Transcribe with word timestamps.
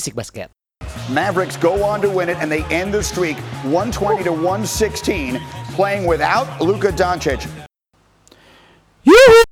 Bisik 0.00 0.16
Basket. 0.16 0.48
Mavericks 1.12 1.60
go 1.60 1.84
on 1.84 2.00
to 2.00 2.08
win 2.08 2.32
it, 2.32 2.40
and 2.40 2.48
they 2.48 2.64
end 2.72 2.88
the 2.88 3.04
streak 3.04 3.36
120 3.68 4.24
to 4.24 4.32
116, 4.32 5.36
playing 5.76 6.08
without 6.08 6.48
Luka 6.56 6.88
Doncic. 6.88 7.44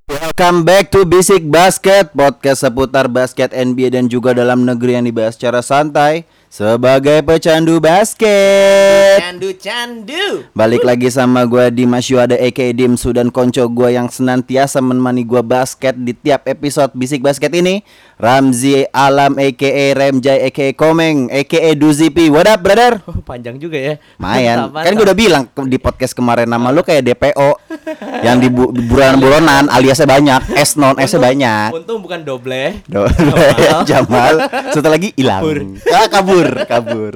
Welcome 0.08 0.64
back 0.64 0.88
to 0.96 1.04
Basic 1.04 1.44
Basket, 1.44 2.16
podcast 2.16 2.64
seputar 2.64 3.12
basket 3.12 3.52
NBA 3.52 3.92
dan 3.92 4.08
juga 4.08 4.32
dalam 4.32 4.64
negeri 4.64 4.96
yang 4.96 5.04
dibahas 5.04 5.36
secara 5.36 5.60
santai 5.60 6.24
sebagai 6.48 7.20
pecandu 7.20 7.76
basket. 7.76 9.20
Candu 9.20 9.52
candu. 9.60 10.48
Balik 10.56 10.80
lagi 10.80 11.12
sama 11.12 11.44
gue 11.44 11.68
Dimas 11.76 12.08
Yuada 12.08 12.40
aka 12.40 12.72
Dimsu 12.72 13.12
dan 13.12 13.28
konco 13.28 13.68
gue 13.68 13.92
yang 13.92 14.08
senantiasa 14.08 14.80
menemani 14.80 15.28
gue 15.28 15.44
basket 15.44 15.92
di 15.92 16.16
tiap 16.16 16.48
episode 16.48 16.96
Bisik 16.96 17.20
Basket 17.20 17.52
ini 17.52 17.84
Ramzi 18.18 18.82
Alam 18.90 19.38
aka 19.38 19.70
Remjai 19.94 20.42
aka 20.44 20.74
Komeng 20.74 21.30
aka 21.30 21.70
Duzipi 21.72 22.26
What 22.26 22.46
up 22.46 22.60
brother? 22.60 22.98
Oh, 23.08 23.22
panjang 23.22 23.56
juga 23.56 23.78
ya. 23.78 23.94
Mayan, 24.16 24.68
kan 24.68 24.90
gue 24.90 25.02
udah 25.02 25.14
bilang 25.14 25.46
di 25.64 25.78
podcast 25.78 26.12
kemarin 26.12 26.44
nama 26.44 26.68
lu 26.68 26.82
kayak 26.82 27.06
DPO 27.06 27.50
yang 28.26 28.36
di 28.36 28.48
bu- 28.48 28.68
buronan-buronan 28.70 29.66
aliasnya 29.68 30.04
banyak, 30.04 30.40
S 30.52 30.74
non 30.74 30.98
S-nya 30.98 31.20
banyak. 31.20 31.68
Untung 31.72 32.02
bukan 32.02 32.20
doble. 32.20 32.82
Do- 32.84 33.06
Jamal, 33.88 34.42
satu 34.68 34.88
lagi 34.88 35.14
hilang. 35.14 35.40
Kabur. 35.40 35.58
Ah, 35.88 36.06
kabur, 36.06 36.46
kabur. 36.64 37.14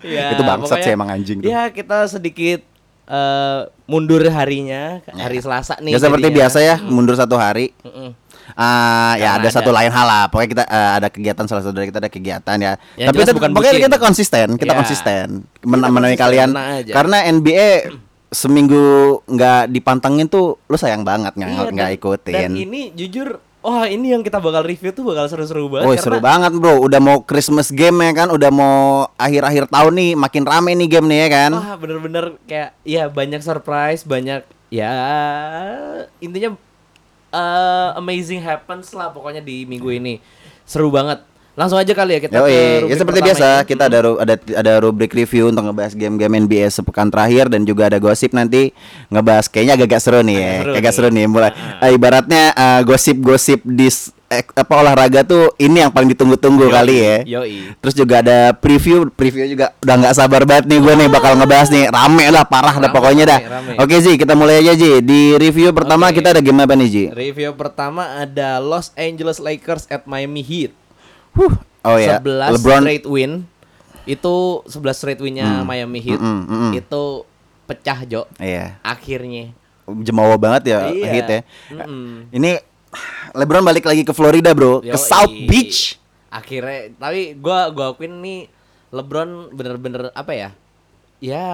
Ya, 0.00 0.36
Itu 0.36 0.42
bangsat 0.42 0.82
sih 0.82 0.92
emang 0.92 1.08
anjing 1.08 1.40
tuh. 1.40 1.48
Ya 1.48 1.66
kita 1.68 2.04
sedikit 2.06 2.60
eh, 3.04 3.60
mundur 3.84 4.22
harinya 4.26 5.00
hari 5.08 5.38
Selasa 5.38 5.78
nih. 5.78 5.94
Ya 5.94 5.98
seperti 5.98 6.28
jadinya. 6.28 6.38
biasa 6.44 6.58
ya, 6.60 6.76
mundur 6.78 7.14
satu 7.14 7.34
hari. 7.34 7.72
Mm-mm. 7.82 8.14
Ah, 8.52 9.16
ya 9.16 9.34
Karena 9.34 9.42
ada 9.42 9.48
satu 9.48 9.70
ada- 9.70 9.78
lain 9.80 9.90
hal 9.90 10.06
lah. 10.06 10.24
Pokoknya 10.28 10.50
kita 10.50 10.64
eh, 10.64 10.90
ada 10.96 11.08
kegiatan 11.08 11.44
salah 11.46 11.62
satu 11.62 11.72
dari 11.72 11.88
kita 11.88 11.98
ada 11.98 12.10
kegiatan 12.10 12.56
ya. 12.56 12.72
Yang 12.94 13.08
Tapi 13.08 13.16
tetap- 13.18 13.36
bukan 13.36 13.50
pokoknya 13.50 13.72
bucin. 13.72 13.86
kita 13.86 13.98
konsisten, 13.98 14.46
kita 14.56 14.72
Ya. 14.72 14.78
konsisten 14.78 15.26
Kita 15.46 15.66
Men- 15.66 15.80
menemani 15.82 16.16
kalian. 16.16 16.50
aja. 16.52 16.92
Karena 16.92 17.18
NBA 17.24 17.68
seminggu 18.28 18.84
nggak 19.26 19.68
dipantengin 19.68 20.24
tuh 20.26 20.56
lu 20.62 20.74
sayang 20.74 21.02
banget 21.02 21.32
nggak 21.32 21.48
Iya, 21.48 21.68
nggak 21.70 21.90
ikutin. 21.96 22.34
Dan 22.34 22.52
ini 22.56 22.88
jujur, 22.90 23.36
wah 23.60 23.84
ini 23.84 24.10
yang 24.10 24.20
kita 24.20 24.36
bakal 24.36 24.62
review 24.62 24.88
tuh 24.90 25.04
bakal 25.04 25.28
seru-seru 25.28 25.68
banget. 25.68 25.84
Karena- 25.86 26.00
seru 26.00 26.18
banget 26.18 26.52
bro, 26.54 26.80
udah 26.80 26.96
mau 26.98 27.20
Christmas 27.20 27.68
game 27.68 28.00
ya 28.02 28.12
kan, 28.16 28.28
udah 28.28 28.48
mau 28.48 28.78
akhir-akhir 29.14 29.68
tahun 29.68 29.92
nih, 29.94 30.10
makin 30.14 30.42
rame 30.42 30.72
nih 30.74 30.88
game 30.90 31.06
nih 31.06 31.18
ya 31.18 31.28
kan. 31.30 31.50
Wah 31.54 31.76
bener-bener 31.76 32.24
kayak 32.42 32.72
ya 32.82 33.06
banyak 33.06 33.40
surprise, 33.40 34.02
banyak 34.02 34.42
ya 34.68 34.92
intinya 36.18 36.56
eh, 37.32 37.88
amazing 37.98 38.44
happens 38.44 38.92
lah 38.92 39.10
pokoknya 39.10 39.40
di 39.40 39.64
minggu 39.64 39.88
ini 39.88 40.20
seru 40.68 40.92
banget. 40.92 41.31
Langsung 41.52 41.76
aja 41.76 41.92
kali 41.92 42.16
ya 42.16 42.20
kita 42.22 42.32
Yoi, 42.38 42.48
ke 42.48 42.62
ya 42.86 42.96
seperti 42.96 43.20
biasa 43.20 43.44
ini. 43.54 43.68
kita 43.68 43.84
ada 43.84 43.98
ru- 44.00 44.16
ada 44.16 44.34
ada 44.40 44.72
rubrik 44.78 45.12
review 45.12 45.48
untuk 45.48 45.62
ngebahas 45.62 45.92
game-game 45.92 46.40
NBA 46.42 46.64
sepekan 46.66 47.06
terakhir 47.06 47.46
dan 47.46 47.62
juga 47.62 47.86
ada 47.86 47.98
gosip 47.98 48.32
nanti 48.32 48.72
ngebahas 49.06 49.46
kayaknya 49.46 49.76
agak-agak 49.76 50.00
seru 50.00 50.20
nih 50.22 50.32
ya, 50.34 50.48
Agak 50.48 50.56
seru 50.56 50.72
agak 50.72 50.80
nih. 50.82 50.92
seru 50.94 51.08
nih 51.10 51.24
mulai 51.26 51.50
eh, 51.78 51.90
ibaratnya 51.90 52.42
eh, 52.50 52.80
gosip-gosip 52.82 53.60
di 53.62 53.84
eh, 54.26 54.44
apa 54.48 54.72
olahraga 54.74 55.20
tuh 55.22 55.52
ini 55.58 55.76
yang 55.78 55.92
paling 55.92 56.08
ditunggu-tunggu 56.08 56.64
Yoi, 56.64 56.72
kali 56.72 56.94
ya. 56.96 57.16
Yoi. 57.30 57.76
Terus 57.76 57.94
juga 57.94 58.14
ada 58.18 58.38
preview, 58.54 59.12
preview 59.12 59.44
juga 59.46 59.76
udah 59.78 59.96
nggak 59.98 60.14
sabar 60.14 60.42
banget 60.42 60.64
nih 60.66 60.80
gue 60.80 60.94
nih 60.96 61.08
bakal 61.10 61.36
ngebahas 61.36 61.68
nih 61.68 61.84
rame 61.86 62.24
lah 62.26 62.44
parah 62.44 62.72
dah 62.74 62.82
Rame, 62.82 62.96
pokoknya 62.96 63.24
dah. 63.28 63.40
rame, 63.42 63.52
rame. 63.68 63.72
Oke 63.76 64.00
Ji, 64.00 64.16
kita 64.16 64.32
mulai 64.32 64.56
aja 64.58 64.72
Ji. 64.72 65.04
Di 65.04 65.36
review 65.36 65.68
pertama 65.70 66.08
Oke. 66.08 66.16
kita 66.16 66.32
ada 66.32 66.40
game 66.40 66.58
apa 66.58 66.72
nih 66.72 66.88
Ji? 66.88 67.04
Review 67.12 67.52
pertama 67.52 68.08
ada 68.16 68.56
Los 68.56 68.88
Angeles 68.96 69.36
Lakers 69.36 69.84
at 69.86 70.08
Miami 70.08 70.40
Heat. 70.40 70.72
Huh. 71.32 71.54
Oh 71.82 71.98
ya, 71.98 72.22
11 72.22 72.60
LeBron 72.60 72.82
straight 72.86 73.06
win. 73.08 73.32
Itu 74.06 74.62
11 74.66 74.94
straight 74.98 75.20
winnya 75.22 75.66
Miami 75.66 75.98
Heat. 76.02 76.20
Mm, 76.20 76.42
mm, 76.46 76.46
mm. 76.46 76.72
Itu 76.78 77.26
pecah, 77.66 77.98
Jo. 78.06 78.26
Iya. 78.38 78.78
Akhirnya. 78.82 79.54
Jemawa 79.86 80.38
banget 80.38 80.70
ya 80.70 80.78
Iya. 80.94 81.10
hit 81.10 81.26
ya. 81.26 81.40
Mm-mm. 81.74 82.30
Ini 82.30 82.62
LeBron 83.34 83.64
balik 83.66 83.88
lagi 83.88 84.06
ke 84.06 84.12
Florida, 84.14 84.52
Bro. 84.54 84.84
Ke 84.84 84.94
Yoi. 84.94 85.00
South 85.00 85.34
Beach. 85.48 85.98
Akhirnya, 86.32 86.92
tapi 86.96 87.36
gua 87.36 87.68
gua 87.74 87.92
akuin 87.92 88.20
nih 88.22 88.48
LeBron 88.92 89.52
bener-bener 89.52 90.08
apa 90.16 90.32
ya? 90.32 90.50
Ya, 91.20 91.48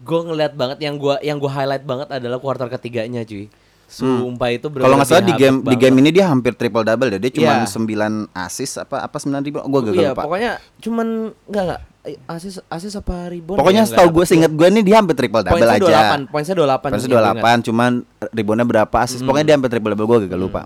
gua 0.00 0.24
ngeliat 0.24 0.56
banget 0.56 0.78
yang 0.84 0.96
gua 0.96 1.20
yang 1.20 1.36
gua 1.36 1.52
highlight 1.52 1.84
banget 1.84 2.08
adalah 2.12 2.38
kuarter 2.40 2.68
ketiganya, 2.70 3.24
cuy. 3.28 3.50
Sumpah 3.88 4.48
itu 4.50 4.68
Hmm. 4.68 4.78
Kalau 4.78 4.94
nggak 4.94 5.08
salah 5.08 5.24
di 5.24 5.32
game 5.32 5.64
di 5.64 5.74
game 5.74 5.96
ini 5.98 6.10
dia 6.10 6.28
hampir 6.28 6.52
triple 6.52 6.84
double 6.84 7.08
deh. 7.08 7.18
Dia 7.18 7.32
cuma 7.32 7.52
Iya. 7.58 7.66
9 7.66 8.28
assist 8.30 8.74
apa 8.76 9.00
apa 9.00 9.16
9 9.16 9.40
ribu. 9.40 9.58
Gua 9.62 9.80
gak 9.80 9.92
Iya, 9.92 10.10
lupa. 10.12 10.22
pokoknya 10.22 10.52
cuman 10.78 11.06
enggak 11.42 11.62
enggak 11.64 11.80
eh, 12.04 12.16
asis 12.26 12.60
asis 12.62 12.92
apa 12.94 13.28
ribon 13.28 13.56
Pokoknya 13.56 13.82
ya, 13.82 13.88
setahu 13.88 14.08
gue 14.10 14.24
seinget 14.24 14.48
gue 14.50 14.68
nih 14.70 14.82
dia 14.82 14.96
hampir 14.96 15.12
triple 15.14 15.40
double 15.40 15.56
Poinnya 15.56 15.72
aja. 15.74 16.22
28, 16.22 16.28
poinnya 16.28 16.54
28. 16.54 16.60
Poinnya 16.78 17.00
yang 17.00 17.10
gua 17.10 17.20
ingat. 17.34 17.44
28 17.58 17.66
cuman 17.66 17.90
ribonnya 18.30 18.66
berapa 18.66 18.96
assist. 18.98 19.22
Pokoknya 19.22 19.46
dia 19.46 19.54
hampir 19.56 19.70
triple 19.70 19.92
double 19.92 20.06
gue 20.06 20.28
gak 20.28 20.36
lupa. 20.38 20.62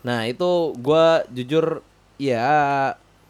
Nah, 0.00 0.24
itu 0.24 0.50
gua 0.78 1.04
jujur 1.28 1.80
ya 2.16 2.48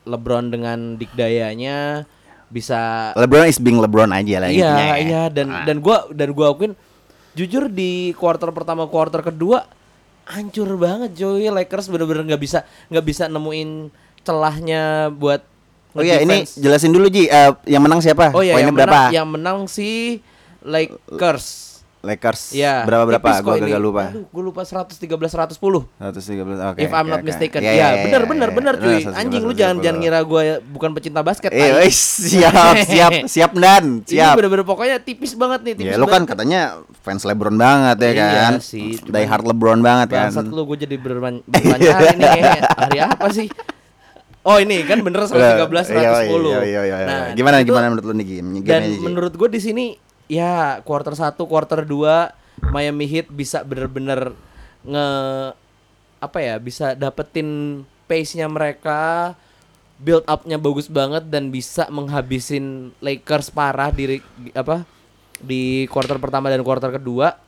LeBron 0.04 0.46
dengan 0.48 0.94
dikdayanya 0.94 2.04
bisa 2.46 3.10
LeBron 3.14 3.46
is 3.46 3.58
being 3.58 3.78
LeBron 3.78 4.10
aja 4.10 4.36
lah 4.36 4.48
Iya, 4.48 4.70
ya. 4.70 4.94
iya 4.96 5.22
dan 5.26 5.46
Ah. 5.48 5.64
dan 5.64 5.78
gua 5.78 6.06
dan 6.10 6.30
gua 6.30 6.50
akuin 6.50 6.78
jujur 7.34 7.66
di 7.66 8.14
kuarter 8.14 8.50
pertama 8.50 8.86
kuarter 8.86 9.22
kedua 9.22 9.66
hancur 10.24 10.70
banget 10.78 11.12
Joey 11.12 11.50
Lakers 11.50 11.90
bener-bener 11.90 12.24
nggak 12.24 12.42
bisa 12.42 12.62
nggak 12.88 13.04
bisa 13.04 13.24
nemuin 13.28 13.90
celahnya 14.24 15.12
buat 15.12 15.42
Oh 15.94 16.02
iya 16.02 16.18
ini 16.18 16.42
jelasin 16.42 16.90
dulu 16.90 17.06
Ji 17.06 17.30
Eh, 17.30 17.50
yang 17.70 17.78
menang 17.78 18.02
siapa? 18.02 18.34
Oh 18.34 18.42
iya 18.42 18.58
Poinnya 18.58 18.66
yang 18.66 18.74
berapa? 18.74 18.90
menang 18.98 19.14
yang 19.14 19.28
menang 19.30 19.58
si 19.70 20.18
Lakers. 20.66 21.73
Lakers 22.04 22.52
Ya. 22.52 22.84
berapa 22.84 23.04
berapa? 23.04 23.26
Gue 23.40 23.58
ini. 23.58 23.70
gak 23.70 23.80
lupa. 23.80 24.02
Gua 24.28 24.42
lupa 24.44 24.60
113 24.62 25.08
110. 25.10 25.56
113 25.56 26.36
oke. 26.70 26.78
If 26.78 26.90
I'm 26.90 27.02
oke, 27.02 27.08
not 27.08 27.18
oke. 27.18 27.24
mistaken. 27.24 27.58
Iya, 27.58 27.66
ya, 27.66 27.74
iya, 27.74 27.88
bener 28.04 28.20
iya, 28.20 28.26
bener 28.26 28.48
iya. 28.48 28.54
bener 28.54 28.74
Bener, 28.74 28.74
cuy. 28.76 29.00
113, 29.02 29.16
Anjing 29.16 29.42
lu 29.42 29.52
jangan 29.52 29.76
jangan 29.78 29.96
110. 29.96 30.02
ngira 30.02 30.20
gua 30.22 30.40
bukan 30.62 30.90
pecinta 30.92 31.20
basket. 31.20 31.50
Eh, 31.50 31.70
wis, 31.78 31.98
siap, 32.30 32.54
siap, 32.84 33.12
siap 33.24 33.52
dan 33.54 33.84
Ini 33.98 34.06
siap. 34.06 34.34
bener-bener 34.36 34.64
pokoknya 34.64 34.96
tipis 34.98 35.32
banget 35.34 35.60
nih, 35.62 35.72
tipis 35.74 35.86
Ya 35.86 35.96
lu 35.96 36.04
kan 36.04 36.22
banget. 36.22 36.28
katanya 36.30 36.60
fans 37.00 37.22
LeBron 37.22 37.54
banget 37.54 37.96
ya 37.98 38.10
Iya 38.10 38.26
kan. 38.30 38.52
sih, 38.58 39.00
Die 39.00 39.24
hard 39.24 39.44
LeBron 39.46 39.80
banget 39.80 40.08
kan. 40.10 40.28
Bangsat 40.28 40.46
lu 40.46 40.62
gue 40.64 40.78
jadi 40.80 40.96
bertanya 40.96 41.40
ini 41.48 41.86
kayaknya. 42.20 42.60
hari 42.74 42.98
apa 43.00 43.26
sih? 43.30 43.48
Oh 44.42 44.60
ini 44.60 44.84
kan 44.84 45.00
bener 45.00 45.24
113 45.24 45.32
110. 45.32 45.96
Iya, 45.96 46.04
iya, 46.20 46.28
iya, 46.28 46.60
iya, 46.60 46.82
iya. 46.84 46.96
Nah, 47.02 47.24
gimana 47.32 47.56
itu- 47.58 47.72
gimana 47.72 47.88
menurut 47.88 48.04
lu 48.04 48.14
nih 48.14 48.26
game? 48.28 48.60
Dan 48.60 48.82
menurut 49.00 49.32
gue 49.32 49.48
di 49.48 49.56
sini 49.58 49.96
ya 50.34 50.82
quarter 50.82 51.14
1, 51.14 51.38
quarter 51.46 51.86
2 51.86 52.70
Miami 52.74 53.06
Heat 53.06 53.30
bisa 53.30 53.62
bener-bener 53.62 54.34
nge 54.84 55.06
apa 56.20 56.38
ya 56.40 56.56
bisa 56.56 56.96
dapetin 56.96 57.82
pace-nya 58.08 58.48
mereka 58.48 59.32
build 60.00 60.26
up-nya 60.26 60.58
bagus 60.58 60.90
banget 60.90 61.28
dan 61.30 61.48
bisa 61.54 61.86
menghabisin 61.88 62.90
Lakers 62.98 63.52
parah 63.52 63.94
di, 63.94 64.18
apa 64.56 64.82
di 65.38 65.86
quarter 65.88 66.18
pertama 66.18 66.50
dan 66.50 66.64
quarter 66.66 66.90
kedua 66.90 67.38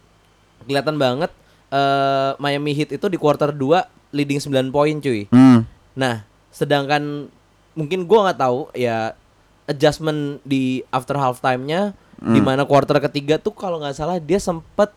kelihatan 0.65 0.97
banget 0.97 1.31
eh 1.75 2.33
Miami 2.39 2.73
Heat 2.73 2.95
itu 2.95 3.07
di 3.11 3.19
quarter 3.19 3.51
2 3.51 4.15
leading 4.15 4.39
9 4.39 4.71
poin 4.71 4.97
cuy. 5.03 5.27
Hmm. 5.35 5.67
Nah, 5.99 6.23
sedangkan 6.55 7.29
mungkin 7.77 8.09
gua 8.09 8.31
nggak 8.31 8.41
tahu 8.41 8.71
ya 8.73 9.13
adjustment 9.67 10.41
di 10.47 10.87
after 10.95 11.19
halftime-nya 11.19 11.93
di 12.27 12.41
mana 12.41 12.63
quarter 12.63 12.99
ketiga 13.01 13.37
tuh 13.37 13.51
kalau 13.51 13.79
nggak 13.79 13.95
salah 13.95 14.19
dia 14.19 14.37
sempet 14.37 14.91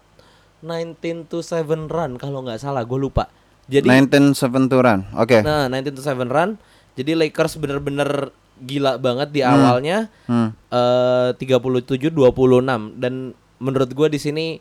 19 0.59 0.97
to 1.25 1.39
7 1.39 1.63
run 1.85 2.17
kalau 2.17 2.41
nggak 2.41 2.57
salah, 2.57 2.81
gue 2.81 2.99
lupa. 2.99 3.31
Jadi 3.65 3.85
19 3.85 4.33
7 4.33 4.65
to 4.65 4.77
run. 4.77 5.05
Oke. 5.13 5.39
nah 5.39 5.65
19 5.65 5.93
to 5.93 6.01
7 6.01 6.25
run. 6.25 6.57
Jadi 6.93 7.15
Lakers 7.15 7.55
bener-bener 7.55 8.33
gila 8.59 8.97
banget 8.97 9.31
di 9.31 9.39
awalnya 9.39 10.11
Hmm. 10.25 10.51
eh 10.67 11.31
37 11.33 12.11
26 12.11 12.59
dan 12.93 13.31
menurut 13.55 13.87
gua 13.89 14.07
di 14.07 14.19
sini 14.19 14.59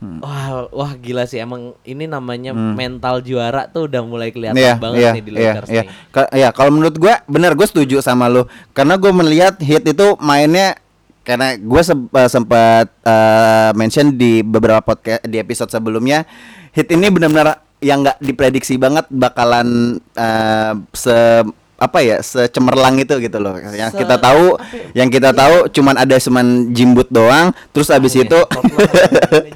Hmm. 0.00 0.18
wah 0.18 0.66
wah 0.72 0.92
gila 0.96 1.28
sih 1.28 1.36
emang 1.36 1.76
ini 1.84 2.08
namanya 2.08 2.50
mental 2.50 3.20
juara 3.20 3.68
tuh 3.68 3.84
udah 3.84 4.00
mulai 4.00 4.32
kelihatan 4.32 4.56
Iya, 4.56 4.74
banget 4.74 4.98
iya, 4.98 5.10
nih 5.12 5.22
di 5.22 5.30
iya, 5.30 5.38
Lakers 5.52 5.68
iya. 5.68 5.82
nih. 5.84 5.88
Ka- 6.08 6.32
ya 6.32 6.48
kalau 6.50 6.72
menurut 6.72 6.96
gua 6.96 7.20
benar 7.26 7.52
gue 7.52 7.62
setuju 7.62 8.00
sama 8.00 8.26
lu 8.26 8.48
karena 8.72 8.96
gue 8.96 9.12
melihat 9.12 9.60
hit 9.60 9.84
itu 9.84 10.16
mainnya 10.16 10.74
karena 11.22 11.54
gue 11.56 11.82
sempat 12.26 12.86
eh, 13.04 13.70
mention 13.76 14.14
di 14.14 14.40
beberapa 14.40 14.80
podcast 14.80 15.22
di 15.24 15.36
episode 15.36 15.68
sebelumnya 15.68 16.24
hit 16.72 16.88
ini 16.90 17.08
benar-benar 17.08 17.60
yang 17.80 18.04
nggak 18.04 18.20
diprediksi 18.20 18.76
banget 18.76 19.04
bakalan 19.08 19.98
eh, 20.14 20.72
se 20.92 21.44
apa 21.80 21.98
ya 22.04 22.20
secemerlang 22.20 23.00
itu 23.00 23.16
gitu 23.16 23.40
loh 23.40 23.56
yang 23.56 23.88
Se- 23.88 24.04
kita 24.04 24.20
tahu 24.20 24.60
apa 24.60 24.68
ya? 24.76 25.00
yang 25.00 25.08
kita 25.08 25.32
tahu 25.32 25.64
cuman 25.72 25.96
ada 25.96 26.20
cuman 26.20 26.76
jimbut 26.76 27.08
doang 27.08 27.56
terus 27.72 27.88
abis 27.88 28.20
Oh, 28.20 28.24
itu 28.24 28.40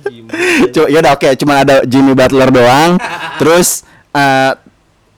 iya, 0.08 0.24
Cu- 0.74 0.90
ya 0.90 0.98
udah 0.98 1.12
oke, 1.14 1.30
cuma 1.38 1.62
ada 1.62 1.84
Jimmy 1.86 2.10
Butler 2.16 2.50
doang. 2.50 2.98
Terus 3.40 3.86
eh, 4.10 4.52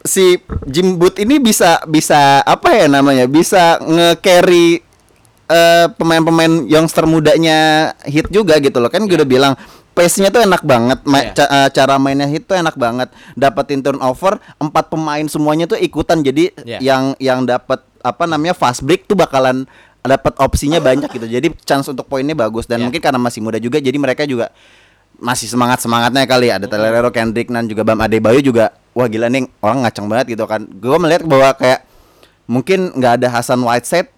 si 0.05 0.37
Jim 0.69 1.01
Boot 1.01 1.17
ini 1.17 1.41
bisa 1.41 1.81
bisa 1.89 2.45
apa 2.45 2.75
ya 2.77 2.87
namanya? 2.87 3.25
Bisa 3.25 3.81
nge-carry 3.81 4.83
eh, 5.47 5.87
pemain-pemain 5.93 6.67
youngster 6.67 7.05
mudanya 7.05 7.59
hit 8.03 8.27
juga 8.29 8.59
gitu 8.59 8.79
loh. 8.79 8.89
Kan 8.89 9.07
gue 9.07 9.15
udah 9.15 9.25
bilang 9.25 9.55
pace-nya 9.93 10.29
tuh 10.29 10.43
enak 10.43 10.61
banget, 10.61 11.01
ma- 11.03 11.23
Iya. 11.23 11.33
ca- 11.33 11.51
eh, 11.51 11.69
cara 11.71 11.97
mainnya 11.97 12.27
hit 12.27 12.45
tuh 12.45 12.55
enak 12.55 12.75
banget. 12.75 13.09
Dapetin 13.33 13.81
turnover, 13.81 14.37
empat 14.57 14.91
pemain 14.91 15.25
semuanya 15.25 15.65
tuh 15.65 15.79
ikutan. 15.79 16.21
Jadi 16.21 16.53
Iya. 16.61 16.79
yang 16.81 17.05
yang 17.17 17.41
dapat 17.43 17.81
apa 18.01 18.25
namanya 18.25 18.53
fast 18.53 18.83
break 18.83 19.05
tuh 19.05 19.15
bakalan 19.15 19.65
dapat 20.03 20.39
opsinya 20.39 20.79
banyak 20.79 21.11
gitu. 21.11 21.27
Jadi 21.27 21.51
chance 21.63 21.87
untuk 21.87 22.07
poinnya 22.07 22.35
bagus 22.35 22.67
dan 22.67 22.79
Iya. 22.79 22.85
mungkin 22.87 23.01
karena 23.01 23.19
masih 23.19 23.43
muda 23.43 23.59
juga 23.59 23.79
jadi 23.79 23.97
mereka 23.97 24.23
juga 24.23 24.55
masih 25.17 25.49
semangat 25.49 25.81
semangatnya 25.81 26.23
kali 26.25 26.47
ada 26.47 26.69
Tyler 26.69 26.93
Hero, 26.93 27.09
Kendrick 27.09 27.49
Nunn 27.49 27.65
juga 27.65 27.83
Bam 27.83 27.97
Adebayo 27.99 28.39
juga 28.39 28.71
wah 28.93 29.09
gila 29.09 29.27
nih 29.27 29.49
orang 29.59 29.83
ngaceng 29.83 30.07
banget 30.07 30.37
gitu 30.37 30.45
kan 30.45 30.63
gue 30.63 30.97
melihat 31.01 31.25
bahwa 31.25 31.57
kayak 31.57 31.81
mungkin 32.45 32.93
nggak 32.93 33.13
ada 33.19 33.29
Hasan 33.33 33.59
Whiteside 33.59 34.13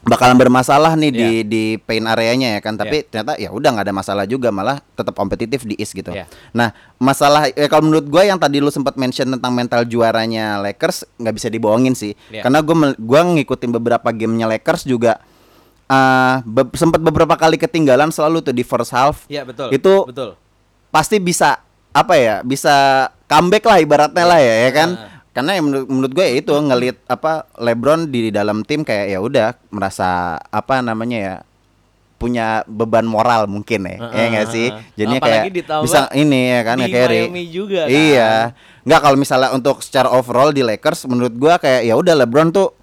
bakalan 0.00 0.36
bermasalah 0.36 0.94
nih 0.94 1.10
di 1.10 1.18
Iya. 1.20 1.42
di 1.44 1.62
paint 1.76 2.06
areanya 2.06 2.54
ya 2.54 2.60
kan 2.60 2.74
tapi 2.74 3.02
ternyata 3.02 3.34
ya 3.34 3.50
udah 3.50 3.68
nggak 3.70 3.84
ada 3.84 3.92
masalah 3.92 4.24
juga 4.24 4.48
malah 4.48 4.78
tetap 4.92 5.12
kompetitif 5.12 5.62
di 5.62 5.74
East 5.74 5.92
gitu 5.92 6.10
Iya. 6.10 6.30
nah 6.50 6.70
masalah 6.96 7.48
ya 7.48 7.66
kalau 7.66 7.84
menurut 7.84 8.04
gue 8.04 8.22
yang 8.22 8.36
tadi 8.36 8.58
lu 8.58 8.68
sempat 8.68 8.94
mention 8.94 9.26
tentang 9.28 9.50
mental 9.50 9.82
juaranya 9.82 10.58
Lakers 10.60 11.02
nggak 11.14 11.34
bisa 11.34 11.48
dibohongin 11.48 11.92
sih 11.92 12.14
Iya. 12.26 12.42
karena 12.42 12.58
gue 12.58 12.74
gua 12.96 13.20
ngikutin 13.26 13.70
beberapa 13.72 14.08
gamenya 14.08 14.46
Lakers 14.48 14.82
juga 14.82 15.18
ah 15.86 16.40
be- 16.42 16.68
sempat 16.74 17.00
beberapa 17.00 17.32
kali 17.34 17.56
ketinggalan 17.56 18.08
selalu 18.08 18.40
tuh 18.40 18.52
di 18.52 18.60
first 18.60 18.92
half 18.92 19.24
Iya 19.26 19.42
betul. 19.42 19.72
Itu- 19.72 20.04
betul. 20.04 20.30
pasti 20.88 21.16
bisa 21.16 21.60
apa 21.90 22.14
ya 22.14 22.40
bisa 22.40 22.72
comeback 23.24 23.64
lah 23.64 23.78
ibaratnya 23.78 24.24
lah 24.24 24.38
ya 24.38 24.54
ya 24.62 24.70
kan 24.70 24.88
Ah. 24.94 25.17
Karena 25.38 25.54
yang 25.54 25.64
menurut 25.64 25.86
menurut 25.86 26.12
gue 26.12 26.24
ya 26.24 26.34
itu 26.36 26.50
ngelit 26.50 26.98
apa 27.06 27.32
LeBron 27.54 28.00
di 28.04 28.28
dalam 28.28 28.60
tim 28.60 28.82
kayak 28.82 29.06
ya 29.08 29.18
udah 29.18 29.48
merasa 29.70 30.08
apa 30.42 30.82
namanya 30.82 31.18
ya 31.20 31.36
punya 32.16 32.66
beban 32.66 33.06
moral 33.06 33.46
mungkin 33.46 33.86
ya 33.86 33.96
Ah, 34.00 34.10
ya 34.12 34.24
nggak 34.28 34.48
sih 34.48 34.66
jadinya 34.92 35.20
kayak 35.22 35.54
bisa 35.80 36.10
ini 36.12 36.50
ya 36.50 36.60
kan 36.64 36.76
di 36.76 36.82
nge-carry. 36.84 37.20
Miami 37.24 37.44
juga 37.46 37.80
kan. 37.80 37.94
iya 37.94 38.30
nggak 38.82 39.00
kalau 39.00 39.16
misalnya 39.16 39.50
untuk 39.52 39.78
secara 39.78 40.10
overall 40.10 40.50
di 40.50 40.60
Lakers 40.60 41.06
menurut 41.06 41.30
gua 41.32 41.56
kayak 41.56 41.86
ya 41.86 41.94
udah 41.94 42.18
LeBron 42.18 42.50
tuh 42.50 42.74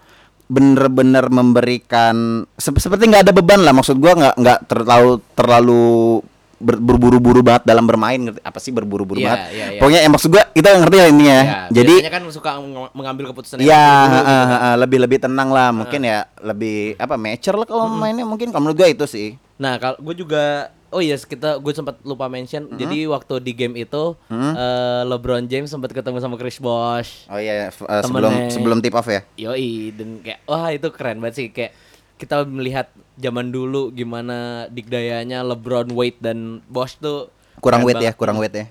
bener-bener 0.45 1.27
memberikan 1.27 2.15
sep- 2.53 2.77
seperti 2.77 3.09
nggak 3.09 3.27
ada 3.27 3.33
beban 3.33 3.59
lah 3.59 3.73
maksud 3.73 3.97
gua 3.97 4.15
nggak 4.15 4.35
nggak 4.37 4.59
terlalu 4.65 5.11
terlalu 5.35 6.23
ber- 6.55 6.79
berburu-buru 6.79 7.39
banget 7.39 7.63
dalam 7.63 7.83
bermain 7.83 8.17
ngerti 8.17 8.39
apa 8.39 8.59
sih 8.59 8.71
berburu-buru 8.71 9.19
Iya, 9.19 9.27
banget? 9.27 9.39
iya, 9.51 9.65
iya. 9.69 9.79
pokoknya 9.79 10.01
yang 10.01 10.13
maksud 10.15 10.29
gua 10.29 10.43
kita 10.49 10.67
ngerti 10.77 10.95
lah 10.95 11.07
intinya 11.07 11.39
Ya, 11.39 11.59
jadi 11.69 11.93
biasanya 11.93 12.13
kan 12.13 12.23
suka 12.31 12.51
meng- 12.57 12.93
mengambil 12.93 13.23
keputusan 13.29 13.55
yang 13.59 13.67
ya 13.67 13.83
buru-buru 13.85 14.15
gitu 14.15 14.23
ah, 14.25 14.39
kan. 14.39 14.49
ah, 14.49 14.65
ah, 14.65 14.75
lebih 14.77 14.97
lebih 14.99 15.17
tenang 15.19 15.49
lah 15.49 15.69
mungkin 15.69 16.01
ya 16.01 16.17
lebih 16.39 16.77
apa 16.95 17.15
mature 17.15 17.55
lah 17.55 17.65
kalau 17.65 17.85
mainnya 17.89 18.23
mungkin. 18.23 18.49
Kalau 18.49 18.61
menurut 18.61 18.77
gua 18.77 18.87
itu 18.87 19.05
sih. 19.05 19.29
Nah, 19.55 19.75
kalau 19.75 19.95
gue 19.97 20.15
juga 20.17 20.67
oh 20.89 20.99
yes 20.99 21.23
kita 21.23 21.59
gue 21.59 21.71
sempat 21.71 21.99
lupa 22.01 22.27
mention. 22.27 22.65
Hmm. 22.65 22.75
Jadi 22.75 23.03
waktu 23.05 23.39
di 23.39 23.51
game 23.51 23.75
itu 23.77 24.15
eh, 24.27 25.01
LeBron 25.03 25.43
James 25.45 25.67
sempat 25.67 25.91
ketemu 25.91 26.19
sama 26.19 26.35
Chris 26.35 26.55
Bosh. 26.57 27.27
oh 27.27 27.35
iya 27.35 27.67
eh, 27.67 28.01
sebelum 28.01 28.31
sebelum 28.47 28.77
tip 28.79 28.91
off 28.91 29.05
ya? 29.05 29.23
Yoi 29.35 29.91
dan 29.91 30.19
kayak 30.19 30.39
wah 30.45 30.69
itu 30.69 30.87
keren 30.89 31.19
banget 31.19 31.35
sih. 31.35 31.47
Kayak 31.49 31.75
kita 32.15 32.43
melihat 32.43 32.87
zaman 33.15 33.47
dulu 33.47 33.89
gimana 33.89 34.67
dikdayanya 34.67 35.41
LeBron 35.41 35.87
Wade 35.89 36.19
dan 36.19 36.37
Bosh 36.65 36.95
tuh 36.95 37.31
kurang 37.57 37.81
weight 37.81 37.99
ya 37.99 38.11
kurang 38.11 38.35
weight 38.35 38.53
ya 38.53 38.65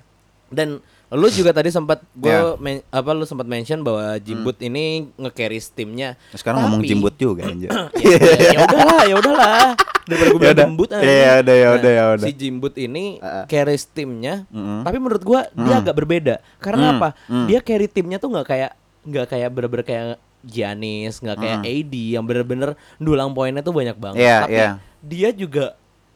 Dan 0.48 0.78
lu 1.10 1.26
juga 1.28 1.50
tadi 1.50 1.68
sempat 1.68 2.02
gue 2.12 2.26
Ya. 2.26 2.54
men- 2.56 2.82
apa 2.88 3.10
lu 3.10 3.22
sempat 3.22 3.44
mention 3.44 3.80
bahwa 3.80 4.18
Jimbut 4.18 4.58
ini 4.58 5.08
nge-carry 5.14 5.62
timnya. 5.64 6.18
sekarang 6.30 6.60
ngomong 6.60 6.80
Tapi- 6.80 6.90
jimbut 6.90 7.14
juga 7.14 7.42
anjir 7.44 7.70
ya, 7.94 8.16
ya, 8.18 8.50
ya 8.50 8.60
udahlah, 8.60 9.02
ya 9.04 9.14
udahlah. 9.16 9.68
Daripada 10.04 10.28
gue 10.28 10.40
bilang 10.42 10.58
jembut 10.58 10.90
aja. 10.90 11.00
Ya 11.00 11.32
udah, 11.40 11.54
ya 11.54 11.68
udah, 11.72 11.90
ya 11.90 12.04
udah. 12.12 12.26
Si 12.26 12.32
Jimbut 12.34 12.74
ini 12.76 13.16
Uh-uh. 13.18 13.46
carry 13.46 13.78
timnya, 13.80 14.44
Mm-mm. 14.48 14.84
tapi 14.84 14.96
menurut 15.00 15.22
gua 15.22 15.48
dia 15.48 15.74
agak 15.78 15.96
berbeda. 15.96 16.34
Karena 16.58 16.84
Mm, 16.84 16.94
apa? 16.94 17.08
mm. 17.24 17.46
Dia 17.48 17.60
carry 17.62 17.88
timnya 17.88 18.18
tuh 18.18 18.28
nggak 18.28 18.44
kayak 18.44 18.70
nggak 19.02 19.26
kayak 19.26 19.48
bener-bener 19.48 19.84
kayak 19.84 20.04
Giannis, 20.44 21.18
nggak 21.18 21.36
kayak 21.36 21.58
Mm. 21.58 21.66
AD 21.66 21.94
yang 22.12 22.24
bener-bener 22.24 22.70
dulang 22.96 23.32
poinnya 23.32 23.60
tuh 23.60 23.72
banyak 23.72 23.96
banget. 23.96 24.20
Iya, 24.20 24.36
tapi 24.40 24.54
iya. 24.54 24.70
dia 25.00 25.30
juga 25.30 25.66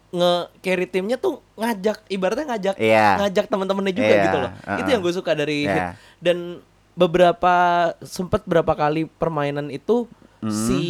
nge 0.09 0.33
carry 0.59 0.87
timnya 0.87 1.17
tuh 1.17 1.45
ngajak 1.55 2.01
ibaratnya 2.09 2.47
ngajak 2.49 2.75
Iya. 2.77 3.09
ngajak 3.21 3.45
teman-temannya 3.47 3.93
juga 3.93 4.09
Iya, 4.11 4.25
gitu 4.25 4.39
loh. 4.39 4.51
uh-uh. 4.55 4.79
Itu 4.79 4.89
yang 4.89 5.03
gue 5.03 5.15
suka 5.15 5.33
dari 5.33 5.65
Iya. 5.65 5.73
Heat. 5.73 5.85
dan 6.19 6.39
beberapa 6.95 7.55
sempat 8.01 8.43
berapa 8.43 8.73
kali 8.73 9.07
permainan 9.13 9.69
itu 9.69 10.09
Hmm. 10.39 10.51
si 10.51 10.83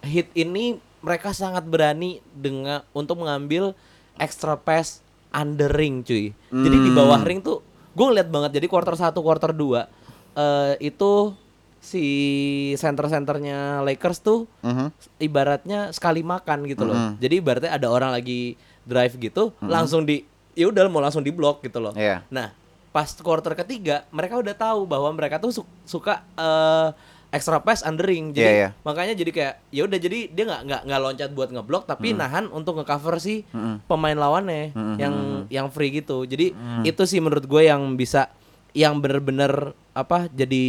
hit 0.00 0.28
ini 0.32 0.76
mereka 1.00 1.30
sangat 1.30 1.62
berani 1.62 2.18
dengan 2.32 2.82
untuk 2.90 3.18
mengambil 3.18 3.74
extra 4.16 4.54
pass 4.54 5.00
under 5.30 5.68
ring 5.68 6.02
cuy. 6.02 6.30
Jadi 6.48 6.76
di 6.78 6.90
bawah 6.90 7.16
Hmm. 7.16 7.26
ring 7.26 7.40
tuh 7.40 7.60
gue 7.90 8.04
ngeliat 8.04 8.26
banget 8.26 8.50
jadi 8.54 8.66
quarter 8.66 8.92
1 8.92 9.20
quarter 9.20 9.50
2 9.50 9.84
eh 10.32 10.74
itu 10.80 11.32
si 11.82 12.04
center-centernya 12.76 13.82
Lakers 13.82 14.22
tuh 14.22 14.46
Mhm. 14.60 14.94
ibaratnya 15.18 15.90
sekali 15.90 16.22
makan 16.22 16.64
gitu 16.64 16.86
loh. 16.86 16.94
Mhm. 16.94 17.12
Jadi 17.18 17.34
ibaratnya 17.36 17.72
ada 17.72 17.88
orang 17.88 18.10
lagi 18.10 18.54
drive 18.82 19.14
gitu, 19.16 19.50
langsung 19.60 20.02
di 20.02 20.22
ya 20.52 20.68
udah 20.68 20.86
mau 20.86 21.00
langsung 21.00 21.20
di 21.20 21.30
blok 21.30 21.60
gitu 21.60 21.78
loh. 21.78 21.90
Iya. 21.92 22.22
Nah, 22.28 22.54
pas 22.88 23.08
quarter 23.16 23.56
ketiga 23.56 24.06
mereka 24.08 24.36
udah 24.36 24.52
tahu 24.52 24.84
bahwa 24.84 25.10
mereka 25.10 25.36
tuh 25.36 25.50
su- 25.52 25.68
suka 25.82 26.22
eh, 26.34 26.88
extra 27.30 27.58
pass 27.58 27.80
under 27.80 28.04
ring. 28.04 28.30
Jadi 28.30 28.44
Iya, 28.44 28.52
iya. 28.52 28.68
makanya 28.82 29.16
jadi 29.16 29.30
kayak 29.32 29.54
ya 29.70 29.82
udah 29.82 29.98
jadi 29.98 30.18
dia 30.28 30.44
nggak 30.44 30.62
nggak 30.62 30.82
nggak 30.84 31.00
loncat 31.00 31.30
buat 31.32 31.48
ngeblok 31.48 31.84
tapi 31.84 32.12
nahan 32.12 32.46
untuk 32.48 32.76
ngecover 32.76 33.16
si 33.16 33.42
pemain 33.82 34.14
lawannya 34.14 34.70
yang 34.96 35.14
yang 35.48 35.66
free 35.66 35.90
gitu. 35.90 36.22
Jadi 36.22 36.52
itu 36.84 37.02
sih 37.02 37.18
menurut 37.18 37.42
gue 37.42 37.62
yang 37.64 37.96
bisa 37.96 38.28
yang 38.70 39.00
bener-bener 39.00 39.72
apa 39.92 40.28
jadi 40.28 40.64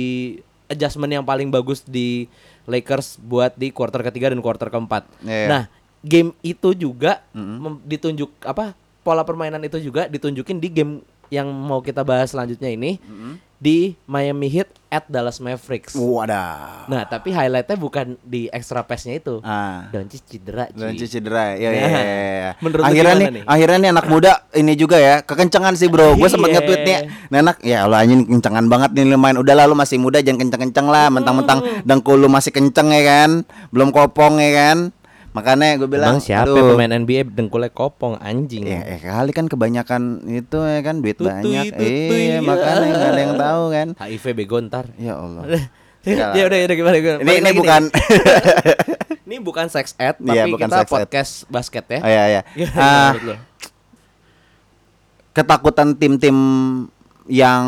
adjustment 0.67 1.11
yang 1.11 1.25
paling 1.25 1.49
bagus 1.49 1.83
di 1.83 2.27
Lakers 2.63 3.19
buat 3.19 3.53
di 3.55 3.69
quarter 3.69 3.99
ketiga 4.01 4.31
dan 4.31 4.39
quarter 4.39 4.71
keempat. 4.71 5.03
Iya. 5.23 5.47
Nah, 5.47 5.63
game 6.03 6.31
itu 6.39 6.71
juga 6.73 7.23
mem- 7.35 7.81
ditunjuk 7.83 8.31
apa 8.43 8.75
pola 9.03 9.23
permainan 9.27 9.59
itu 9.63 9.79
juga 9.79 10.07
ditunjukin 10.07 10.59
di 10.59 10.69
game 10.71 10.93
yang 11.27 11.49
mau 11.49 11.81
kita 11.81 12.05
bahas 12.05 12.31
selanjutnya 12.31 12.69
ini 12.71 13.01
di 13.63 13.95
Miami 14.03 14.51
Heat 14.51 14.67
at 14.91 15.07
Dallas 15.07 15.39
Mavericks. 15.39 15.95
Wadah. 15.95 16.83
Nah, 16.91 17.07
tapi 17.07 17.31
highlightnya 17.31 17.79
bukan 17.79 18.19
di 18.19 18.51
extra 18.51 18.83
pass-nya 18.83 19.15
itu. 19.15 19.39
Ah. 19.39 19.87
Doncic 19.87 20.27
cedera. 20.27 20.67
Dan 20.75 20.99
cedera. 20.99 21.55
Ya, 21.55 21.71
ya, 21.71 21.87
Nah, 21.87 22.03
ya, 22.03 22.03
ya. 22.03 22.51
menurut 22.63 22.83
lu 22.83 22.87
akhirnya 22.91 23.15
nih, 23.15 23.27
nih? 23.39 23.43
akhirnya 23.47 23.77
nih 23.79 23.89
anak 23.95 24.05
muda 24.11 24.31
ini 24.51 24.73
juga 24.75 24.99
ya, 24.99 25.23
kekencengan 25.23 25.79
sih 25.79 25.87
bro. 25.87 26.19
Gue 26.19 26.27
sempat 26.33 26.51
Iya. 26.51 26.59
nge-tweet 26.59 26.81
nih, 26.83 26.97
"Nih 27.31 27.39
anak, 27.39 27.57
ya 27.63 27.77
Allah 27.87 28.03
anjing 28.03 28.27
kencengan 28.27 28.65
banget 28.67 28.91
nih 28.99 29.03
lu 29.07 29.15
main. 29.15 29.39
Udah 29.39 29.55
lah 29.55 29.65
lu 29.65 29.79
masih 29.79 29.95
muda 29.95 30.19
jangan 30.19 30.43
kenceng-kenceng 30.43 30.87
lah, 30.91 31.07
mentang-mentang 31.07 31.63
dengkul 31.87 32.19
lu 32.19 32.27
masih 32.27 32.51
kenceng 32.51 32.91
ya 32.91 33.01
kan, 33.07 33.47
belum 33.71 33.95
kopong 33.95 34.43
ya 34.43 34.51
kan." 34.51 34.77
Makanya 35.33 35.75
gue 35.75 35.89
bilang, 35.89 36.13
Emang 36.13 36.21
siapa 36.21 36.45
"Aduh, 36.45 36.73
pemain 36.73 36.93
NBA 36.93 37.25
dengkulnya 37.25 37.69
kopong 37.69 38.21
anjing? 38.21 38.63
Ya, 38.63 38.85
ya 38.85 38.97
kali 39.01 39.33
kan 39.33 39.49
kebanyakan 39.49 40.01
itu 40.27 40.57
ya 40.57 40.79
kan 40.79 41.01
duit 41.01 41.17
Tutui, 41.17 41.25
banyak. 41.27 41.73
tutui, 41.73 42.21
iya, 42.21 42.37
ya. 42.37 42.39
makanya 42.39 42.85
nggak 42.87 43.09
ada 43.09 43.21
yang 43.21 43.35
tahu 43.49 43.63
kan. 43.67 43.87
HIV 43.97 44.25
bego 44.33 44.57
ntar. 44.61 44.85
Ya 44.95 45.17
Allah. 45.17 45.43
ya 46.05 46.43
udah 46.45 46.57
ya 46.59 46.65
udah 46.67 46.77
gimana 46.77 46.95
gimana. 46.99 47.19
Ini 47.19 47.33
ini 47.39 47.51
bukan 47.51 47.81
ini 49.25 49.35
bukan 49.39 49.65
sex 49.67 49.97
ed 49.97 50.19
Iya, 50.19 50.45
tapi 50.45 50.51
bukan 50.53 50.67
kita 50.69 50.79
ed. 50.79 50.89
podcast 50.91 51.33
basket 51.47 51.85
ya. 51.89 51.99
Oh 51.99 52.09
iya 52.09 52.23
iya. 52.29 52.41
Lu? 53.17 53.33
ketakutan 55.33 55.97
tim-tim 55.97 56.37
yang 57.25 57.65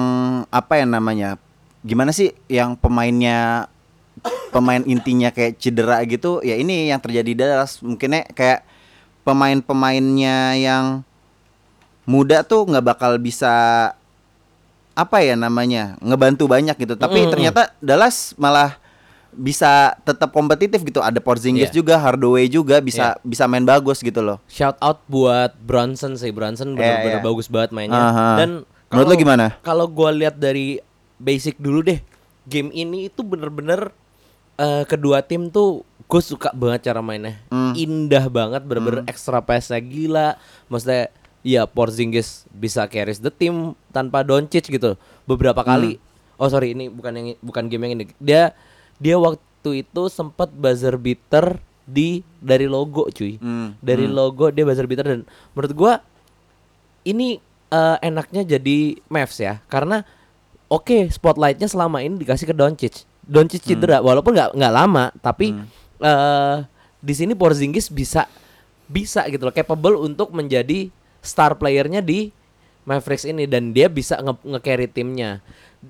apa 0.47 0.77
ya 0.77 0.85
namanya? 0.85 1.41
Gimana 1.81 2.11
sih 2.11 2.29
yang 2.45 2.77
pemainnya 2.77 3.69
pemain 4.49 4.81
intinya 4.83 5.29
kayak 5.29 5.57
cedera 5.57 5.99
gitu? 6.03 6.39
Ya 6.41 6.55
ini 6.55 6.89
yang 6.89 6.99
terjadi 6.99 7.27
di 7.27 7.37
Dallas. 7.37 7.79
Mungkinnya 7.79 8.25
kayak 8.31 8.63
pemain-pemainnya 9.23 10.55
yang 10.55 10.85
muda 12.05 12.45
tuh 12.45 12.65
nggak 12.65 12.85
bakal 12.85 13.17
bisa 13.17 13.53
apa 14.95 15.17
ya 15.19 15.35
namanya 15.35 15.99
ngebantu 15.99 16.47
banyak 16.47 16.77
gitu. 16.77 16.95
Tapi 16.95 17.27
Mm. 17.27 17.31
ternyata 17.31 17.61
Dallas 17.83 18.31
malah 18.37 18.79
bisa 19.35 19.99
tetap 20.07 20.31
kompetitif 20.31 20.79
gitu. 20.81 21.03
Ada 21.03 21.19
Porzingis 21.19 21.67
Iya. 21.67 21.75
juga, 21.75 21.99
Hardaway 21.99 22.47
juga 22.47 22.79
bisa 22.79 23.19
bisa 23.19 23.43
main 23.45 23.67
bagus 23.67 23.99
gitu 23.99 24.23
loh. 24.23 24.39
Shout 24.47 24.79
out 24.79 25.03
buat 25.05 25.51
Bronson 25.59 26.15
sih 26.15 26.31
Bronson 26.31 26.71
benar-benar 26.71 27.19
Iya, 27.19 27.19
iya. 27.19 27.27
bagus 27.27 27.51
banget 27.51 27.75
mainnya. 27.75 27.99
Aha. 27.99 28.27
Dan 28.39 28.51
Menurut 28.87 29.11
lu 29.11 29.27
gimana? 29.27 29.45
Kalau 29.59 29.91
gua 29.91 30.07
lihat 30.07 30.39
dari 30.39 30.79
basic 31.17 31.59
dulu 31.59 31.83
deh, 31.83 31.99
game 32.47 32.71
ini 32.71 33.11
itu 33.11 33.19
bener-bener 33.19 33.91
eh, 34.55 34.83
kedua 34.85 35.19
tim 35.19 35.47
tuh 35.47 35.81
gue 36.05 36.21
suka 36.21 36.53
banget 36.53 36.85
cara 36.85 37.01
mainnya, 37.01 37.41
Hmm. 37.49 37.73
indah 37.73 38.29
banget, 38.29 38.61
bener-bener 38.61 39.01
extra 39.05 39.41
pass-nya 39.41 39.79
gila. 39.79 40.37
Maksudnya 40.67 41.09
ya 41.41 41.65
Porzingis 41.65 42.45
bisa 42.49 42.85
carries 42.85 43.17
the 43.17 43.29
team 43.29 43.73
tanpa 43.89 44.21
Doncic 44.21 44.65
gitu. 44.65 44.97
Beberapa 45.25 45.61
Hmm. 45.61 45.69
kali 45.71 45.93
Oh 46.35 46.51
sorry 46.51 46.75
ini 46.75 46.91
bukan 46.91 47.15
yang 47.15 47.27
bukan 47.39 47.63
game 47.65 47.87
yang 47.87 47.93
ini. 47.95 48.05
Dia 48.19 48.51
dia 48.99 49.15
waktu 49.15 49.39
itu 49.81 50.01
sempat 50.11 50.51
buzzer 50.51 50.99
beater 50.99 51.63
di 51.87 52.21
dari 52.37 52.67
logo 52.67 53.07
cuy. 53.07 53.39
Hmm, 53.39 53.79
Dari 53.79 54.03
logo 54.05 54.51
dia 54.51 54.67
buzzer 54.67 54.83
beater 54.83 55.07
dan 55.07 55.21
menurut 55.55 55.71
gua 55.71 55.93
ini 57.03 57.39
eh, 57.71 57.97
enaknya 58.01 58.43
jadi 58.45 58.77
Mavs 59.07 59.39
ya 59.39 59.63
karena 59.65 60.03
oke 60.67 61.07
spotlightnya 61.09 61.65
selama 61.65 62.01
ini 62.01 62.19
dikasih 62.19 62.51
ke 62.51 62.55
Doncic. 62.55 63.07
Doncic 63.25 63.65
cedera 63.65 63.99
walaupun 64.05 64.37
nggak 64.37 64.53
nggak 64.53 64.73
lama 64.73 65.09
tapi 65.19 65.57
eh 65.99 66.57
di 67.01 67.13
sini 67.13 67.33
Porzingis 67.37 67.89
bisa 67.89 68.25
bisa 68.85 69.25
gitu 69.29 69.45
loh 69.45 69.53
capable 69.53 69.97
untuk 69.97 70.29
menjadi 70.33 70.89
star 71.21 71.57
playernya 71.57 72.05
di 72.05 72.29
Mavericks 72.85 73.25
ini 73.25 73.49
dan 73.49 73.73
dia 73.73 73.89
bisa 73.89 74.21
nge, 74.21 74.37
nge-carry 74.45 74.85
timnya. 74.85 75.41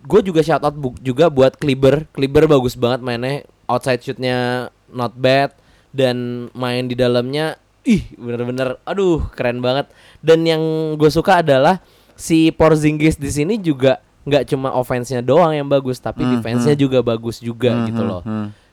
Gue 0.08 0.24
juga 0.24 0.40
shout 0.40 0.64
out 0.64 0.76
bu- 0.80 0.96
juga 1.04 1.28
buat 1.28 1.60
Kleber. 1.60 2.08
Kleber 2.16 2.48
bagus 2.48 2.80
banget 2.80 3.04
mainnya, 3.04 3.44
outside 3.68 4.00
shootnya 4.00 4.72
not 4.88 5.12
bad 5.20 5.52
dan 5.92 6.48
main 6.56 6.88
di 6.88 6.96
dalamnya 6.96 7.60
ih 7.84 8.00
bener-bener 8.16 8.80
aduh 8.88 9.28
keren 9.36 9.60
banget. 9.60 9.92
Dan 10.24 10.48
yang 10.48 10.64
gue 10.96 11.12
suka 11.12 11.44
adalah 11.44 11.84
si 12.16 12.48
Porzingis 12.56 13.20
di 13.20 13.28
sini 13.28 13.60
juga 13.60 14.00
nggak 14.26 14.44
cuma 14.50 14.74
offense-nya 14.74 15.22
doang 15.22 15.54
yang 15.54 15.70
bagus 15.70 16.02
tapi 16.02 16.26
defense-nya 16.26 16.74
juga 16.74 17.06
bagus 17.06 17.38
juga 17.38 17.86
gitu 17.86 18.02
loh. 18.02 18.22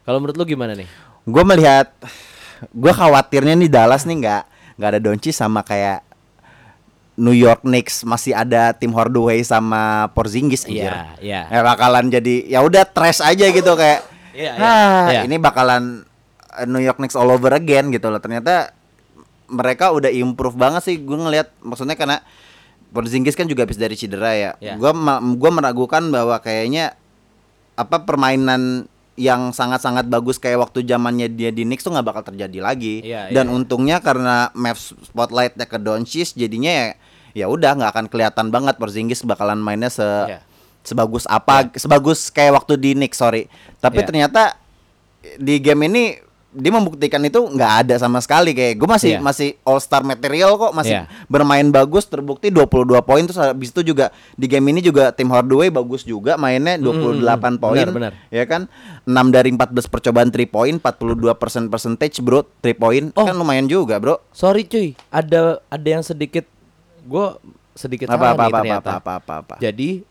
Kalau 0.02 0.18
menurut 0.18 0.37
lu 0.40 0.44
gimana 0.49 0.73
nih? 0.75 0.88
Gue 1.23 1.44
melihat, 1.47 1.92
gue 2.73 2.92
khawatirnya 2.92 3.54
nih 3.54 3.71
Dallas 3.71 4.02
nih 4.02 4.16
nggak 4.18 4.42
nggak 4.80 4.88
ada 4.88 5.00
Doncic 5.00 5.37
sama 5.37 5.61
kayak 5.62 6.02
New 7.21 7.37
York 7.37 7.62
Knicks 7.62 8.09
masih 8.09 8.32
ada 8.32 8.73
Tim 8.73 8.90
Hardaway 8.97 9.44
sama 9.44 10.09
Porzingis 10.16 10.64
anjir. 10.64 10.88
Iya, 10.88 11.21
iya. 11.21 11.40
Ya 11.52 11.61
bakalan 11.61 12.09
jadi 12.09 12.49
ya 12.49 12.64
udah 12.64 12.88
trash 12.88 13.21
aja 13.21 13.47
gitu 13.52 13.73
kayak. 13.76 14.00
Iya, 14.32 14.52
iya, 14.56 14.64
"Hah, 14.64 15.06
iya. 15.12 15.21
ini 15.28 15.37
bakalan 15.37 16.09
New 16.64 16.80
York 16.80 16.97
Knicks 16.97 17.12
all 17.14 17.28
over 17.28 17.52
again 17.52 17.92
gitu 17.92 18.09
loh. 18.09 18.16
Ternyata 18.16 18.73
mereka 19.52 19.92
udah 19.92 20.09
improve 20.09 20.56
banget 20.56 20.82
sih 20.88 20.97
gue 20.97 21.12
ngelihat 21.12 21.52
maksudnya 21.61 21.92
karena 21.92 22.25
Porzingis 22.92 23.32
kan 23.32 23.49
juga 23.49 23.64
habis 23.64 23.76
dari 23.76 23.96
cedera 23.96 24.32
ya. 24.32 24.50
Iya. 24.61 24.76
Gua 24.76 24.92
ma- 24.92 25.18
gua 25.18 25.50
meragukan 25.50 26.04
bahwa 26.08 26.37
kayaknya 26.38 26.92
apa 27.72 28.04
permainan 28.04 28.84
yang 29.12 29.50
sangat-sangat 29.50 30.08
bagus 30.08 30.37
kayak 30.37 30.61
waktu 30.62 30.84
zamannya 30.84 31.28
dia 31.28 31.49
di 31.49 31.64
Knicks 31.64 31.82
tuh 31.82 31.92
nggak 31.92 32.06
bakal 32.06 32.22
terjadi 32.25 32.58
lagi. 32.61 33.00
Iya, 33.02 33.28
Dan 33.28 33.49
iya. 33.49 33.54
untungnya 33.54 33.96
karena 33.99 34.49
Mavs 34.52 34.92
spotlightnya 35.02 35.64
ke 35.64 35.76
Doncic 35.76 36.32
jadinya 36.32 36.68
ya 36.68 36.87
ya 37.32 37.46
udah 37.49 37.72
nggak 37.75 37.90
akan 37.90 38.06
kelihatan 38.06 38.46
banget 38.49 38.76
Porzingis 38.76 39.25
bakalan 39.25 39.56
mainnya 39.56 39.88
se 39.88 40.04
Iya. 40.04 40.40
sebagus 40.82 41.25
apa 41.30 41.70
sebagus 41.72 42.28
kayak 42.28 42.56
waktu 42.56 42.76
di 42.76 42.90
Knicks 42.94 43.16
sorry. 43.16 43.49
Tapi 43.78 44.00
Iya. 44.00 44.06
ternyata 44.06 44.42
di 45.38 45.56
game 45.58 45.87
ini 45.87 46.04
dia 46.52 46.68
membuktikan 46.68 47.16
itu 47.21 47.40
nggak 47.40 47.73
ada 47.80 47.94
sama 47.97 48.21
sekali 48.21 48.52
kayak 48.52 48.76
gue 48.76 48.85
masih 48.87 49.11
Iya. 49.11 49.21
masih 49.21 49.49
all 49.62 49.76
star 49.76 50.00
material 50.00 50.54
kok 50.54 50.73
masih 50.73 51.00
Iya. 51.00 51.09
bermain 51.25 51.64
bagus 51.66 52.04
terbukti 52.04 52.49
22 52.49 53.00
poin 53.00 53.21
terus 53.21 53.37
habis 53.37 53.68
itu 53.68 53.80
juga 53.82 54.09
di 54.32 54.44
game 54.44 54.68
ini 54.68 54.80
juga 54.80 55.11
tim 55.11 55.26
Hardaway 55.26 55.68
bagus 55.68 56.02
juga 56.02 56.37
mainnya 56.37 56.76
28 56.76 57.25
poin 57.56 57.80
benar, 57.82 57.90
benar. 57.90 58.12
ya 58.28 58.44
kan 58.44 58.68
6 59.02 59.09
dari 59.28 59.49
14 59.50 59.88
percobaan 59.88 60.28
3 60.28 60.44
poin 60.47 60.76
42% 60.76 61.32
percentage 61.66 62.21
bro 62.21 62.44
3 62.61 62.73
poin 62.75 63.02
Oh. 63.12 63.25
kan 63.25 63.32
lumayan 63.32 63.64
juga 63.64 63.97
bro 63.97 64.21
Sorry 64.30 64.62
cuy, 64.62 64.92
ada 65.09 65.64
ada 65.66 65.88
yang 65.88 66.00
sedikit 66.00 66.44
gue 67.02 67.26
sedikit 67.73 68.06
apa 68.06 68.30
apa 68.30 68.37
nih 68.37 68.37
apa, 68.37 68.44
apa 68.44 68.56
ternyata. 68.59 68.90
apa 68.90 68.92
apa 69.00 69.12
apa 69.16 69.32
apa 69.42 69.54
Jadi 69.59 70.04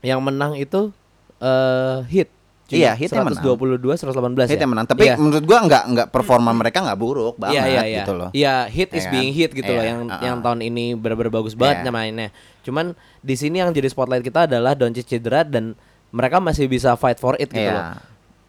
yang 0.00 0.20
menang 0.20 0.54
itu 0.54 0.92
eh 1.38 1.98
hit. 2.06 2.28
Iya, 2.68 2.96
Heat 2.96 3.10
yang 3.10 3.26
menang. 3.26 3.42
122 3.42 3.84
118 4.00 4.48
Hit 4.48 4.56
ya. 4.56 4.68
menang 4.70 4.86
tapi 4.86 5.04
Iya. 5.04 5.20
menurut 5.20 5.44
gua 5.44 5.58
nggak 5.60 5.82
nggak 5.92 6.08
performa 6.08 6.50
mereka 6.52 6.80
nggak 6.80 6.96
buruk 6.96 7.34
banget 7.36 7.58
Iya 7.58 7.64
iya 7.66 7.82
iya. 7.84 7.98
gitu 8.00 8.12
loh 8.14 8.30
Iya, 8.32 8.54
hit 8.64 8.90
is 8.90 8.96
Iya 8.96 9.04
kan? 9.04 9.12
being 9.12 9.32
hit 9.32 9.50
gitu 9.52 9.68
loh 9.68 9.82
Iya, 9.82 9.90
yang 9.92 10.00
uh-uh. 10.06 10.22
yang 10.22 10.36
tahun 10.40 10.58
ini 10.62 10.84
benar-benar 10.94 11.32
bagus 11.34 11.52
banget 11.52 11.84
Iya. 11.84 11.92
mainnya. 11.92 12.28
Cuman 12.62 12.96
di 13.18 13.34
sini 13.34 13.60
yang 13.60 13.70
jadi 13.70 13.88
spotlight 13.88 14.22
kita 14.22 14.46
adalah 14.46 14.72
Doncic 14.72 15.04
cedera 15.04 15.42
dan 15.42 15.76
mereka 16.08 16.38
masih 16.38 16.64
bisa 16.64 16.94
fight 16.94 17.16
for 17.16 17.36
it 17.36 17.48
gitu 17.48 17.60
Iya. 17.60 17.72
loh. 17.72 17.84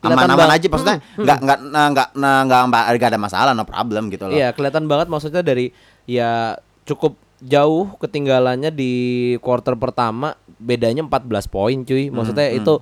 Aman-aman 0.03 0.51
aja 0.51 0.67
maksudnya 0.67 1.00
nggak 1.15 1.38
nggak 1.39 1.60
nah, 1.72 1.88
nggak 1.89 2.08
nah, 2.13 2.39
nggak 2.43 2.62
nggak 2.67 2.84
nggak 2.91 3.10
ada 3.10 3.20
masalah 3.20 3.51
no 3.51 3.63
problem 3.63 4.08
gitu 4.08 4.27
loh 4.27 4.36
Iya, 4.36 4.51
kelihatan 4.51 4.84
banget 4.84 5.08
maksudnya 5.08 5.39
dari 5.39 5.72
ya 6.03 6.60
cukup 6.84 7.15
jauh 7.39 7.91
ketinggalannya 8.00 8.72
di 8.72 8.91
quarter 9.39 9.75
pertama 9.75 10.36
bedanya 10.60 11.03
14 11.03 11.27
poin 11.46 11.75
cuy. 11.84 12.08
Hmm, 12.08 12.15
Maksudnya 12.15 12.51
itu 12.51 12.79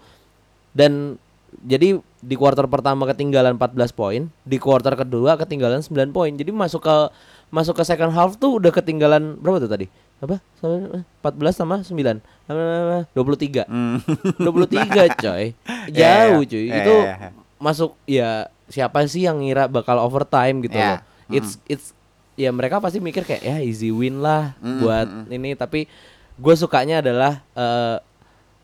dan 0.72 1.20
jadi 1.68 2.00
di 2.22 2.36
quarter 2.40 2.64
pertama 2.66 3.04
ketinggalan 3.06 3.60
14 3.60 3.92
poin, 3.92 4.32
di 4.48 4.58
quarter 4.58 4.96
kedua 4.96 5.36
ketinggalan 5.36 5.84
9 5.84 6.16
poin. 6.16 6.32
Jadi 6.32 6.48
masuk 6.54 6.86
ke 6.86 6.96
masuk 7.52 7.76
ke 7.76 7.84
second 7.84 8.14
half 8.16 8.40
tuh 8.40 8.62
udah 8.62 8.72
ketinggalan 8.72 9.36
berapa 9.36 9.60
tuh 9.60 9.68
tadi? 9.68 9.86
Apa? 10.22 10.40
Sama- 10.62 11.04
14 11.20 11.56
sama 11.58 11.76
9. 11.84 12.22
Sama- 12.48 13.04
23. 13.12 13.68
Hmm. 13.68 14.00
23 14.48 15.12
coy. 15.18 15.46
Iya, 15.92 15.98
Jauh 16.32 16.42
iya. 16.46 16.50
cuy. 16.50 16.64
Iya, 16.64 16.76
Itu 16.78 16.96
iya, 16.96 17.16
masuk 17.58 17.92
ya 18.06 18.30
siapa 18.72 19.04
sih 19.10 19.28
yang 19.28 19.44
ngira 19.44 19.68
bakal 19.68 20.00
overtime 20.00 20.64
gitu 20.64 20.78
Iya. 20.78 20.88
loh. 20.88 21.00
It's 21.32 21.60
it's 21.68 21.92
ya 22.40 22.48
mereka 22.50 22.80
pasti 22.80 23.04
mikir 23.04 23.28
kayak 23.28 23.44
ya 23.44 23.58
easy 23.60 23.92
win 23.92 24.24
lah 24.24 24.56
buat 24.62 25.28
ini 25.28 25.52
tapi 25.54 25.86
gue 26.40 26.56
sukanya 26.56 27.04
adalah 27.04 27.44
eh 27.54 27.98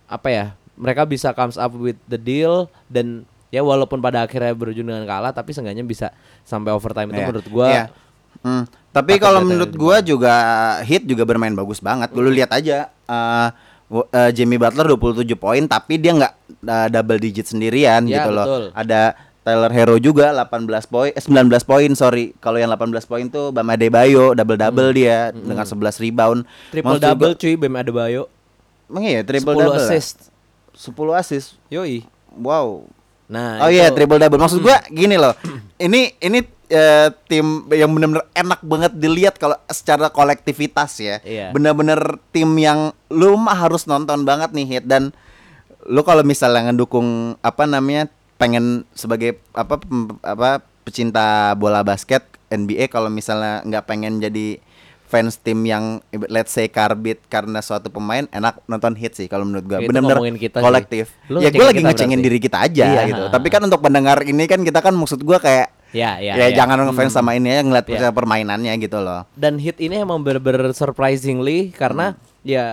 apa 0.07 0.27
ya 0.31 0.45
mereka 0.77 1.03
bisa 1.03 1.29
comes 1.31 1.55
up 1.55 1.74
with 1.74 1.98
the 2.05 2.15
deal 2.15 2.69
dan 2.88 3.22
ya 3.48 3.60
walaupun 3.60 3.98
pada 3.98 4.22
akhirnya 4.22 4.51
berujung 4.51 4.86
dengan 4.86 5.03
kalah 5.03 5.31
tapi 5.31 5.51
seenggaknya 5.51 5.81
bisa 5.81 6.13
sampai 6.41 6.69
overtime 6.69 7.10
itu 7.10 7.17
Iya. 7.17 7.27
menurut 7.27 7.48
gue 7.48 7.67
Iya. 7.67 7.86
Hmm, 8.38 8.63
Tapi 8.88 9.17
kalau 9.17 9.41
menurut 9.41 9.74
gua 9.74 9.98
juga 10.00 10.34
Hit 10.81 11.03
juga 11.03 11.22
bermain 11.24 11.50
bagus 11.51 11.77
banget. 11.79 12.13
Lu 12.13 12.27
lihat 12.27 12.50
aja 12.51 12.86
wo- 13.88 14.05
eh, 14.07 14.29
Jimmy 14.31 14.55
Butler 14.55 14.86
27 14.88 15.34
poin 15.34 15.63
tapi 15.63 15.98
dia 15.98 16.13
nggak 16.13 16.34
eh, 16.62 16.88
double 16.91 17.17
digit 17.19 17.48
sendirian 17.48 18.03
Ya, 18.03 18.22
gitu 18.22 18.29
betul. 18.31 18.38
loh. 18.38 18.69
Ada 18.74 19.17
Tyler 19.41 19.72
Hero 19.72 19.96
juga 19.98 20.36
18 20.36 20.60
poin 20.86 21.10
eh 21.10 21.24
19 21.24 21.34
poin 21.63 21.89
sorry. 21.93 22.36
Kalau 22.38 22.57
yang 22.57 22.69
18 22.69 22.77
poin 23.05 23.25
tuh 23.25 23.50
Bam 23.50 23.65
Adebayo 23.65 24.34
double-double 24.34 24.91
dia 24.91 25.31
dengan 25.31 25.63
11 25.63 25.74
rebound. 25.98 26.39
Hmm. 26.41 26.69
triple 26.69 26.89
Maksud 26.93 27.03
double 27.03 27.31
gua- 27.31 27.39
cuy 27.39 27.53
Bam 27.55 27.75
Adebayo 27.75 28.24
Emang 28.86 29.03
iya 29.03 29.22
triple 29.22 29.51
10 29.51 29.57
double. 29.57 29.74
ya? 29.74 29.81
assist 29.84 30.17
10 30.77 30.93
assist. 31.17 31.57
yoi 31.67 32.05
Wow. 32.38 32.86
nah 33.25 33.65
Oh 33.65 33.67
itu- 33.67 33.81
iya 33.81 33.89
triple 33.89 34.15
double. 34.15 34.38
Maksud 34.38 34.62
gua 34.62 34.77
gini 34.88 35.17
loh. 35.17 35.34
Ini 35.81 36.15
ini 36.17 36.39
eh, 36.67 37.07
tim 37.27 37.65
yang 37.69 37.91
benar-benar 37.91 38.25
enak 38.34 38.60
banget 38.62 38.91
dilihat 38.93 39.36
kalau 39.36 39.57
secara 39.67 40.07
kolektivitas 40.07 40.98
ya. 40.98 41.17
Iya. 41.22 41.50
Bener-bener 41.51 41.98
tim 42.29 42.50
yang 42.55 42.93
lu 43.10 43.36
mah 43.36 43.57
harus 43.57 43.86
nonton 43.86 44.22
banget 44.24 44.53
nih 44.53 44.65
hit 44.65 44.86
dan 44.86 45.12
lu 45.86 46.01
kalau 46.01 46.22
misalnya 46.22 46.69
ngedukung 46.69 47.36
apa 47.39 47.63
namanya 47.63 48.07
pengen 48.38 48.86
sebagai 48.93 49.38
apa 49.53 49.81
apa 50.22 50.50
pecinta 50.84 51.51
bola 51.55 51.81
basket 51.81 52.24
NBA 52.48 52.88
kalau 52.88 53.07
misalnya 53.07 53.60
nggak 53.63 53.86
pengen 53.86 54.19
jadi 54.19 54.60
fans 55.07 55.35
tim 55.35 55.63
yang 55.63 55.97
let's 56.27 56.51
say 56.51 56.67
karbit 56.67 57.23
karena 57.25 57.57
suatu 57.57 57.87
pemain 57.87 58.27
enak 58.27 58.59
nonton 58.65 58.91
hit 58.93 59.11
sih 59.13 59.25
kalau 59.25 59.43
menurut 59.43 59.63
gua 59.65 59.79
Itu 59.79 59.87
bener-bener 59.87 60.17
ngomongin 60.17 60.37
kita 60.37 60.59
sih. 60.59 60.63
kolektif 60.63 61.05
Lu 61.27 61.39
ya 61.39 61.47
gue 61.47 61.63
lagi 61.63 61.79
ngecengin 61.79 62.15
berarti. 62.15 62.27
diri 62.27 62.39
kita 62.39 62.57
aja 62.61 62.85
Iya. 62.85 63.01
gitu 63.07 63.23
tapi 63.29 63.47
kan 63.47 63.61
untuk 63.61 63.79
pendengar 63.79 64.21
ini 64.21 64.43
kan 64.45 64.59
kita 64.61 64.79
kan 64.79 64.91
maksud 64.91 65.19
gua 65.21 65.39
kayak 65.39 65.71
ya 65.89 66.19
ya, 66.19 66.35
ya, 66.35 66.45
ya. 66.45 66.55
jangan 66.57 66.83
ngefans 66.83 67.11
sama 67.11 67.33
ini 67.33 67.47
ya 67.49 67.63
ngeliat 67.63 67.87
Iya. 67.87 68.11
permainannya 68.11 68.75
gitu 68.77 68.99
loh 68.99 69.23
dan 69.33 69.55
hit 69.55 69.79
ini 69.79 69.97
emang 69.97 70.19
bener-bener 70.19 70.69
surprisingly 70.71 71.71
karena 71.71 72.13
Hmm. 72.13 72.43
ya 72.43 72.65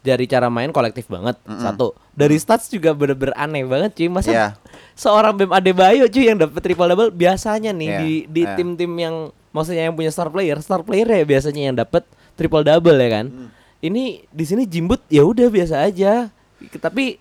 dari 0.00 0.24
cara 0.24 0.46
main 0.46 0.70
kolektif 0.70 1.04
banget 1.04 1.34
satu 1.42 1.90
dari 2.12 2.36
stats 2.36 2.66
juga 2.66 2.94
bener-bener 2.94 3.34
aneh 3.34 3.62
banget 3.62 3.90
cuy 3.92 4.06
masa 4.06 4.30
Iya. 4.30 4.46
seorang 4.94 5.34
Bam 5.34 5.50
Adebayo 5.50 6.06
cuy 6.06 6.24
yang 6.24 6.38
dapet 6.38 6.62
triple 6.62 6.86
double 6.86 7.10
biasanya 7.10 7.70
nih 7.70 7.84
Iya, 7.84 7.98
di 7.98 8.12
di 8.26 8.42
iya. 8.42 8.54
tim-tim 8.54 8.92
yang 8.94 9.16
maksudnya 9.56 9.88
yang 9.88 9.96
punya 9.96 10.12
star 10.12 10.28
player 10.28 10.60
star 10.60 10.84
player 10.84 11.08
ya 11.08 11.24
biasanya 11.24 11.62
yang 11.64 11.76
dapet 11.76 12.04
triple 12.36 12.60
double 12.60 12.92
ya 12.94 13.08
kan 13.10 13.26
Hmm. 13.26 13.48
ini 13.80 14.04
di 14.28 14.44
sini 14.44 14.62
jimbut 14.64 15.00
ya 15.08 15.24
udah 15.24 15.48
biasa 15.48 15.80
aja 15.82 16.28
tapi 16.76 17.16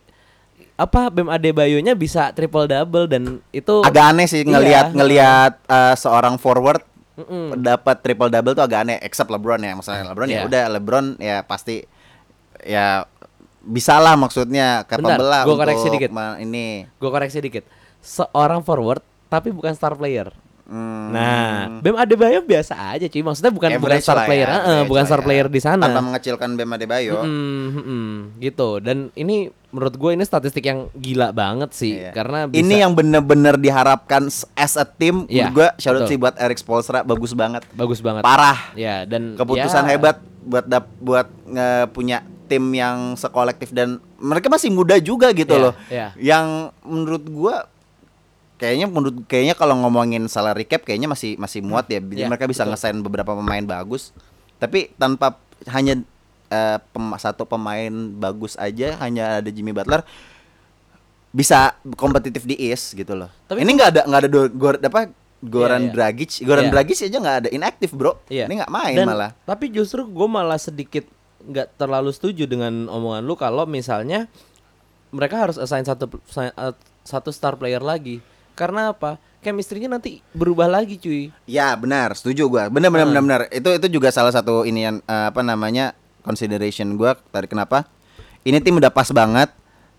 apa 0.75 1.07
Bam 1.07 1.31
Adebayo-nya 1.31 1.95
bisa 1.95 2.35
triple 2.35 2.67
double 2.67 3.07
dan 3.07 3.23
itu 3.49 3.79
agak 3.81 4.11
aneh 4.11 4.27
sih 4.27 4.43
Iya. 4.43 4.51
ngelihat 4.51 4.87
ngelihat 4.91 5.53
uh, 5.65 5.95
seorang 5.95 6.35
forward 6.35 6.83
Mm-mm. 7.15 7.55
dapat 7.57 8.03
triple 8.03 8.27
double 8.27 8.51
tuh 8.51 8.59
agak 8.61 8.83
aneh 8.83 8.99
except 8.99 9.31
LeBron 9.31 9.63
ya 9.63 9.71
maksudnya 9.71 10.03
LeBron 10.05 10.27
Iya. 10.27 10.35
ya 10.35 10.41
udah 10.43 10.63
LeBron 10.69 11.05
ya 11.15 11.37
pasti 11.41 11.87
ya 12.59 13.07
bisa 13.63 13.97
lah 13.97 14.13
maksudnya 14.13 14.83
capable 14.83 15.15
Bentar, 15.15 15.23
lah 15.23 15.41
gua 15.41 15.55
untuk 15.55 15.63
koreksi 15.63 15.87
dikit. 15.89 16.11
ini 16.37 16.85
gue 16.85 17.09
koreksi 17.09 17.39
dikit 17.39 17.63
seorang 17.97 18.59
forward 18.61 18.99
tapi 19.25 19.49
bukan 19.49 19.71
star 19.71 19.95
player 19.95 20.29
Hmm. 20.65 21.13
Nah, 21.13 21.77
Bam 21.77 21.93
Adebayo 21.95 22.41
biasa 22.41 22.73
aja 22.91 23.05
cuy. 23.05 23.21
Maksudnya 23.21 23.53
bukan 23.53 23.69
bukan 23.71 23.85
Average 23.85 24.01
star 24.01 24.17
ya, 24.17 24.25
player, 24.25 24.47
eh, 24.47 24.53
average 24.55 24.89
bukan 24.89 25.03
star 25.05 25.21
ya. 25.21 25.25
player 25.25 25.47
di 25.47 25.59
sana. 25.59 25.83
Tanpa 25.85 26.01
mengecilkan 26.03 26.49
Bam 26.51 26.69
Adebayo. 26.71 27.21
Hmm, 27.21 27.29
hmm, 27.69 27.83
hmm, 27.83 28.13
gitu. 28.39 28.69
Dan 28.79 28.97
ini 29.13 29.35
menurut 29.69 29.93
gue 29.93 30.11
ini 30.11 30.23
statistik 30.23 30.63
yang 30.63 30.87
gila 30.91 31.29
banget 31.31 31.69
sih 31.69 31.99
Iya. 31.99 32.11
karena 32.11 32.47
bisa, 32.47 32.57
Ini 32.57 32.75
yang 32.79 32.91
bener-bener 32.91 33.55
diharapkan 33.55 34.25
as 34.53 34.73
a 34.73 34.83
team 34.83 35.27
menurut 35.27 35.51
gua 35.53 35.67
shout 35.75 35.95
out 35.95 36.07
sih 36.07 36.15
buat 36.15 36.33
Eric 36.35 36.57
Spoelstra 36.57 37.03
bagus 37.03 37.31
banget. 37.31 37.61
bagus 37.71 37.99
banget. 37.99 38.23
Parah. 38.23 38.71
Ya, 38.73 39.03
dan 39.03 39.35
Keputusan 39.35 39.83
ya, 39.83 39.89
hebat 39.91 40.17
buat 40.41 40.63
dap, 40.63 40.89
buat 40.97 41.27
nge- 41.43 41.91
punya 41.91 42.17
tim 42.45 42.61
yang 42.71 43.13
sekolektif 43.13 43.69
dan 43.69 43.97
mereka 44.15 44.47
masih 44.47 44.69
muda 44.69 44.95
juga 44.97 45.29
gitu 45.29 45.51
Iya, 45.51 45.61
loh. 45.61 45.73
iya. 45.87 46.07
Yang 46.15 46.47
menurut 46.81 47.23
gua 47.27 47.55
kayaknya 48.55 48.87
menurut 48.87 49.25
kayaknya 49.25 49.53
kalau 49.53 49.75
ngomongin 49.77 50.25
salary 50.25 50.63
cap 50.63 50.81
kayaknya 50.81 51.05
masih 51.05 51.35
masih 51.35 51.59
muat 51.59 51.85
ya. 51.85 51.99
Jadi 51.99 52.23
Iya, 52.23 52.29
mereka 52.29 52.45
bisa 52.45 52.63
betul. 52.63 52.71
ngesign 52.73 52.97
beberapa 53.01 53.31
pemain 53.31 53.61
bagus. 53.61 54.15
Tapi 54.57 54.91
tanpa 54.95 55.35
hanya 55.67 55.99
eh, 56.47 56.77
pem- 56.89 57.17
satu 57.17 57.43
pemain 57.43 57.91
bagus 58.11 58.55
aja 58.55 58.95
hanya 58.99 59.39
ada 59.39 59.49
Jimmy 59.49 59.71
Butler 59.71 60.05
bisa 61.29 61.75
kompetitif 61.93 62.47
di 62.47 62.55
East 62.55 62.95
gitu 62.95 63.11
loh. 63.11 63.27
Tapi 63.45 63.59
ini 63.59 63.75
nggak 63.75 63.89
ada 63.91 64.01
nggak 64.07 64.21
ada 64.23 64.29
gor, 64.49 64.75
apa 64.77 65.01
Goran 65.45 65.83
iya. 65.83 65.93
Dragic, 65.93 66.41
Goran 66.41 66.65
Iya. 66.65 66.71
Dragic 66.71 66.97
aja 67.03 67.17
nggak 67.19 67.37
ada 67.43 67.49
inaktif 67.51 67.91
bro. 67.91 68.17
Iya. 68.25 68.47
Ini 68.47 68.63
nggak 68.63 68.71
main 68.71 68.95
Dan- 68.95 69.07
malah. 69.07 69.31
Tapi 69.43 69.69
justru 69.69 70.07
gue 70.07 70.27
malah 70.27 70.57
sedikit 70.57 71.05
nggak 71.45 71.77
terlalu 71.77 72.09
setuju 72.09 72.47
dengan 72.47 72.87
omongan 72.87 73.21
lu 73.21 73.35
kalau 73.35 73.67
misalnya 73.67 74.25
mereka 75.13 75.37
harus 75.37 75.61
assign 75.61 75.85
satu 75.85 76.09
uh, 76.09 76.73
satu 77.03 77.29
star 77.29 77.59
player 77.59 77.83
lagi. 77.83 78.23
Karena 78.55 78.89
apa? 78.89 79.19
Chemistry-nya 79.39 79.85
nanti 79.87 80.25
berubah 80.31 80.65
lagi 80.65 80.97
cuy. 80.97 81.29
Ya 81.45 81.75
benar, 81.75 82.15
setuju 82.15 82.47
gua. 82.47 82.65
Benar 82.65 82.89
benar 82.89 83.05
Ah. 83.05 83.09
benar 83.11 83.23
benar. 83.23 83.41
Itu 83.51 83.69
itu 83.69 83.87
juga 83.91 84.09
salah 84.09 84.31
satu 84.31 84.63
ini 84.63 84.81
yang 84.81 84.97
eh, 85.01 85.25
apa 85.29 85.39
namanya 85.39 85.93
consideration 86.25 86.95
gua 86.95 87.13
tadi 87.29 87.45
kenapa? 87.45 87.85
Ini 88.41 88.57
tim 88.59 88.75
udah 88.75 88.89
pas 88.89 89.11
banget. 89.11 89.53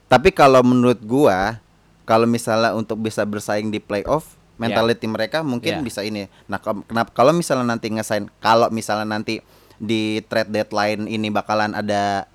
Tapi 0.07 0.31
kalau 0.31 0.63
menurut 0.63 0.99
gua 1.01 1.63
kalau 2.03 2.25
misalnya 2.25 2.73
untuk 2.73 2.99
bisa 2.99 3.23
bersaing 3.23 3.69
di 3.69 3.79
playoff, 3.79 4.35
mentality 4.57 5.05
mereka 5.05 5.43
mungkin 5.43 5.79
Ya. 5.79 5.83
bisa 5.83 6.01
ini. 6.01 6.27
Nah, 6.47 6.57
ke- 6.57 6.83
kenapa 6.85 7.11
kalau 7.13 7.31
misalnya 7.31 7.67
nanti 7.69 7.87
ngesain 7.89 8.27
kalau 8.39 8.67
misalnya 8.69 9.07
nanti 9.09 9.43
di 9.77 10.25
trade 10.25 10.49
deadline 10.49 11.05
ini 11.05 11.29
bakalan 11.29 11.71
ada 11.71 12.27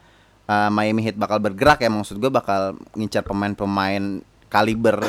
eh, 0.43 0.69
Miami 0.69 1.01
Heat 1.01 1.15
bakal 1.15 1.39
bergerak 1.39 1.79
ya 1.79 1.87
maksud 1.87 2.15
gua 2.17 2.29
bakal 2.29 2.61
ngincar 2.93 3.23
pemain-pemain 3.23 4.23
kaliber 4.51 4.99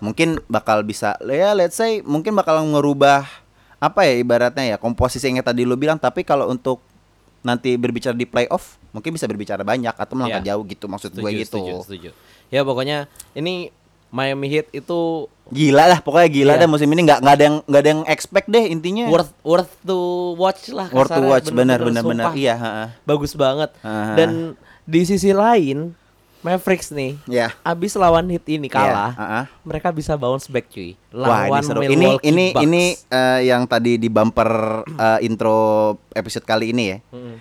mungkin 0.00 0.40
bakal 0.48 0.80
bisa 0.80 1.14
ya 1.22 1.52
let's 1.52 1.76
say 1.76 2.00
mungkin 2.00 2.32
bakal 2.32 2.56
ngerubah 2.64 3.28
apa 3.76 4.00
ya 4.02 4.16
ibaratnya 4.16 4.64
ya 4.66 4.76
komposisi 4.76 5.24
yang 5.24 5.40
tadi 5.40 5.62
lu 5.62 5.76
bilang 5.76 5.96
tapi 5.96 6.24
kalau 6.24 6.48
untuk 6.48 6.80
nanti 7.40 7.76
berbicara 7.76 8.12
di 8.12 8.24
playoff 8.24 8.76
mungkin 8.92 9.12
bisa 9.12 9.24
berbicara 9.24 9.60
banyak 9.60 9.92
atau 9.92 10.12
melangkah 10.12 10.40
Ya. 10.42 10.52
jauh 10.52 10.64
gitu 10.64 10.84
maksud 10.84 11.08
gue 11.10 11.20
Setuju, 11.20 11.38
gitu 11.38 11.56
setuju, 11.56 11.72
setuju. 11.84 12.10
Ya 12.48 12.60
pokoknya 12.64 13.08
ini 13.32 13.72
Miami 14.10 14.50
Heat 14.50 14.68
itu 14.74 15.30
gila 15.48 15.86
lah 15.86 15.98
pokoknya 16.00 16.28
gila 16.28 16.52
Iya. 16.52 16.60
deh 16.60 16.68
musim 16.68 16.88
ini 16.88 17.00
nggak 17.02 17.20
nggak 17.22 17.34
ada 17.34 17.44
yang 17.46 17.56
nggak 17.62 17.80
ada 17.80 17.90
yang 17.90 18.02
expect 18.06 18.46
deh 18.48 18.64
intinya 18.66 19.04
worth 19.06 19.32
worth 19.40 19.72
to 19.80 19.98
watch 20.34 20.68
lah 20.68 20.90
worth 20.90 21.08
to 21.08 21.22
watch 21.22 21.48
benar 21.50 21.78
benar 21.78 22.02
benar 22.02 22.34
iya 22.34 22.54
ha-ha. 22.54 22.84
bagus 23.02 23.32
banget 23.32 23.70
Ah. 23.80 24.12
dan 24.14 24.58
di 24.82 25.00
sisi 25.02 25.30
lain 25.30 25.94
Mavericks 26.40 26.88
nih 26.88 27.20
ya 27.26 27.52
abis 27.60 27.92
lawan 27.94 28.24
hit 28.26 28.44
ini 28.48 28.66
kalah 28.66 29.12
Iya, 29.12 29.20
ah-ah. 29.20 29.44
mereka 29.60 29.90
bisa 29.90 30.16
bounce 30.16 30.48
back 30.48 30.66
cuy 30.68 30.96
Wah 31.12 31.44
ini 31.44 31.50
lawan 31.52 31.62
seru. 31.62 31.80
Ini 31.82 32.08
ini 32.22 32.44
Bucks. 32.50 32.64
ini 32.64 32.82
eh, 33.06 33.40
yang 33.44 33.66
tadi 33.66 33.96
di 33.96 34.08
bumper 34.08 34.50
eh, 34.88 35.18
intro 35.20 35.58
episode 36.10 36.46
kali 36.46 36.70
ini 36.70 36.84
ya. 36.86 36.98
Mm-mm. 37.10 37.36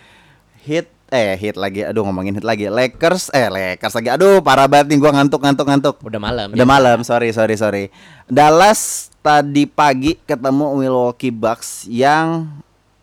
Hit 0.59 0.89
eh 1.09 1.33
hit 1.33 1.55
lagi. 1.55 1.81
Aduh 1.81 2.01
ngomongin 2.01 2.33
hit 2.33 2.43
lagi. 2.43 2.65
Lakers 2.67 3.29
eh 3.31 3.47
Lakers 3.47 3.93
lagi. 3.93 4.09
Aduh 4.09 4.41
parah 4.41 4.65
banget 4.65 4.89
nih 4.89 4.97
gua 4.97 5.15
ngantuk 5.15 5.39
ngantuk 5.39 5.65
ngantuk. 5.65 5.95
udah 6.01 6.17
malam 6.19 6.47
Udah 6.51 6.65
ya. 6.65 6.69
malam, 6.69 6.97
sorry 7.01 7.29
sorry 7.29 7.55
sorry. 7.55 7.83
Dallas 8.25 9.09
tadi 9.19 9.63
pagi 9.63 10.17
ketemu 10.19 10.75
Milwaukee 10.75 11.31
Bucks 11.31 11.85
yang 11.85 12.49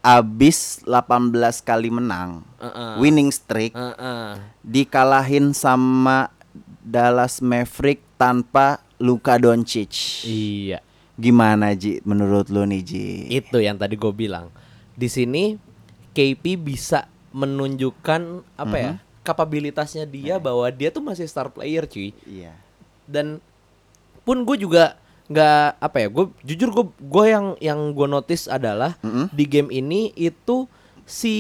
abis 0.07 0.87
18 0.87 1.35
kali 1.61 1.91
menang. 1.91 2.47
Heeh. 2.57 2.95
Winning 2.97 3.29
streak 3.29 3.75
Heeh. 3.75 4.39
dikalahin 4.63 5.51
sama 5.51 6.31
Dallas 6.81 7.43
Maverick 7.43 7.99
tanpa 8.15 8.79
Luka 8.97 9.35
Doncic. 9.37 10.23
iya 10.23 10.79
Gimana 11.17 11.73
Ji 11.73 11.99
menurut 12.03 12.47
lu 12.47 12.63
nih 12.63 12.81
Ji? 12.81 13.05
itu 13.33 13.59
yang 13.59 13.75
tadi 13.75 13.93
gue 13.93 14.09
bilang 14.09 14.53
di 14.93 15.09
sini 15.09 15.59
KP 16.13 16.57
bisa 16.57 17.09
menunjukkan 17.31 18.21
apa 18.55 18.77
ya 18.77 18.91
Mhm. 18.95 18.99
kapabilitasnya 19.21 20.05
dia 20.05 20.39
bahwa 20.39 20.65
dia 20.69 20.89
tuh 20.89 21.03
masih 21.03 21.27
star 21.27 21.49
player 21.49 21.85
cuy 21.85 22.15
Iya. 22.23 22.55
dan 23.05 23.43
pun 24.23 24.45
gue 24.45 24.57
juga 24.57 24.97
nggak 25.27 25.69
apa 25.77 25.97
ya 25.99 26.09
gue 26.09 26.25
jujur 26.43 26.69
gue 26.71 26.85
gue 27.01 27.25
yang 27.27 27.47
yang 27.59 27.81
gue 27.91 28.07
notice 28.07 28.47
adalah 28.47 28.95
Mm-mm. 29.01 29.27
di 29.29 29.45
game 29.45 29.71
ini 29.71 30.11
itu 30.13 30.71
si 31.03 31.35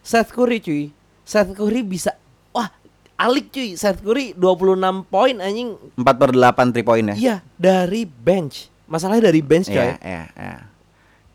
Seth 0.00 0.30
Curry 0.30 0.58
cuy 0.58 0.84
Seth 1.22 1.52
Curry 1.52 1.82
bisa 1.82 2.14
wah 2.50 2.70
alik 3.16 3.50
cuy 3.50 3.74
Seth 3.74 3.98
Curry 3.98 4.30
26 4.32 4.78
poin 5.04 5.36
anjing 5.36 5.74
4 5.94 6.06
per 6.06 6.30
8 6.30 6.70
3 6.72 6.86
point 6.86 7.06
ya? 7.08 7.16
iya 7.16 7.36
dari 7.54 8.06
bench 8.06 8.70
masalahnya 8.86 9.26
dari 9.26 9.42
bench 9.42 9.66
coy 9.66 9.74
Iya, 9.76 9.98
iya, 10.00 10.24
iya. 10.32 10.56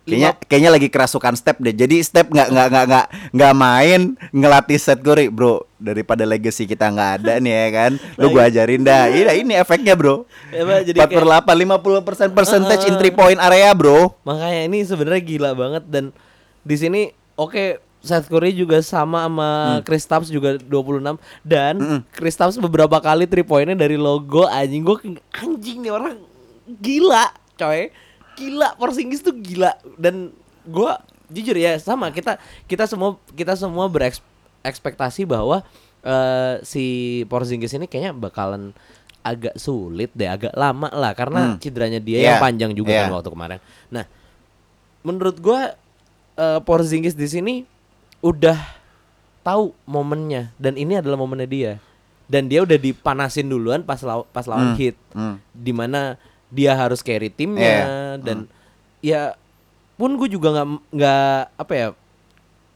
Kayaknya 0.04 0.32
kayaknya 0.48 0.72
lagi 0.76 0.88
kerasukan 0.92 1.34
step 1.40 1.64
deh. 1.64 1.72
Jadi 1.72 2.04
step 2.04 2.28
nggak 2.28 2.48
nggak 2.52 2.68
nggak 2.70 2.86
nggak 2.92 3.06
nggak 3.32 3.54
main 3.56 4.02
ngelatih 4.36 4.76
set 4.76 5.00
Curry, 5.00 5.32
bro. 5.32 5.64
Daripada 5.80 6.28
legacy 6.28 6.68
kita 6.68 6.92
nggak 6.92 7.12
ada 7.24 7.40
nih 7.40 7.52
ya 7.56 7.68
kan. 7.72 7.92
Lu 8.20 8.32
gua 8.32 8.52
ajarin 8.52 8.84
dah. 8.84 9.08
Ini 9.08 9.44
ini 9.44 9.56
efeknya, 9.56 9.96
bro. 9.96 10.28
Ya, 10.52 10.64
4 10.64 11.08
per 11.08 11.24
8 11.24 11.44
50 11.48 12.08
persen 12.08 12.30
percentage 12.36 12.84
in. 12.88 12.96
3 13.00 13.16
point 13.16 13.40
area, 13.40 13.72
bro. 13.72 14.16
makanya 14.24 14.68
ini 14.68 14.84
sebenarnya 14.84 15.22
gila 15.24 15.52
banget 15.56 15.84
dan 15.88 16.16
di 16.64 16.76
sini 16.80 17.02
oke 17.36 17.80
Seth 18.04 18.28
Curry 18.28 18.52
juga 18.52 18.84
sama 18.84 19.24
sama 19.28 19.50
Chris 19.88 20.04
Tapps 20.04 20.28
juga 20.28 20.60
26 20.60 21.16
dan 21.48 21.74
Mm-mm. 21.80 22.00
Chris 22.12 22.36
Tapps 22.36 22.60
beberapa 22.60 23.00
kali 23.00 23.24
three 23.28 23.48
pointnya 23.48 23.80
dari 23.80 23.96
logo 23.96 24.44
anjing 24.44 24.84
gue 24.84 25.16
anjing 25.40 25.80
nih 25.80 25.92
orang 25.92 26.20
gila 26.84 27.32
coy 27.56 27.92
gila 28.34 28.76
Porzingis 28.76 29.20
tuh 29.20 29.34
gila. 29.34 29.72
Dan 29.96 30.34
gua 30.64 31.00
jujur 31.28 31.54
ya 31.54 31.76
sama 31.78 32.10
kita 32.10 32.38
kita 32.66 32.86
semua 32.86 33.16
kita 33.30 33.54
semua 33.54 33.88
berekspektasi 33.88 35.24
bahwa 35.24 35.62
eh, 36.00 36.60
si 36.62 36.86
Porzingis 37.26 37.72
ini 37.72 37.86
kayaknya 37.86 38.12
bakalan 38.12 38.76
agak 39.22 39.56
sulit 39.56 40.12
deh 40.12 40.28
agak 40.28 40.52
lama 40.54 40.90
lah. 40.90 41.14
Karena 41.14 41.40
Hmm. 41.50 41.58
cederanya 41.58 41.98
dia 41.98 42.20
yang 42.22 42.36
Iya, 42.36 42.44
panjang 42.44 42.72
juga 42.72 42.92
iya. 42.92 43.02
kan 43.04 43.14
waktu 43.14 43.30
kemarin. 43.30 43.60
Nah 43.88 44.06
menurut 45.02 45.38
gua 45.38 45.76
eh, 46.34 46.60
Porzingis 46.60 47.14
di 47.14 47.26
sini 47.26 47.54
udah 48.20 48.56
tahu 49.42 49.76
momennya. 49.84 50.52
Dan 50.56 50.76
ini 50.76 50.96
adalah 50.96 51.16
momennya 51.16 51.46
dia. 51.46 51.74
Dan 52.24 52.48
dia 52.48 52.64
udah 52.64 52.76
dipanasin 52.76 53.46
duluan 53.46 53.84
pas 53.84 54.00
law- 54.00 54.26
pas 54.26 54.44
lawan 54.44 54.74
Hmm, 54.74 54.80
hit 54.80 54.96
hmm. 55.12 55.36
di 55.52 55.72
mana 55.72 56.16
dia 56.54 56.78
harus 56.78 57.02
carry 57.02 57.28
timnya 57.28 57.66
Iya, 57.66 58.22
dan 58.22 58.38
ya 59.02 59.22
pun 59.94 60.14
gue 60.16 60.30
juga 60.30 60.54
nggak 60.54 60.68
nggak 60.94 61.38
apa 61.58 61.74
ya 61.74 61.88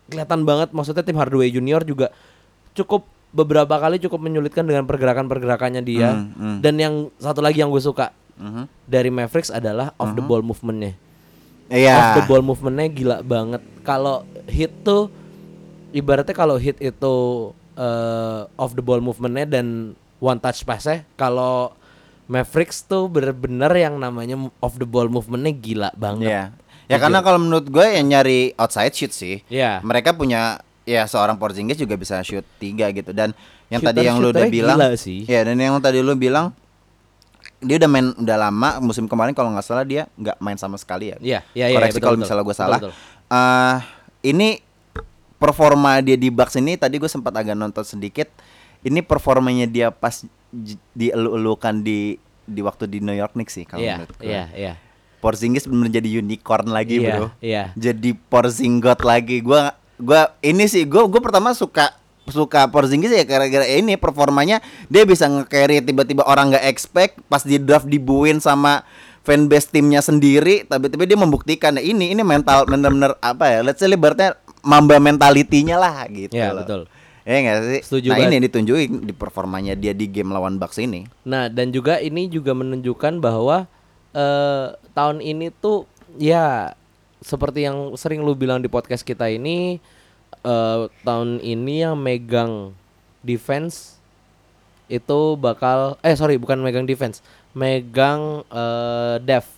kelihatan 0.08 0.42
banget. 0.44 0.70
Maksudnya 0.72 1.04
tim 1.04 1.16
Hardaway 1.16 1.50
Junior 1.50 1.84
juga 1.84 2.10
cukup 2.74 3.06
beberapa 3.30 3.76
kali 3.76 4.00
cukup 4.00 4.18
menyulitkan 4.18 4.64
dengan 4.64 4.84
pergerakan-pergerakannya 4.84 5.84
dia. 5.84 6.16
Hmm, 6.16 6.34
hmm. 6.34 6.58
dan 6.64 6.74
yang 6.76 6.94
satu 7.18 7.40
lagi 7.40 7.62
yang 7.62 7.70
gue 7.70 7.84
suka 7.84 8.10
Mhm. 8.38 8.70
dari 8.86 9.10
Mavericks 9.10 9.50
adalah 9.50 9.98
off 9.98 10.14
the 10.14 10.22
ball 10.22 10.42
movementnya. 10.42 10.94
Iya. 11.68 11.94
off 11.94 12.10
the 12.16 12.26
ball 12.26 12.42
movementnya 12.42 12.88
gila 12.88 13.18
banget. 13.22 13.62
Kalau 13.82 14.24
hit 14.46 14.72
tuh 14.82 15.10
ibaratnya 15.90 16.32
kalau 16.32 16.56
hit 16.56 16.78
itu 16.78 17.16
eh, 17.74 18.42
off 18.56 18.74
the 18.74 18.82
ball 18.82 18.98
movementnya 18.98 19.46
dan 19.46 19.94
one 20.18 20.38
touch 20.38 20.62
passnya 20.64 21.06
kalau 21.14 21.74
Mavericks 22.28 22.84
tuh 22.84 23.08
bener-bener 23.08 23.72
yang 23.74 23.96
namanya 23.96 24.36
off 24.60 24.76
the 24.76 24.84
ball 24.84 25.08
movementnya 25.08 25.52
gila 25.52 25.90
banget 25.94 26.28
Iya. 26.28 26.44
Ya 26.88 26.98
karena 26.98 27.20
kalau 27.20 27.36
menurut 27.38 27.68
gue 27.68 27.84
yang 27.84 28.08
nyari 28.08 28.56
outside 28.56 28.92
shoot 28.92 29.12
sih. 29.12 29.44
Iya. 29.48 29.84
Mereka 29.84 30.12
punya 30.14 30.60
ya 30.84 31.04
seorang 31.04 31.36
Porzingis 31.36 31.76
juga 31.76 31.96
bisa 31.96 32.16
shoot 32.22 32.48
tiga 32.58 32.88
gitu 32.90 33.12
dan 33.12 33.36
yang 33.68 33.80
tadi 33.82 34.00
Shooter- 34.00 34.08
yang 34.08 34.18
lu 34.18 34.28
udah 34.30 34.48
bilang 34.48 34.80
sih. 34.96 35.24
Ya 35.24 35.44
dan 35.44 35.56
yang 35.56 35.76
tadi 35.80 36.00
lu 36.00 36.16
bilang 36.16 36.56
dia 37.60 37.76
udah 37.76 37.90
main 37.90 38.08
udah 38.14 38.38
lama 38.38 38.70
musim 38.80 39.04
kemarin 39.04 39.34
kalau 39.34 39.52
nggak 39.52 39.66
salah 39.66 39.84
dia 39.84 40.08
nggak 40.14 40.40
main 40.40 40.56
sama 40.56 40.80
sekali 40.80 41.12
ya. 41.12 41.18
Iya, 41.20 41.40
iya, 41.52 41.66
iya, 41.68 41.76
Koreksi 41.76 42.00
betul, 42.00 42.06
kalau 42.06 42.16
betul. 42.16 42.24
misalnya 42.24 42.44
gue 42.44 42.48
Betul, 42.50 42.64
salah. 42.64 42.80
betul. 42.80 42.94
Eh, 43.28 43.78
ini 44.26 44.50
performa 45.36 46.00
dia 46.00 46.16
di 46.16 46.30
Bucks 46.30 46.56
ini 46.56 46.80
tadi 46.80 46.96
gue 46.98 47.10
sempat 47.10 47.36
agak 47.36 47.52
nonton 47.54 47.84
sedikit. 47.84 48.32
Ini 48.80 49.02
performanya 49.02 49.66
dia 49.66 49.92
pas 49.92 50.24
dielu-elukan 50.94 51.82
di 51.82 52.16
di 52.44 52.62
waktu 52.62 52.88
di 52.88 53.00
New 53.00 53.12
York 53.12 53.34
Knicks 53.34 53.54
sih 53.54 53.66
kalau 53.66 53.82
iya 53.82 54.00
menurut 54.00 54.16
gue. 54.16 54.26
iya 54.26 54.46
iya 54.54 54.74
Porzingis 55.18 55.66
bener 55.66 55.90
jadi 55.90 56.22
unicorn 56.22 56.70
lagi, 56.70 57.02
Iya, 57.02 57.10
Bro. 57.10 57.28
iya. 57.42 57.64
Jadi 57.74 58.14
Porzingot 58.14 59.02
lagi. 59.02 59.42
Gua 59.42 59.74
gua 59.98 60.30
ini 60.40 60.70
sih 60.70 60.86
gua 60.86 61.10
gua 61.10 61.18
pertama 61.20 61.58
suka 61.58 61.90
suka 62.24 62.70
Porzingis 62.70 63.10
ya 63.10 63.26
gara-gara 63.26 63.66
ini 63.66 63.98
performanya 63.98 64.62
dia 64.86 65.04
bisa 65.04 65.26
nge-carry 65.26 65.82
tiba-tiba 65.82 66.22
orang 66.22 66.54
nggak 66.54 66.66
expect 66.66 67.18
pas 67.26 67.42
di 67.42 67.58
draft 67.58 67.90
dibuin 67.90 68.38
sama 68.38 68.86
fanbase 69.26 69.74
timnya 69.74 70.00
sendiri 70.00 70.64
tapi-tapi 70.64 71.04
dia 71.04 71.18
membuktikan 71.18 71.74
nah, 71.74 71.82
ini 71.82 72.14
ini 72.14 72.22
mental 72.22 72.64
bener-bener 72.64 73.18
apa 73.18 73.50
ya 73.50 73.60
let's 73.66 73.82
say 73.82 73.90
ibaratnya 73.90 74.38
mamba 74.62 75.02
mentalitinya 75.02 75.82
lah 75.82 76.06
gitu 76.08 76.32
Iya, 76.32 76.54
loh. 76.54 76.62
betul. 76.62 76.82
Ya 77.28 77.44
nggak 77.44 77.58
sih? 77.68 77.82
Setuju 77.84 78.08
nah 78.16 78.24
banget. 78.24 78.40
ini 78.40 78.46
ditunjukin 78.48 78.92
di 79.04 79.12
performanya 79.12 79.76
dia 79.76 79.92
di 79.92 80.08
game 80.08 80.32
lawan 80.32 80.56
Bucks 80.56 80.80
ini. 80.80 81.04
Nah, 81.28 81.52
dan 81.52 81.76
juga 81.76 82.00
ini 82.00 82.32
juga 82.32 82.56
menunjukkan 82.56 83.20
bahwa 83.20 83.68
eh 84.16 84.72
tahun 84.96 85.20
ini 85.20 85.52
tuh 85.60 85.84
ya 86.16 86.72
seperti 87.20 87.68
yang 87.68 87.92
sering 88.00 88.24
lu 88.24 88.32
bilang 88.32 88.64
di 88.64 88.72
podcast 88.72 89.04
kita 89.04 89.28
ini 89.28 89.84
eh 90.48 90.82
tahun 91.04 91.44
ini 91.44 91.84
yang 91.84 92.00
megang 92.00 92.72
defense 93.20 94.00
itu 94.88 95.36
bakal 95.36 96.00
eh 96.00 96.16
sorry 96.16 96.40
bukan 96.40 96.64
megang 96.64 96.88
defense, 96.88 97.20
megang 97.52 98.48
eh 98.48 99.20
depth. 99.20 99.52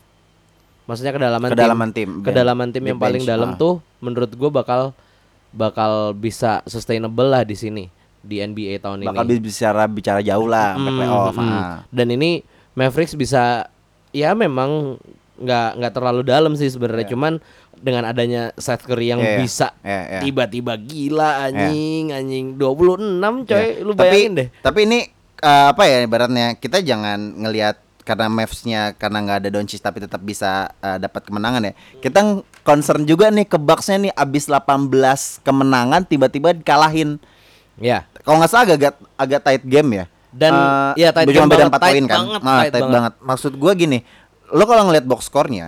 Maksudnya 0.89 1.13
kedalaman 1.13 1.53
Kedalaman 1.53 1.89
tim, 1.93 2.10
tim. 2.17 2.25
Kedalaman 2.25 2.67
tim 2.73 2.82
yang 2.82 2.97
paling 2.97 3.21
bench, 3.21 3.29
dalam 3.29 3.53
ah. 3.53 3.58
tuh 3.62 3.77
menurut 4.01 4.34
gua 4.34 4.49
bakal 4.49 4.97
bakal 5.52 6.14
bisa 6.14 6.62
sustainable 6.64 7.26
lah 7.26 7.42
di 7.42 7.54
sini 7.54 7.86
di 8.20 8.38
NBA 8.38 8.80
tahun 8.80 9.02
Bakal 9.04 9.24
ini. 9.24 9.32
bi- 9.34 9.44
bicara 9.46 9.84
bicara 9.86 10.20
jauh 10.20 10.46
lah 10.46 10.76
Hmm, 10.76 10.92
playoff. 10.92 11.34
hmm. 11.34 11.50
ah. 11.50 11.78
Dan 11.88 12.12
ini 12.12 12.44
Mavericks 12.72 13.14
bisa 13.14 13.66
ya 14.10 14.32
memang 14.34 15.00
nggak 15.36 15.70
nggak 15.76 15.94
terlalu 15.94 16.22
dalam 16.24 16.54
sih 16.54 16.68
sebenarnya 16.68 17.08
cuman 17.08 17.40
dengan 17.74 18.04
adanya 18.04 18.52
Seth 18.54 18.84
Curry 18.84 19.08
yang 19.10 19.20
Iya, 19.20 19.30
iya. 19.30 19.40
bisa 19.40 19.68
Iya, 19.80 20.02
iya. 20.06 20.20
tiba-tiba 20.22 20.74
gila 20.76 21.30
anjing 21.42 22.12
anjing 22.12 22.46
26 22.54 23.48
coy 23.48 23.56
Ya. 23.56 23.80
lu 23.80 23.92
tapi, 23.94 24.04
bayangin 24.04 24.32
deh 24.36 24.48
Tapi 24.60 24.80
ini 24.84 25.00
eh, 25.40 25.66
apa 25.66 25.84
ya 25.84 25.98
ibaratnya 26.02 26.48
kita 26.54 26.78
jangan 26.80 27.16
ngelihat 27.40 27.80
karena 28.10 28.26
Mavs-nya 28.26 28.98
karena 28.98 29.22
nggak 29.22 29.38
ada 29.39 29.50
Doncic 29.52 29.78
tapi 29.78 30.02
tetap 30.02 30.17
bisa 30.19 30.74
eh, 30.76 30.98
dapat 30.98 31.22
kemenangan 31.22 31.62
ya. 31.62 31.74
Kita 32.00 32.19
concern 32.62 33.06
juga 33.06 33.30
nih 33.30 33.45
ke 33.45 33.56
Bucks-nya 33.56 34.10
nih 34.10 34.13
abis 34.13 34.50
18 34.50 34.89
kemenangan 35.39 36.02
tiba-tiba 36.04 36.50
dikalahin. 36.52 37.22
ya 37.78 38.10
Kalau 38.26 38.41
nggak 38.41 38.50
salah 38.50 38.65
agak 38.67 38.98
agak 39.13 39.39
tight 39.39 39.63
game 39.63 39.89
ya. 39.95 40.06
Dan, 40.30 40.54
Eh, 40.54 40.91
iya, 40.98 41.10
tight 41.10 41.26
cuma 41.26 41.36
game 41.36 41.48
beda 41.48 41.58
banget, 41.60 41.72
4 41.72 41.80
tight 41.80 41.89
poin 41.91 42.06
kan. 42.06 42.17
banget, 42.19 42.41
Nah, 42.41 42.54
tight 42.56 42.65
tight, 42.67 42.82
banget. 42.82 42.93
banget. 42.93 43.13
Maksud 43.24 43.52
gua 43.56 43.72
gini, 43.74 43.98
lo 44.48 44.63
kalau 44.63 44.84
ngelihat 44.84 45.06
box 45.06 45.22
score-nya 45.26 45.67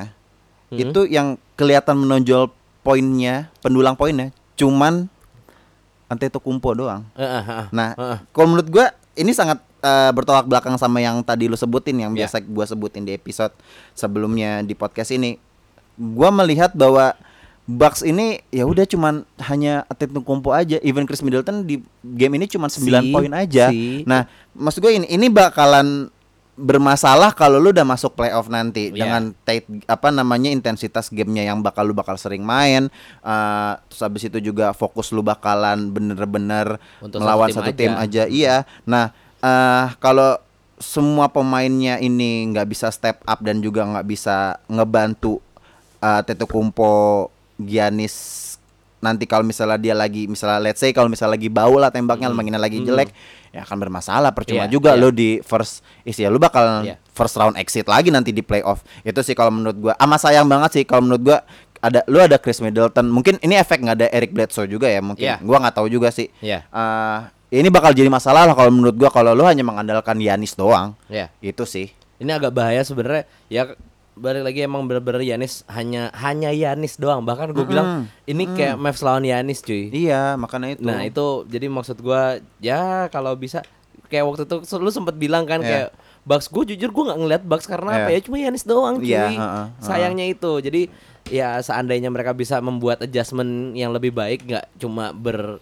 Hmm. 0.67 0.77
itu 0.79 1.01
yang 1.05 1.27
kelihatan 1.53 1.95
menonjol 1.95 2.49
poinnya, 2.81 3.49
pendulang 3.59 3.93
poinnya 3.93 4.29
cuman 4.53 5.05
Antetokounmpo 6.07 6.75
doang. 6.75 7.07
Eh, 7.13 7.23
eh, 7.23 7.43
eh. 7.43 7.65
Nah, 7.71 7.95
Heeh. 7.95 8.17
kalau 8.29 8.47
menurut 8.49 8.67
gua 8.67 8.85
ini 9.13 9.31
sangat 9.31 9.63
eh, 9.81 10.11
bertolak 10.11 10.45
belakang 10.45 10.77
sama 10.77 10.97
yang 10.97 11.19
tadi 11.21 11.45
lu 11.45 11.55
sebutin 11.55 11.97
yang 11.97 12.13
Ya. 12.13 12.25
biasa 12.25 12.39
gua 12.41 12.63
sebutin 12.63 13.03
di 13.03 13.11
episode 13.11 13.51
sebelumnya 13.91 14.61
di 14.61 14.73
podcast 14.73 15.09
ini. 15.09 15.37
Gua 15.93 16.29
melihat 16.29 16.71
bahwa 16.71 17.13
Bucks 17.63 18.01
ini 18.01 18.41
ya 18.49 18.65
udah 18.65 18.83
cuman 18.83 19.21
hanya 19.39 19.85
Antetokounmpo 19.87 20.49
aja. 20.49 20.81
Even 20.81 21.05
Chris 21.05 21.21
Middleton 21.21 21.63
di 21.63 21.79
game 22.03 22.35
ini 22.35 22.45
cuma 22.45 22.67
9 22.67 22.81
Si, 22.81 23.13
poin 23.13 23.31
aja. 23.31 23.69
si. 23.69 24.01
Nah, 24.03 24.25
maksud 24.51 24.81
gue 24.81 24.91
ini 24.91 25.07
ini 25.07 25.29
bakalan 25.29 26.09
bermasalah 26.51 27.31
kalau 27.31 27.57
lu 27.57 27.71
udah 27.71 27.81
masuk 27.81 28.13
playoff 28.13 28.45
nanti 28.45 28.91
Ya. 28.91 29.07
dengan 29.07 29.31
tight 29.41 29.63
apa 29.87 30.11
namanya 30.11 30.51
intensitas 30.51 31.07
gamenya 31.07 31.47
yang 31.47 31.63
bakal 31.63 31.87
lu 31.87 31.95
bakal 31.95 32.19
sering 32.19 32.43
main 32.43 32.91
eh, 33.23 33.71
terus 33.87 34.01
habis 34.03 34.27
itu 34.27 34.37
juga 34.43 34.69
fokus 34.71 35.09
lu 35.09 35.23
bakalan 35.23 35.89
bener-bener 35.89 36.75
melawan 36.99 37.49
satu 37.49 37.65
satu 37.65 37.71
tim 37.71 37.89
tim, 37.89 37.91
aja. 37.95 38.23
iya 38.27 38.67
nah 38.83 39.15
eh 39.41 39.85
kalau 39.97 40.37
semua 40.77 41.29
pemainnya 41.29 41.97
ini 41.97 42.49
nggak 42.49 42.67
bisa 42.67 42.89
step 42.89 43.21
up 43.21 43.39
dan 43.41 43.61
juga 43.61 43.85
nggak 43.85 44.05
bisa 44.05 44.57
ngebantu 44.65 45.37
uh, 46.01 46.21
Kumpo 46.45 47.29
Giannis 47.57 48.49
nanti 49.01 49.25
kalau 49.25 49.41
misalnya 49.41 49.81
dia 49.81 49.97
lagi 49.97 50.29
misalnya 50.29 50.61
let's 50.61 50.77
say 50.77 50.93
kalau 50.93 51.09
misalnya 51.09 51.33
lagi 51.33 51.49
bau 51.49 51.73
lah 51.81 51.89
tembaknya 51.89 52.29
mainnya 52.29 52.61
lagi 52.61 52.85
jelek 52.85 53.09
ya 53.49 53.65
akan 53.65 53.77
bermasalah 53.81 54.29
percuma 54.29 54.69
Iya, 54.69 54.73
juga 54.77 54.93
iya. 54.93 55.01
lo 55.01 55.09
di 55.09 55.41
first 55.41 55.81
isi 56.05 56.21
ya 56.21 56.29
lu 56.29 56.37
bakal 56.37 56.85
Iya. 56.85 57.01
first 57.09 57.33
round 57.33 57.57
exit 57.57 57.89
lagi 57.89 58.13
nanti 58.13 58.29
di 58.29 58.45
playoff 58.45 58.85
itu 59.01 59.17
sih 59.25 59.33
kalau 59.33 59.49
menurut 59.49 59.77
gua 59.89 59.93
ama 59.97 60.21
sayang 60.21 60.45
banget 60.45 60.69
sih 60.81 60.83
kalau 60.85 61.01
menurut 61.01 61.33
gua 61.33 61.37
ada 61.81 62.05
lu 62.05 62.21
ada 62.21 62.37
Chris 62.37 62.61
Middleton 62.61 63.09
mungkin 63.09 63.41
ini 63.41 63.57
efek 63.57 63.81
nggak 63.81 63.97
ada 63.97 64.07
Eric 64.13 64.37
Bledsoe 64.37 64.69
juga 64.69 64.85
ya 64.85 65.01
mungkin 65.01 65.25
Iya. 65.25 65.41
gua 65.41 65.57
nggak 65.65 65.75
tahu 65.81 65.89
juga 65.89 66.13
sih 66.13 66.29
Iya. 66.37 66.61
Eh, 66.69 67.19
ini 67.51 67.67
bakal 67.67 67.91
jadi 67.91 68.07
masalah 68.07 68.47
lah 68.47 68.55
kalau 68.55 68.71
menurut 68.71 68.95
gua 68.95 69.11
kalau 69.11 69.35
lu 69.35 69.43
hanya 69.43 69.61
mengandalkan 69.61 70.17
Yanis 70.17 70.55
doang. 70.55 70.95
Ya 71.05 71.27
itu 71.39 71.67
sih. 71.67 71.91
Ini 72.17 72.31
agak 72.31 72.55
bahaya 72.55 72.79
sebenarnya. 72.81 73.27
Ya 73.47 73.75
balik 74.11 74.43
lagi 74.43 74.59
emang 74.61 74.85
bener-bener 74.85 75.23
Yanis 75.25 75.67
hanya 75.67 76.11
hanya 76.15 76.51
Yanis 76.51 76.95
doang. 76.95 77.23
Bahkan 77.23 77.51
gue 77.51 77.65
bilang 77.65 78.05
ini 78.23 78.47
kayak 78.47 78.75
Mavs 78.75 79.01
lawan 79.01 79.23
Yanis 79.23 79.59
cuy. 79.59 79.89
Iya 79.89 80.35
makanya 80.35 80.75
itu. 80.75 80.83
Nah 80.83 81.03
itu 81.03 81.25
jadi 81.45 81.67
maksud 81.67 81.99
gua 81.99 82.39
ya 82.57 83.07
kalau 83.07 83.35
bisa 83.35 83.63
kayak 84.07 84.23
waktu 84.23 84.43
itu 84.43 84.55
lu 84.77 84.87
sempet 84.87 85.15
bilang 85.15 85.43
kan 85.43 85.59
Iya. 85.59 85.67
kayak 85.67 85.89
Bucks 86.21 86.47
gue 86.47 86.75
jujur 86.75 86.93
gue 86.93 87.03
nggak 87.09 87.17
ngeliat 87.17 87.43
Bucks 87.43 87.65
karena 87.65 88.05
apa 88.05 88.13
Iya. 88.13 88.21
ya? 88.21 88.25
Cuma 88.27 88.37
Yanis 88.37 88.63
doang 88.63 88.95
cuy. 89.01 89.09
Iya, 89.09 89.25
heeh, 89.25 89.39
heeh. 89.41 89.67
sayangnya 89.81 90.25
itu. 90.29 90.51
Jadi 90.61 90.81
ya 91.27 91.57
seandainya 91.59 92.13
mereka 92.13 92.31
bisa 92.31 92.61
membuat 92.61 93.01
adjustment 93.01 93.73
yang 93.73 93.89
lebih 93.89 94.13
baik 94.13 94.45
nggak 94.45 94.65
cuma 94.77 95.09
ber 95.11 95.57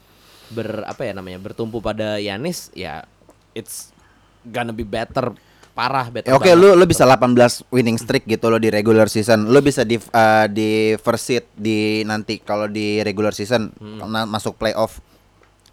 ber 0.50 0.84
apa 0.84 1.02
ya 1.04 1.14
namanya 1.14 1.38
bertumpu 1.38 1.78
pada 1.78 2.18
Yanis 2.18 2.74
ya 2.74 3.06
it's 3.52 3.94
gonna 4.42 4.72
be 4.72 4.82
better 4.82 5.34
parah 5.72 6.10
better 6.10 6.28
Ya, 6.28 6.36
Oke, 6.36 6.52
banget. 6.52 6.60
lu 6.60 6.76
lu 6.76 6.84
bisa 6.84 7.08
18 7.08 7.64
winning 7.70 7.96
streak 7.96 8.26
gitu 8.26 8.46
lo 8.46 8.58
di 8.58 8.68
regular 8.68 9.08
season. 9.08 9.48
Lu 9.48 9.60
bisa 9.60 9.82
di 9.82 9.96
eh, 9.96 10.46
di 10.50 10.70
first 10.98 11.24
seed 11.24 11.46
di 11.54 12.04
nanti 12.04 12.36
kalau 12.38 12.68
di 12.68 13.00
regular 13.00 13.32
season 13.32 13.72
na- 13.80 14.28
masuk 14.28 14.60
playoff. 14.60 15.00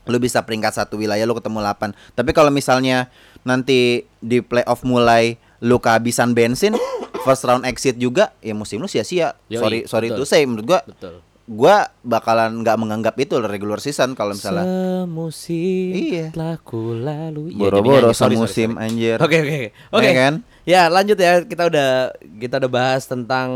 Lu 0.06 0.22
bisa 0.22 0.38
peringkat 0.40 0.78
satu 0.78 0.94
wilayah 0.94 1.26
lu 1.26 1.34
ketemu 1.34 1.58
8. 1.58 1.90
Tapi 2.14 2.30
kalau 2.30 2.54
misalnya 2.54 3.10
nanti 3.42 4.06
di 4.22 4.38
playoff 4.38 4.86
mulai 4.86 5.34
lu 5.58 5.82
kehabisan 5.82 6.30
bensin, 6.30 6.78
first 7.24 7.42
round 7.42 7.66
exit 7.66 7.98
juga, 7.98 8.30
ya 8.38 8.54
musim 8.54 8.78
lu 8.78 8.86
sia-sia. 8.86 9.34
Sorry 9.50 9.90
sorry 9.90 10.14
betul. 10.14 10.22
to 10.22 10.28
say 10.28 10.46
menurut 10.46 10.66
gua 10.68 10.80
betul 10.86 11.18
gua 11.46 11.94
bakalan 12.02 12.58
nggak 12.58 12.74
menganggap 12.74 13.14
itu 13.16 13.38
regular 13.38 13.78
season 13.78 14.12
kalau 14.12 14.34
misalnya 14.34 14.66
Semusim 15.06 15.94
Iya. 15.94 16.26
telah 16.34 16.58
ku 16.58 16.92
lalu 16.92 17.54
Ya, 17.54 17.70
boro-boro. 17.70 18.10
Sorry, 18.10 18.34
sorry, 18.34 18.34
semusim 18.36 18.70
anjir. 18.74 19.16
Oke 19.16 19.38
oke 19.38 19.54
oke. 19.54 19.70
Oke. 19.94 20.04
Ya 20.04 20.12
kan? 20.12 20.34
Ya 20.66 20.82
lanjut 20.86 21.14
ya 21.14 21.42
kita 21.42 21.70
udah 21.70 21.90
kita 22.36 22.58
udah 22.58 22.70
bahas 22.72 23.06
tentang 23.06 23.48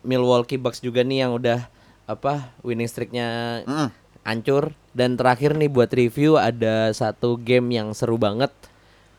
Milwaukee 0.00 0.56
Bucks 0.56 0.80
juga 0.80 1.00
nih 1.00 1.22
yang 1.22 1.36
udah 1.36 1.68
apa 2.06 2.56
winning 2.60 2.86
streaknya 2.86 3.60
Mm. 3.62 3.88
hancur 4.22 4.64
dan 4.90 5.14
terakhir 5.14 5.52
nih 5.52 5.68
buat 5.68 5.90
review 5.90 6.34
ada 6.34 6.88
satu 6.90 7.36
game 7.36 7.68
yang 7.70 7.92
seru 7.92 8.16
banget 8.16 8.48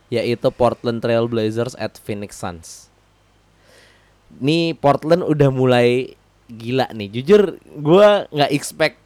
yaitu 0.07 0.49
Portland 0.49 0.99
Trail 0.99 1.27
Blazers 1.27 1.75
at 1.75 1.95
Phoenix 1.97 2.33
Suns. 2.33 2.87
Nih 4.37 4.73
Portland 4.73 5.21
udah 5.21 5.49
mulai 5.49 6.15
gila 6.49 6.87
nih. 6.89 7.07
Jujur 7.11 7.41
gua 7.75 8.25
nggak 8.29 8.51
expect 8.51 8.97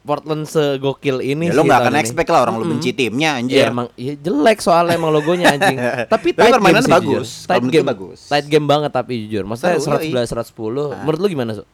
Portland 0.00 0.44
segokil 0.44 1.20
ini 1.20 1.46
Ya, 1.46 1.52
sih 1.52 1.60
nggak 1.60 1.68
tahun 1.68 1.84
akan 1.84 1.92
ini. 1.92 2.00
expect 2.00 2.28
lah 2.28 2.40
orang 2.40 2.54
lu 2.54 2.64
Mm-mm. 2.64 2.72
benci 2.74 2.90
timnya 2.90 3.30
Ya 3.30 3.38
anjir. 3.38 3.64
emang 3.68 3.86
ya 3.92 4.14
jelek 4.16 4.58
soalnya 4.58 4.96
emang 4.96 5.12
logonya 5.12 5.52
anjing. 5.52 5.76
tapi 6.12 6.32
tight 6.32 6.48
permainannya 6.48 6.80
game 6.80 6.88
sih, 6.88 6.94
bagus. 6.96 7.28
jujur. 7.28 7.46
Tight 7.46 7.62
game 7.62 7.72
gue 7.76 7.84
bagus. 7.86 8.18
Tight 8.24 8.46
game 8.46 8.64
banget 8.64 8.90
tapi 8.90 9.12
jujur. 9.22 9.44
Maksudnya 9.44 9.76
yoi. 9.76 10.08
111 10.16 10.32
110. 10.48 11.04
Menurut 11.04 11.18
lu 11.18 11.28
gimana, 11.28 11.50
Su? 11.52 11.64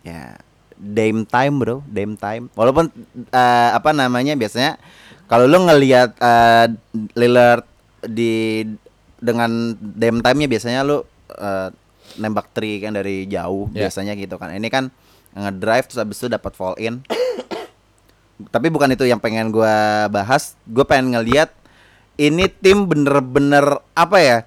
Ya, 0.00 0.40
Dame 0.74 1.22
time 1.22 1.54
bro, 1.54 1.76
Dame 1.86 2.16
time. 2.16 2.48
Walaupun 2.52 2.88
eh, 3.28 3.70
apa 3.70 3.90
namanya 3.92 4.32
biasanya 4.32 4.80
kalau 5.26 5.44
lu 5.44 5.60
ngelihat 5.60 6.16
eh, 6.16 6.66
Lillard 7.14 7.68
di 8.02 8.64
dengan 9.18 9.46
Dame 9.78 10.18
time-nya 10.18 10.48
biasanya 10.48 10.80
lu 10.82 11.04
eh, 11.30 11.68
nembak 12.16 12.50
three 12.50 12.78
kan 12.78 12.92
dari 12.92 13.24
jauh 13.24 13.68
Ya. 13.70 13.86
biasanya 13.86 14.12
gitu 14.14 14.36
kan. 14.36 14.50
Ini 14.50 14.68
kan 14.68 14.88
ngedrive 15.32 15.86
terus 15.86 16.00
habis 16.00 16.18
itu 16.18 16.28
dapat 16.28 16.52
fall 16.52 16.76
in. 16.76 17.00
Tapi 18.54 18.68
bukan 18.68 18.90
itu 18.90 19.04
yang 19.04 19.18
pengen 19.18 19.48
gua 19.48 20.06
bahas. 20.08 20.58
Gue 20.64 20.82
pengen 20.82 21.14
ngelihat 21.14 21.54
ini 22.16 22.50
tim 22.50 22.84
bener-bener 22.84 23.64
apa 23.94 24.18
ya? 24.18 24.38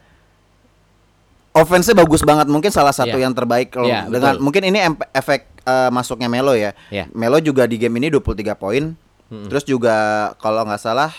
Offense-nya 1.55 1.95
bagus 1.95 2.19
banget, 2.19 2.51
mungkin 2.51 2.67
salah 2.67 2.91
satu 2.91 3.15
Iya. 3.15 3.23
yang 3.23 3.33
terbaik 3.33 3.71
kalau 3.71 3.87
Iya, 3.87 4.11
dengan 4.11 4.35
betul. 4.35 4.43
mungkin 4.43 4.63
ini 4.67 4.79
efek 5.09 5.47
eh, 5.63 5.89
masuknya 5.89 6.27
Melo 6.27 6.51
ya. 6.51 6.75
Iya. 6.91 7.07
Melo 7.15 7.39
juga 7.39 7.63
di 7.63 7.79
game 7.79 7.95
ini 7.97 8.11
23 8.11 8.53
poin. 8.53 8.93
Terus 9.25 9.65
juga 9.65 9.95
kalau 10.37 10.61
nggak 10.61 10.77
salah 10.77 11.09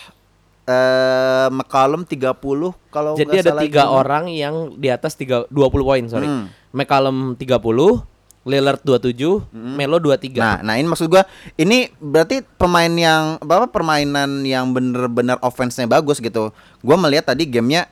eh 0.67 1.47
McCollum 1.47 2.03
30 2.03 2.35
kalau 2.91 3.15
Jadi 3.15 3.39
ada 3.39 3.55
tiga 3.63 3.87
orang 3.87 4.27
yang 4.27 4.75
di 4.75 4.91
atas 4.91 5.15
tiga 5.15 5.47
20 5.47 5.87
poin, 5.87 6.03
sorry. 6.11 6.27
Hmm. 6.27 6.51
McCallum 6.75 7.39
30, 7.39 7.63
Lillard 8.43 8.81
27, 8.83 9.47
Melo 9.55 9.97
23. 10.03 10.39
Nah, 10.39 10.59
nah 10.63 10.75
ini 10.75 10.87
maksud 10.87 11.07
gua 11.07 11.23
ini 11.55 11.87
berarti 12.03 12.43
pemain 12.59 12.91
yang 12.91 13.39
apa 13.39 13.71
permainan 13.71 14.43
yang 14.43 14.75
bener-bener 14.75 15.39
offense-nya 15.39 15.87
bagus 15.87 16.19
gitu. 16.19 16.51
Gua 16.83 16.99
melihat 16.99 17.31
tadi 17.31 17.47
gamenya 17.47 17.87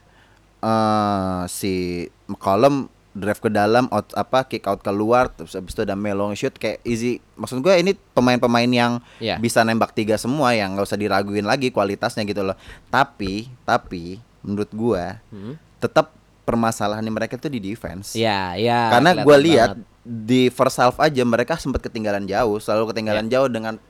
eh 0.59 1.41
si 1.47 2.05
McCollum 2.27 2.91
drive 3.15 3.39
ke 3.39 3.47
dalam 3.47 3.87
out 3.95 4.11
apa 4.11 4.43
kick 4.43 4.67
out 4.67 4.83
keluar 4.83 5.31
terus 5.31 5.55
habis 5.55 5.71
itu 5.71 5.87
ada 5.87 5.95
Melo 5.95 6.27
shoot 6.35 6.51
kayak 6.51 6.83
easy. 6.83 7.23
Maksud 7.39 7.63
gua 7.63 7.79
ini 7.79 7.95
pemain-pemain 8.11 8.67
yang 8.67 8.99
Iya. 9.23 9.39
bisa 9.39 9.63
nembak 9.63 9.95
tiga 9.95 10.19
semua 10.19 10.51
yang 10.51 10.75
nggak 10.75 10.83
usah 10.83 10.99
diraguin 10.99 11.47
lagi 11.47 11.71
kualitasnya 11.71 12.27
gitu 12.27 12.43
loh. 12.43 12.59
Tapi 12.91 13.47
tapi 13.63 14.19
menurut 14.43 14.69
gua 14.75 15.23
Hmm. 15.31 15.55
tetap 15.79 16.11
permasalahan 16.45 17.07
mereka 17.09 17.39
tuh 17.41 17.49
di 17.49 17.57
defense. 17.57 18.13
Ya, 18.13 18.53
ya. 18.53 18.93
Karena 18.93 19.17
kelihatan 19.17 19.25
gue 19.25 19.37
lihat 19.41 19.69
di 20.05 20.53
first 20.53 20.77
half 20.77 21.01
aja 21.01 21.25
mereka 21.25 21.57
sempat 21.57 21.81
ketinggalan 21.81 22.29
jauh, 22.29 22.61
selalu 22.61 22.93
ketinggalan 22.93 23.25
jauh 23.25 23.49
dengan 23.49 23.81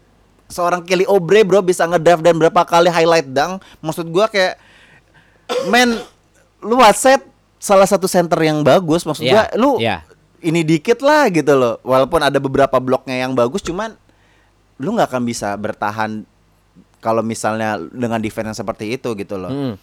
seorang 0.47 0.88
Kelly 0.88 1.03
Oubre 1.03 1.43
bro 1.43 1.59
bisa 1.59 1.83
ngedrive 1.83 2.23
dan 2.23 2.39
berapa 2.39 2.61
kali 2.63 2.88
highlight 2.88 3.27
dunk. 3.27 3.59
Maksud 3.83 4.07
gua 4.07 4.31
kayak 4.31 4.55
men 5.67 5.99
lu 6.63 6.79
set 6.95 7.21
salah 7.65 7.89
satu 7.89 8.06
center 8.06 8.38
yang 8.45 8.62
bagus 8.62 9.01
maksud 9.10 9.25
Iya, 9.25 9.49
gua 9.49 9.58
lu 9.58 9.71
iya. 9.82 10.06
ini 10.45 10.62
dikit 10.62 11.01
lah 11.01 11.34
gitu 11.34 11.58
loh. 11.58 11.82
Walaupun 11.82 12.21
ada 12.21 12.38
beberapa 12.38 12.78
bloknya 12.78 13.17
yang 13.25 13.34
bagus 13.34 13.65
cuman 13.65 13.97
lu 14.78 14.93
nggak 14.93 15.10
akan 15.10 15.23
bisa 15.25 15.58
bertahan 15.58 16.21
kalau 17.01 17.25
misalnya 17.25 17.82
dengan 17.89 18.21
defense 18.21 18.54
yang 18.54 18.60
seperti 18.62 18.93
itu 18.93 19.10
gitu 19.17 19.41
loh. 19.41 19.49
Mm. 19.49 19.73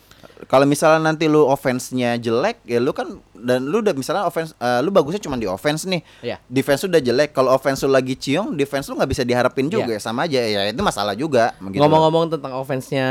Kalau 0.47 0.67
misalnya 0.67 1.11
nanti 1.11 1.31
lu 1.31 1.47
offense-nya 1.47 2.19
jelek, 2.19 2.63
ya 2.67 2.79
lu 2.83 2.91
kan 2.95 3.19
dan 3.35 3.63
lu 3.63 3.79
udah 3.79 3.95
misalnya 3.95 4.27
offense 4.27 4.55
eh, 4.59 4.83
lu 4.83 4.91
bagusnya 4.91 5.23
cuma 5.23 5.39
di 5.39 5.47
offense 5.47 5.87
nih. 5.87 6.03
Iya. 6.23 6.37
Defense 6.47 6.87
udah 6.87 6.99
jelek. 6.99 7.31
Kalau 7.35 7.51
offense 7.55 7.83
lu 7.83 7.91
lagi 7.95 8.15
ciong, 8.15 8.55
defense 8.55 8.87
lu 8.91 8.99
nggak 8.99 9.11
bisa 9.11 9.23
diharapin 9.27 9.67
juga 9.71 9.91
Iya. 9.95 9.99
ya 9.99 10.01
sama 10.03 10.27
aja. 10.27 10.39
Ya 10.43 10.61
itu 10.71 10.83
masalah 10.83 11.15
juga 11.15 11.55
gitu. 11.59 11.79
Ngomong-ngomong 11.83 12.39
tentang 12.39 12.55
offense-nya 12.59 13.07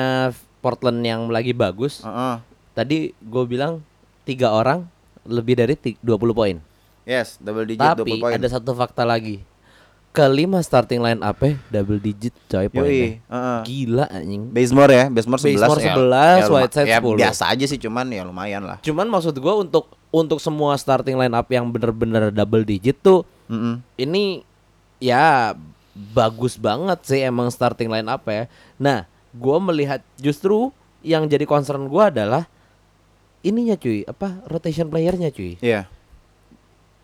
Portland 0.60 1.00
yang 1.04 1.28
lagi 1.32 1.52
bagus, 1.56 2.04
Heeh. 2.04 2.36
tadi 2.76 2.98
gue 3.16 3.44
bilang 3.48 3.80
tiga 4.24 4.50
orang 4.50 4.86
lebih 5.22 5.54
dari 5.54 5.74
ti- 5.74 6.00
20 6.00 6.32
poin. 6.32 6.58
Yes, 7.02 7.38
double 7.38 7.66
digit 7.66 7.82
Tapi 7.82 8.06
20 8.12 8.22
poin. 8.22 8.34
ada 8.34 8.48
satu 8.48 8.72
fakta 8.72 9.02
lagi. 9.02 9.42
Kelima 10.12 10.60
starting 10.60 11.00
line 11.00 11.20
up 11.20 11.40
double 11.68 11.96
digit 11.96 12.36
coy 12.46 12.68
poinnya. 12.68 13.24
heeh. 13.24 13.60
Gila 13.64 14.06
anjing. 14.08 14.44
Bazemore 14.46 14.92
ya, 14.92 15.06
Bazemore 15.08 15.40
11 15.40 15.56
Bazemore 15.56 15.80
ya. 15.80 15.94
11, 15.94 16.44
luma- 16.44 16.60
Whiteside 16.60 16.86
ya, 16.86 16.98
10. 17.00 17.16
biasa 17.18 17.44
aja 17.48 17.66
sih 17.66 17.80
cuman 17.80 18.06
ya 18.08 18.22
lumayan 18.22 18.62
lah. 18.62 18.78
Cuman 18.82 19.08
maksud 19.08 19.34
gua 19.38 19.56
untuk 19.58 19.88
untuk 20.10 20.38
semua 20.38 20.76
starting 20.76 21.16
line 21.16 21.32
up 21.32 21.48
yang 21.48 21.64
bener-bener 21.66 22.28
double 22.30 22.62
digit 22.62 23.00
tuh 23.00 23.24
Mm-mm. 23.48 23.80
ini 23.96 24.44
ya 25.00 25.56
bagus 26.12 26.56
banget 26.56 27.00
sih 27.04 27.20
emang 27.22 27.48
starting 27.48 27.88
line 27.88 28.06
up 28.06 28.22
ya. 28.26 28.52
Nah, 28.76 29.08
gua 29.32 29.58
melihat 29.58 30.04
justru 30.18 30.76
yang 31.00 31.24
jadi 31.24 31.44
concern 31.46 31.88
gua 31.88 32.08
adalah 32.08 32.52
ininya 33.42 33.74
cuy, 33.74 34.04
apa 34.04 34.42
rotation 34.46 34.88
playernya 34.88 35.30
cuy. 35.30 35.58
Iya. 35.58 35.86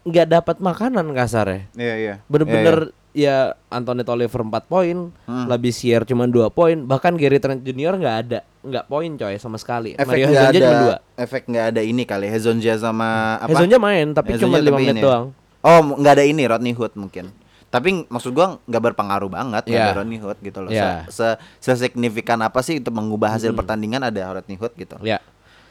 Nggak 0.02 0.28
dapat 0.32 0.56
makanan 0.58 1.06
kasarnya. 1.12 1.68
Iya, 1.74 1.96
iya. 1.96 2.14
Bener-bener 2.26 2.90
ya 3.12 3.38
Anthony 3.68 4.02
Tolliver 4.02 4.42
4 4.42 4.64
poin, 4.66 4.98
Hmm. 5.26 5.46
Labissiere 5.46 6.06
cuma 6.06 6.24
2 6.24 6.48
poin, 6.50 6.78
bahkan 6.80 7.12
Gary 7.14 7.38
Trent 7.38 7.60
Jr. 7.60 7.98
nggak 7.98 8.18
ada, 8.22 8.40
nggak 8.62 8.86
poin 8.86 9.10
coy 9.12 9.36
sama 9.36 9.58
sekali. 9.58 9.94
efek 9.94 10.08
Mario 10.08 10.26
nggak 10.26 10.38
Hezonja 10.38 10.50
ada 10.54 10.60
cuma 10.62 10.78
2. 11.12 11.24
efek 11.24 11.42
nggak 11.46 11.66
ada 11.68 11.82
ini 11.82 12.04
kali 12.04 12.28
Hezonja 12.28 12.74
sama 12.78 13.08
apa 13.38 13.50
Hezonja 13.50 13.78
main 13.78 14.08
tapi 14.12 14.30
Hezonja 14.32 14.46
cuma 14.48 14.58
5 14.58 14.64
tapi 14.64 14.78
menit 14.78 14.94
ini. 14.94 15.02
doang. 15.02 15.26
oh 15.60 15.80
nggak 15.98 16.14
ada 16.14 16.24
ini 16.24 16.44
Rodney 16.46 16.72
Hood 16.72 16.94
mungkin 16.94 17.26
tapi 17.68 18.08
maksud 18.08 18.32
gua 18.32 18.56
nggak 18.62 18.84
berpengaruh 18.86 19.28
banget 19.28 19.64
Iya. 19.68 19.92
ada 19.92 20.00
Rodney 20.00 20.16
Hood 20.18 20.38
gitu 20.40 20.60
loh 20.62 20.70
Iya. 20.70 21.04
se, 21.08 21.26
se 21.60 21.76
sesignifikan 21.76 22.40
apa 22.40 22.62
sih 22.62 22.78
untuk 22.78 22.94
mengubah 22.94 23.28
hasil 23.30 23.52
pertandingan 23.52 24.00
ada 24.02 24.22
Rodney 24.34 24.56
Hood 24.56 24.72
gitu 24.74 24.96
Ya. 25.02 25.20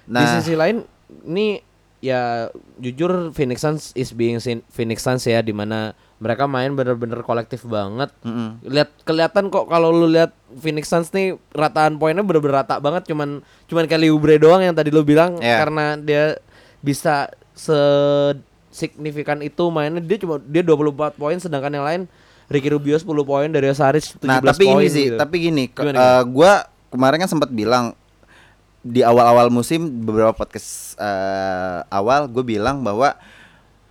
Nah 0.07 0.21
Di 0.21 0.39
sisi 0.39 0.55
lain 0.55 0.83
ini 1.23 1.61
ya 1.99 2.47
jujur 2.77 3.33
Phoenix 3.33 3.61
Suns 3.61 3.91
is 3.93 4.11
being 4.11 4.37
sin- 4.37 4.63
Phoenix 4.69 5.01
Suns 5.01 5.23
ya 5.23 5.41
di 5.41 5.51
mana 5.51 5.91
mereka 6.17 6.47
main 6.47 6.73
bener-bener 6.73 7.21
kolektif 7.21 7.63
banget. 7.63 8.09
mm-mm. 8.21 8.63
Lihat 8.63 8.89
kelihatan 9.03 9.49
kok 9.49 9.67
kalau 9.67 9.91
lu 9.91 10.07
lihat 10.07 10.31
Phoenix 10.57 10.87
Suns 10.87 11.11
nih 11.11 11.35
rataan 11.51 11.97
poinnya 11.97 12.23
bener-bener 12.23 12.61
rata 12.61 12.79
banget 12.79 13.05
cuman 13.05 13.41
cuman 13.67 13.85
Kelly 13.85 14.09
Oubre 14.09 14.37
doang 14.37 14.61
yang 14.61 14.73
tadi 14.73 14.89
lu 14.89 15.03
bilang 15.03 15.37
Iya. 15.37 15.61
karena 15.61 15.97
dia 15.97 16.25
bisa 16.79 17.29
se 17.53 17.77
signifikan 18.69 19.41
itu 19.41 19.65
mainnya 19.69 19.99
dia 19.99 20.19
cuma 20.19 20.37
dia 20.39 20.61
24 20.61 20.93
poin 21.17 21.37
sedangkan 21.37 21.73
yang 21.73 21.85
lain 21.85 22.03
Ricky 22.47 22.69
Rubio 22.69 22.95
10 22.95 23.09
poin 23.25 23.49
dari 23.49 23.67
Saric 23.73 24.05
17 24.15 24.23
nah 24.23 24.39
tapi 24.39 24.65
poin 24.67 24.79
ini 24.79 24.87
sih 24.87 25.05
gitu. 25.11 25.17
tapi 25.17 25.37
gini 25.43 25.65
Gimana, 25.67 25.97
eh, 25.97 26.23
gua 26.27 26.53
kemarin 26.89 27.19
kan 27.19 27.29
sempat 27.29 27.51
bilang 27.51 27.97
di 28.87 29.03
awal-awal 29.03 29.51
musim 29.51 29.91
beberapa 30.01 30.31
podcast 30.31 30.95
eh, 30.97 31.79
awal 31.89 32.27
gue 32.27 32.45
bilang 32.47 32.81
bahwa 32.81 33.19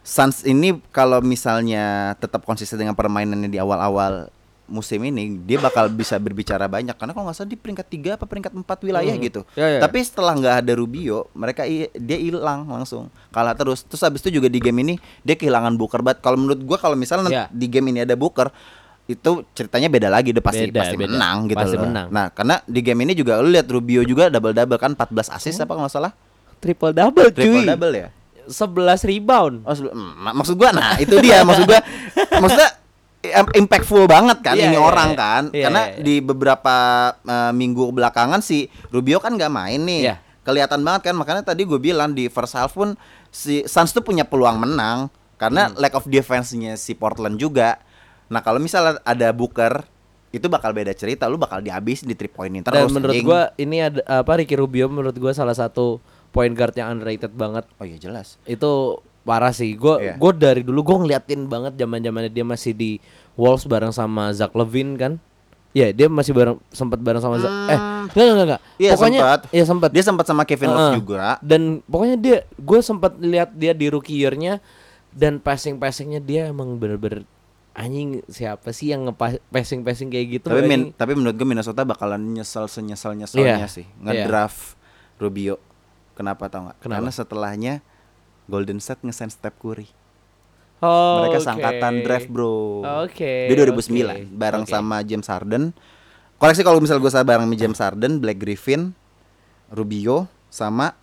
Suns 0.02 0.42
ini 0.42 0.78
kalau 0.90 1.18
misalnya 1.20 2.14
tetap 2.16 2.46
konsisten 2.46 2.78
dengan 2.78 2.94
permainannya 2.94 3.50
di 3.50 3.58
awal-awal 3.58 4.30
musim 4.66 4.98
ini 5.00 5.38
dia 5.42 5.58
bakal 5.58 5.90
bisa 5.90 6.18
berbicara 6.18 6.66
banyak 6.66 6.94
karena 6.94 7.10
kalau 7.10 7.26
nggak 7.26 7.38
salah 7.38 7.50
di 7.50 7.58
peringkat 7.58 7.86
tiga 7.86 8.10
apa 8.14 8.26
peringkat 8.26 8.54
empat 8.54 8.82
wilayah 8.82 9.14
Hmm. 9.14 9.22
gitu. 9.22 9.42
Ya, 9.54 9.78
ya. 9.78 9.80
Tapi 9.82 10.02
setelah 10.02 10.34
nggak 10.34 10.56
ada 10.62 10.74
Rubio, 10.74 11.30
mereka 11.34 11.66
dia 11.92 12.18
hilang 12.18 12.66
langsung 12.66 13.10
kalah 13.30 13.54
terus. 13.54 13.82
Terus 13.82 14.02
habis 14.02 14.22
itu 14.22 14.38
juga 14.38 14.46
di 14.46 14.58
game 14.58 14.82
ini 14.82 14.94
dia 15.22 15.34
kehilangan 15.34 15.74
Booker 15.74 16.02
banget. 16.02 16.22
Kalau 16.22 16.38
menurut 16.38 16.62
gua 16.62 16.78
kalau 16.78 16.94
misalnya 16.94 17.30
Ya. 17.30 17.46
di 17.50 17.66
game 17.66 17.90
ini 17.90 18.02
ada 18.02 18.14
Booker 18.14 18.50
itu 19.06 19.32
ceritanya 19.52 19.86
beda 19.86 20.10
lagi 20.10 20.30
udah 20.30 20.42
pasti 20.42 20.66
Beda, 20.66 20.82
pasti 20.82 20.96
beda. 20.96 21.08
menang 21.08 21.38
gitu 21.46 21.60
Pasti 21.60 21.76
loh. 21.76 21.84
menang. 21.86 22.08
Nah, 22.10 22.26
karena 22.30 22.56
di 22.64 22.80
game 22.80 23.02
ini 23.02 23.14
juga 23.14 23.38
lu 23.38 23.48
lihat 23.48 23.68
Rubio 23.68 24.02
juga 24.02 24.28
double 24.28 24.52
double 24.52 24.78
kan 24.78 24.92
14 24.92 25.30
assist 25.32 25.58
apa 25.58 25.72
kalau 25.72 25.86
nggak 25.86 25.94
salah? 25.94 26.12
triple 26.56 26.90
double 26.92 27.30
cuy. 27.30 27.38
Triple 27.38 27.66
double 27.68 27.94
ya. 27.94 28.08
11 28.46 28.66
rebound. 29.04 29.56
Oh, 29.62 29.74
mm, 29.74 29.94
mak- 30.20 30.36
maksud 30.36 30.56
gua 30.56 30.70
nah 30.70 30.98
itu 30.98 31.14
dia 31.20 31.42
maksud 31.42 31.66
gua 31.66 31.82
maksudnya 32.36 32.70
im- 33.24 33.54
impactful 33.60 34.06
banget 34.06 34.38
kan 34.40 34.54
Iya, 34.54 34.66
ini 34.68 34.76
iya, 34.76 34.82
orang 34.82 35.10
kan 35.14 35.44
Iya, 35.50 35.64
karena 35.64 35.82
iya, 35.84 35.94
iya. 35.94 36.02
di 36.02 36.16
beberapa 36.20 36.76
eh, 37.20 37.52
minggu 37.52 37.90
belakangan 37.92 38.40
si 38.40 38.66
Rubio 38.88 39.18
kan 39.18 39.34
nggak 39.34 39.50
main 39.50 39.82
nih 39.82 40.02
Iya. 40.04 40.16
kelihatan 40.42 40.82
banget 40.82 41.02
kan 41.04 41.16
makanya 41.16 41.42
tadi 41.44 41.62
gue 41.64 41.78
bilang 41.78 42.10
di 42.12 42.26
first 42.28 42.54
half 42.54 42.70
pun 42.72 42.94
si 43.28 43.62
Suns 43.64 43.90
tuh 43.92 44.02
punya 44.02 44.22
peluang 44.24 44.58
menang 44.60 45.10
karena 45.36 45.68
Hmm. 45.68 45.78
lack 45.78 45.94
of 45.94 46.06
defense-nya 46.06 46.74
si 46.76 46.94
Portland 46.94 47.36
juga 47.36 47.82
nah 48.26 48.40
kalau 48.40 48.58
misalnya 48.58 48.98
ada 49.02 49.30
Booker 49.30 49.86
itu 50.30 50.52
bakal 50.52 50.76
beda 50.76 50.92
cerita 50.92 51.26
lu 51.26 51.40
bakal 51.40 51.64
dihabis 51.64 52.04
di 52.04 52.12
three 52.12 52.28
point 52.28 52.52
Dan 52.52 52.66
terus 52.66 52.92
menurut 52.92 53.14
anjing. 53.14 53.24
gua 53.24 53.56
ini 53.56 53.78
ada 53.80 54.04
apa 54.04 54.36
Ricky 54.36 54.54
Rubio 54.54 54.92
menurut 54.92 55.16
gua 55.16 55.32
salah 55.32 55.56
satu 55.56 56.04
point 56.30 56.52
guard 56.52 56.76
yang 56.76 56.92
underrated 56.92 57.32
banget. 57.32 57.64
oh 57.80 57.86
iya 57.86 57.96
jelas 57.96 58.36
Itu 58.44 59.00
parah 59.24 59.56
sih. 59.56 59.72
Gua 59.74 59.98
Iya. 59.98 60.20
gua 60.20 60.36
dari 60.36 60.60
dulu 60.62 60.84
gua 60.84 60.98
ngeliatin 61.02 61.48
banget 61.48 61.80
zaman-zamannya 61.80 62.28
dia 62.28 62.44
masih 62.44 62.76
di 62.76 62.92
Wolves 63.34 63.64
bareng 63.64 63.96
sama 63.96 64.36
Zach 64.36 64.52
Levine 64.52 65.00
kan. 65.00 65.14
Ya, 65.72 65.92
dia 65.92 66.08
masih 66.08 66.32
bareng 66.32 66.56
sempat 66.70 67.00
bareng 67.00 67.20
sama 67.20 67.36
Zach. 67.36 67.52
Eh, 67.68 67.80
enggak 68.12 68.26
enggak 68.28 68.48
enggak. 68.48 68.62
Hmm. 68.62 68.80
Iya, 68.80 68.90
pokoknya 68.92 69.20
sempat. 69.20 69.42
Iya, 69.52 69.64
sempat. 69.66 69.90
dia 69.92 70.04
sempat 70.04 70.26
sama 70.26 70.44
Kevin 70.44 70.70
Love 70.70 70.80
Heeh. 70.80 70.96
juga 71.00 71.24
Dan 71.40 71.62
pokoknya 71.84 72.16
dia 72.16 72.38
gue 72.48 72.80
sempat 72.80 73.12
lihat 73.18 73.50
dia 73.52 73.72
di 73.72 73.88
rookie 73.88 74.16
year-nya 74.16 74.60
dan 75.12 75.40
passing-passingnya 75.40 76.20
dia 76.20 76.48
emang 76.48 76.76
bener-bener 76.76 77.24
anjing 77.76 78.24
siapa 78.32 78.72
sih 78.72 78.96
yang 78.96 79.04
ngepas 79.06 79.44
passing-passing 79.52 80.08
kayak 80.08 80.40
gitu 80.40 80.48
tapi 80.48 80.64
min, 80.64 80.96
tapi 80.96 81.12
menurut 81.12 81.36
gue 81.36 81.44
Minnesota 81.44 81.84
bakalan 81.84 82.24
nyesel 82.32 82.72
senyesal 82.72 83.14
nyeselnya 83.14 83.68
Iya, 83.68 83.70
sih. 83.70 83.86
Ngedraft 84.00 84.80
Rubio. 85.20 85.60
Kenapa 86.16 86.48
tau 86.48 86.72
nggak? 86.72 86.80
Karena 86.80 87.12
setelahnya 87.12 87.84
Golden 88.48 88.80
State 88.80 89.04
ngesign 89.04 89.28
Steph 89.28 89.60
Curry. 89.60 89.92
Oh, 90.80 91.24
mereka 91.24 91.40
oke. 91.40 91.48
sangkatan 91.48 91.94
draft 92.04 92.28
bro. 92.28 92.84
Oke, 93.04 93.48
di 93.48 93.54
2009 93.56 93.76
oke, 93.76 94.16
bareng 94.32 94.64
oke. 94.64 94.72
sama 94.72 95.04
James 95.04 95.28
Harden. 95.28 95.76
Koreksi 96.36 96.64
kalau 96.64 96.80
misal 96.80 97.00
gue 97.00 97.08
salah 97.08 97.28
bareng 97.28 97.48
sama 97.48 97.56
James 97.56 97.80
Harden 97.80 98.20
Black 98.20 98.40
Griffin 98.40 98.92
Rubio 99.68 100.28
sama 100.48 100.96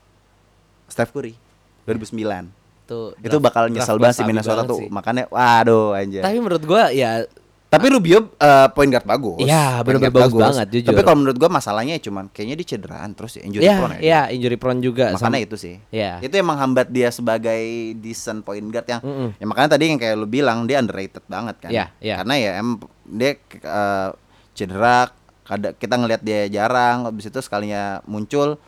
Steph 0.89 1.13
Curry. 1.13 1.37
2009 1.85 2.62
Tuh, 2.83 3.15
itu 3.19 3.37
bakal 3.39 3.69
nyesel 3.69 3.97
banget 3.97 4.17
sih 4.19 4.25
Minnesota 4.25 4.61
banget 4.61 4.71
tuh 4.71 4.81
sih. 4.83 4.89
makanya 4.91 5.25
waduh 5.29 5.95
anjir 5.95 6.21
Tapi 6.21 6.37
menurut 6.37 6.63
gua 6.63 6.91
ya 6.91 7.25
Tapi 7.67 7.89
Rubio 7.89 8.29
eh, 8.37 8.69
point 8.69 8.85
guard 8.87 9.09
bagus. 9.09 9.41
Iya, 9.41 9.81
Point 9.81 9.97
bener-bener 9.97 10.13
guard 10.13 10.29
bagus 10.29 10.43
banget, 10.45 10.67
jujur. 10.69 10.89
Tapi 10.93 11.01
kalau 11.01 11.17
menurut 11.17 11.37
gua 11.37 11.49
masalahnya 11.49 11.97
cuman 11.97 12.29
kayaknya 12.29 12.55
dia 12.55 12.69
cederaan 12.69 13.11
terus 13.17 13.33
ya 13.33 13.43
injury 13.43 13.65
ya, 13.65 13.77
prone 13.81 13.95
ya. 13.97 14.01
ya 14.05 14.21
injury 14.29 14.57
prone 14.61 14.81
juga 14.81 15.05
Makanya 15.09 15.25
sama- 15.33 15.41
itu 15.41 15.57
sih. 15.57 15.75
Iya. 15.89 16.21
Itu 16.21 16.35
yang 16.37 16.53
menghambat 16.53 16.93
dia 16.93 17.09
sebagai 17.09 17.63
decent 17.97 18.45
point 18.45 18.69
guard 18.69 18.85
yang 18.85 19.01
Mm-mm. 19.01 19.29
ya 19.41 19.45
makanya 19.49 19.69
tadi 19.73 19.85
yang 19.89 19.97
kayak 19.97 20.15
lu 20.15 20.29
bilang 20.29 20.69
dia 20.69 20.77
underrated 20.79 21.25
banget 21.25 21.57
kan. 21.59 21.71
Iya, 21.73 21.85
iya. 21.97 22.15
Karena 22.21 22.35
ya 22.37 22.51
em 22.61 22.69
dia 23.09 23.31
eh, 23.41 24.09
cedera 24.53 25.09
Kada 25.43 25.75
kita 25.75 25.99
ngelihat 25.99 26.23
dia 26.23 26.47
jarang, 26.47 27.03
habis 27.03 27.27
itu 27.27 27.41
sekalinya 27.41 27.99
muncul 28.05 28.63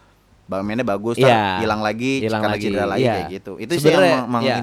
mainnya 0.48 0.84
bagus, 0.84 1.16
tar 1.16 1.60
hilang 1.64 1.80
lagi, 1.80 2.20
Hilang 2.20 2.44
lagi, 2.44 2.68
cedera 2.68 2.84
lagi 2.84 3.04
iya. 3.04 3.14
kayak 3.16 3.30
gitu. 3.32 3.52
Itu 3.56 3.72
sih 3.80 3.88
Sebenarnya, 3.88 4.12
yang 4.12 4.28
mang, 4.28 4.42
iya. 4.44 4.56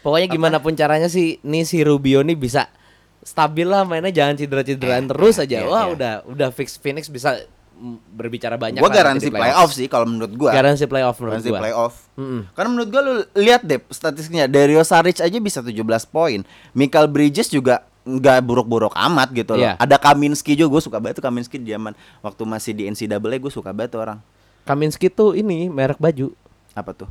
Pokoknya 0.00 0.28
gimana 0.32 0.56
pun 0.58 0.72
caranya 0.72 1.08
sih 1.12 1.36
nih 1.44 1.68
si 1.68 1.84
Rubio 1.84 2.24
nih 2.24 2.36
bisa 2.36 2.66
stabil 3.20 3.68
lah 3.68 3.84
mainnya 3.84 4.08
jangan 4.08 4.40
cedera-cederaan 4.40 5.04
Eh, 5.04 5.10
terus 5.12 5.36
aja. 5.36 5.60
iya, 5.60 5.68
Wah, 5.68 5.84
iya. 5.84 5.92
udah 5.92 6.12
udah 6.32 6.48
fix 6.48 6.80
Phoenix 6.80 7.12
bisa 7.12 7.44
berbicara 8.10 8.58
banyak. 8.58 8.82
Gua 8.82 8.90
garansi 8.90 9.30
di 9.30 9.34
playoff 9.36 9.70
sih 9.70 9.86
kalau 9.86 10.08
menurut 10.08 10.32
gua. 10.34 10.50
Garansi 10.50 10.84
playoff 10.90 11.16
menurut 11.22 11.38
Garansi 11.38 11.50
gua. 11.52 11.60
playoff. 11.62 11.94
Mm-mm. 12.18 12.40
Karena 12.56 12.68
menurut 12.74 12.88
gua 12.90 13.02
lu 13.04 13.12
lihat 13.38 13.62
deh 13.62 13.78
statistiknya 13.92 14.50
Dario 14.50 14.82
Saric 14.82 15.22
aja 15.22 15.38
bisa 15.38 15.62
17 15.62 15.76
poin. 16.10 16.42
Michael 16.74 17.06
Bridges 17.06 17.52
juga 17.52 17.86
nggak 18.08 18.38
buruk-buruk 18.40 18.96
amat 18.96 19.28
gitu 19.36 19.54
loh. 19.54 19.68
Iya. 19.68 19.76
Ada 19.76 20.00
Kaminski 20.00 20.56
juga 20.56 20.80
gue 20.80 20.82
suka 20.88 20.96
banget 20.96 21.20
tuh 21.20 21.24
Kaminski 21.28 21.60
di 21.60 21.76
zaman 21.76 21.92
waktu 22.24 22.42
masih 22.48 22.72
di 22.72 22.88
NCAA 22.88 23.36
gue 23.36 23.52
suka 23.52 23.70
banget 23.76 23.94
tuh 23.94 24.00
orang. 24.00 24.18
Kaminski 24.68 25.08
tuh 25.08 25.32
ini 25.32 25.72
merek 25.72 25.96
baju. 25.96 26.36
Apa 26.76 26.92
tuh? 26.92 27.08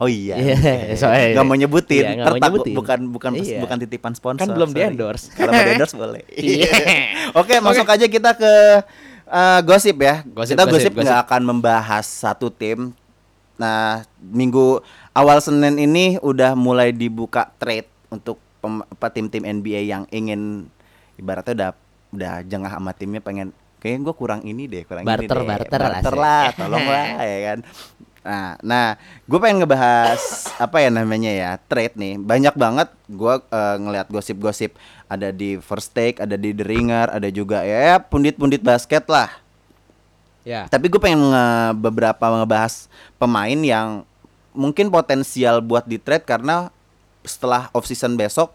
Oh 0.00 0.08
iya. 0.08 0.40
Iya, 0.40 0.56
Oke. 0.56 0.74
soalnya- 1.04 1.36
Nggak 1.36 1.44
mau 1.44 1.56
nyebutin. 1.60 2.00
Iya, 2.00 2.10
nggak 2.16 2.32
mau 2.32 2.40
nyebutin. 2.40 2.74
bukan 2.74 2.98
bukan 3.12 3.30
Iya. 3.36 3.60
bukan 3.60 3.76
titipan 3.76 4.12
sponsor. 4.16 4.40
Kan 4.40 4.56
belum 4.56 4.72
sorry. 4.72 4.78
di-endorse. 4.80 5.24
Kalau 5.36 5.52
mau 5.52 5.60
di-endorse 5.60 5.94
boleh. 5.94 6.22
Iya. 6.40 6.72
Oke, 7.40 7.60
masuk 7.60 7.84
aja 7.84 8.06
kita 8.08 8.30
ke 8.32 8.52
eh, 9.28 9.60
gosip 9.62 10.00
ya. 10.00 10.24
Gosip, 10.24 10.56
kita 10.56 10.64
gosip, 10.64 10.92
nggak 10.96 11.20
akan 11.28 11.42
membahas 11.44 12.08
satu 12.08 12.48
tim. 12.48 12.96
Nah, 13.60 14.08
minggu 14.18 14.80
awal 15.12 15.36
Senin 15.44 15.76
ini 15.76 16.16
udah 16.24 16.56
mulai 16.56 16.96
dibuka 16.96 17.52
trade 17.60 17.84
untuk 18.08 18.40
tim-tim 19.12 19.44
NBA 19.44 19.84
yang 19.84 20.08
ingin 20.08 20.72
ibaratnya 21.20 21.52
udah 21.52 21.70
udah 22.10 22.34
jengah 22.48 22.72
sama 22.72 22.96
timnya 22.96 23.20
pengen 23.20 23.52
kayaknya 23.80 24.00
gue 24.06 24.14
kurang 24.14 24.40
ini 24.44 24.68
deh, 24.68 24.84
kurang 24.84 25.02
Barter, 25.02 25.24
ini 25.24 25.42
deh. 25.42 25.48
barter 25.48 25.80
barter 25.80 26.14
lah, 26.14 26.44
tolong 26.52 26.84
lah 26.84 27.04
ya 27.32 27.38
kan. 27.50 27.58
Nah, 28.20 28.52
nah, 28.60 28.88
gue 29.24 29.38
pengen 29.40 29.64
ngebahas 29.64 30.20
apa 30.60 30.84
ya 30.84 30.92
namanya 30.92 31.32
ya 31.32 31.50
trade 31.56 31.96
nih. 31.96 32.20
Banyak 32.20 32.52
banget 32.52 32.88
gue 33.08 33.34
ngelihat 33.80 34.12
gosip-gosip 34.12 34.76
ada 35.08 35.32
di 35.32 35.56
First 35.56 35.96
Take, 35.96 36.20
ada 36.20 36.36
di 36.36 36.52
The 36.52 36.62
Ringer, 36.62 37.08
ada 37.08 37.28
juga 37.32 37.64
ya 37.64 37.96
pundit-pundit 37.96 38.60
basket 38.60 39.08
lah. 39.08 39.32
Ya. 40.44 40.68
Tapi 40.68 40.92
gue 40.92 41.00
pengen 41.00 41.32
nge- 41.32 41.74
beberapa 41.80 42.20
ngebahas 42.20 42.92
pemain 43.16 43.56
yang 43.56 44.04
mungkin 44.52 44.92
potensial 44.92 45.64
buat 45.64 45.88
di 45.88 45.96
trade 45.96 46.28
karena 46.28 46.68
setelah 47.24 47.72
off 47.72 47.88
season 47.88 48.16
besok 48.20 48.52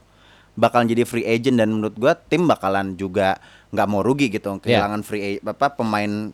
bakalan 0.56 0.88
jadi 0.88 1.04
free 1.04 1.24
agent 1.24 1.56
dan 1.56 1.70
menurut 1.70 1.94
gue 1.94 2.12
tim 2.28 2.44
bakalan 2.44 2.96
juga 2.96 3.38
nggak 3.70 3.88
mau 3.88 4.00
rugi 4.00 4.28
gitu 4.30 4.56
kehilangan 4.58 5.04
free 5.04 5.38
a- 5.38 5.44
apa 5.46 5.68
pemain 5.70 6.32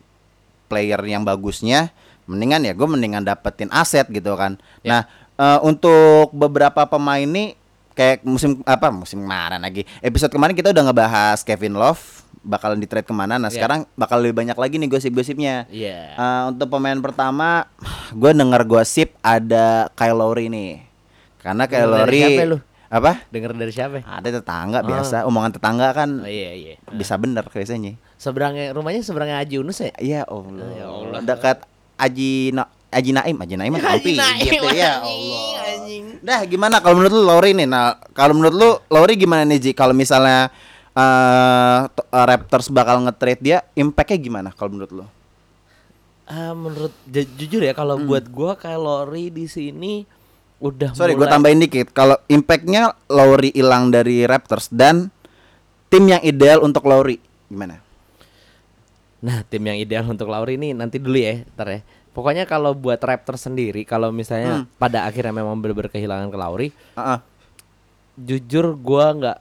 player 0.66 1.00
yang 1.02 1.22
bagusnya 1.22 1.90
mendingan 2.24 2.62
ya 2.62 2.72
gue 2.72 2.86
mendingan 2.86 3.20
dapetin 3.20 3.66
aset 3.68 4.06
gitu 4.06 4.32
kan. 4.34 4.56
Nah 4.82 5.04
eh, 5.34 5.58
untuk 5.60 6.30
beberapa 6.30 6.86
pemain 6.86 7.24
nih 7.24 7.58
kayak 7.92 8.22
musim 8.22 8.62
apa 8.62 8.88
musim 8.88 9.20
kemarin 9.20 9.60
lagi 9.60 9.84
episode 10.00 10.30
kemarin 10.30 10.54
kita 10.54 10.70
udah 10.70 10.82
ngebahas 10.82 11.42
Kevin 11.42 11.74
Love 11.74 12.00
bakalan 12.40 12.78
di 12.78 12.86
trade 12.86 13.04
ke 13.04 13.12
mana. 13.12 13.36
Nah 13.36 13.50
Ya. 13.50 13.58
sekarang 13.58 13.86
bakal 13.94 14.18
lebih 14.18 14.34
banyak 14.36 14.54
lagi 14.54 14.74
nih 14.74 14.88
gosip-gosipnya. 14.88 15.66
Iya. 15.68 16.14
Eh, 16.14 16.42
untuk 16.48 16.70
pemain 16.70 16.98
pertama, 16.98 17.70
gue 18.10 18.30
denger 18.32 18.62
gosip 18.64 19.14
ada 19.20 19.90
Kyle 19.94 20.16
Lowry 20.16 20.46
nih. 20.46 20.82
Karena 21.38 21.66
Kyle 21.66 21.86
Lowry? 21.86 22.22
Apa? 22.92 23.24
Dengar 23.32 23.56
dari 23.56 23.72
siapa? 23.72 24.04
Ada 24.04 24.28
tetangga 24.38 24.84
Oh. 24.84 24.86
biasa, 24.86 25.24
omongan 25.24 25.56
tetangga 25.56 25.88
kan 25.90 26.20
Oh 26.20 26.28
iya 26.28 26.52
iya. 26.52 26.74
bisa 26.92 27.16
bener 27.16 27.48
biasanya. 27.48 27.96
Seberangnya 28.14 28.70
rumahnya 28.70 29.00
seberangnya 29.00 29.40
Haji 29.40 29.56
Unus 29.58 29.80
ya? 29.80 29.92
Iya 29.96 30.20
Allah. 30.24 30.68
Ya 30.70 30.86
Allah. 30.86 31.20
Dekat 31.24 31.64
Aji 31.96 32.52
Na 32.52 32.68
Aji 32.92 33.10
Naim, 33.10 33.34
Aji 33.34 33.54
Naim 33.56 33.72
Tampi 33.74 34.20
gitu 34.44 34.68
ya 34.70 35.00
Allah. 35.00 35.64
Dah 36.20 36.44
gimana 36.44 36.78
kalau 36.78 37.00
menurut 37.00 37.14
lu 37.14 37.24
Lowry 37.24 37.50
nih? 37.50 37.64
Nah, 37.64 37.96
kalau 38.12 38.36
menurut 38.36 38.52
lu 38.52 38.70
Lowry 38.86 39.16
gimana 39.16 39.42
nih 39.42 39.58
Ji? 39.58 39.70
Kalau 39.72 39.90
misalnya 39.90 40.52
eh, 40.92 41.78
Raptors 42.12 42.68
bakal 42.68 43.00
nge-trade 43.00 43.40
dia, 43.40 43.58
impact-nya 43.72 44.18
gimana 44.20 44.48
kalau 44.52 44.76
menurut 44.76 44.92
lu? 44.92 45.04
Ah, 46.22 46.52
menurut 46.52 46.92
ju- 47.04 47.32
jujur 47.36 47.60
ya 47.60 47.72
kalau 47.72 47.96
buat 47.98 48.24
gua 48.26 48.54
kalori 48.54 49.28
di 49.28 49.44
sini 49.44 50.04
udah 50.62 50.94
Sorry, 50.94 51.18
gue 51.18 51.26
tambahin 51.26 51.58
dikit. 51.58 51.90
Kalau 51.90 52.14
impactnya 52.30 52.94
Lowry 53.10 53.50
hilang 53.50 53.90
dari 53.90 54.22
Raptors 54.22 54.70
dan 54.70 55.10
tim 55.90 56.06
yang 56.06 56.22
ideal 56.22 56.62
untuk 56.62 56.86
Lowry 56.86 57.18
gimana? 57.50 57.82
Nah, 59.22 59.46
tim 59.46 59.62
yang 59.62 59.78
ideal 59.78 60.02
untuk 60.02 60.26
Lauri 60.26 60.58
ini 60.58 60.74
nanti 60.74 60.98
dulu 60.98 61.14
ya, 61.14 61.46
ntar 61.54 61.68
ya. 61.70 61.80
Pokoknya 62.10 62.42
kalau 62.44 62.74
buat 62.74 62.98
Raptor 62.98 63.38
sendiri, 63.38 63.86
kalau 63.86 64.10
misalnya 64.10 64.62
Hmm. 64.62 64.66
pada 64.76 65.06
akhirnya 65.06 65.30
memang 65.30 65.56
benar-benar 65.62 65.88
kehilangan 65.88 66.28
ke 66.28 66.38
Lauri, 66.38 66.68
Heeh. 66.98 67.18
jujur 68.18 68.74
gua 68.76 69.14
nggak 69.14 69.38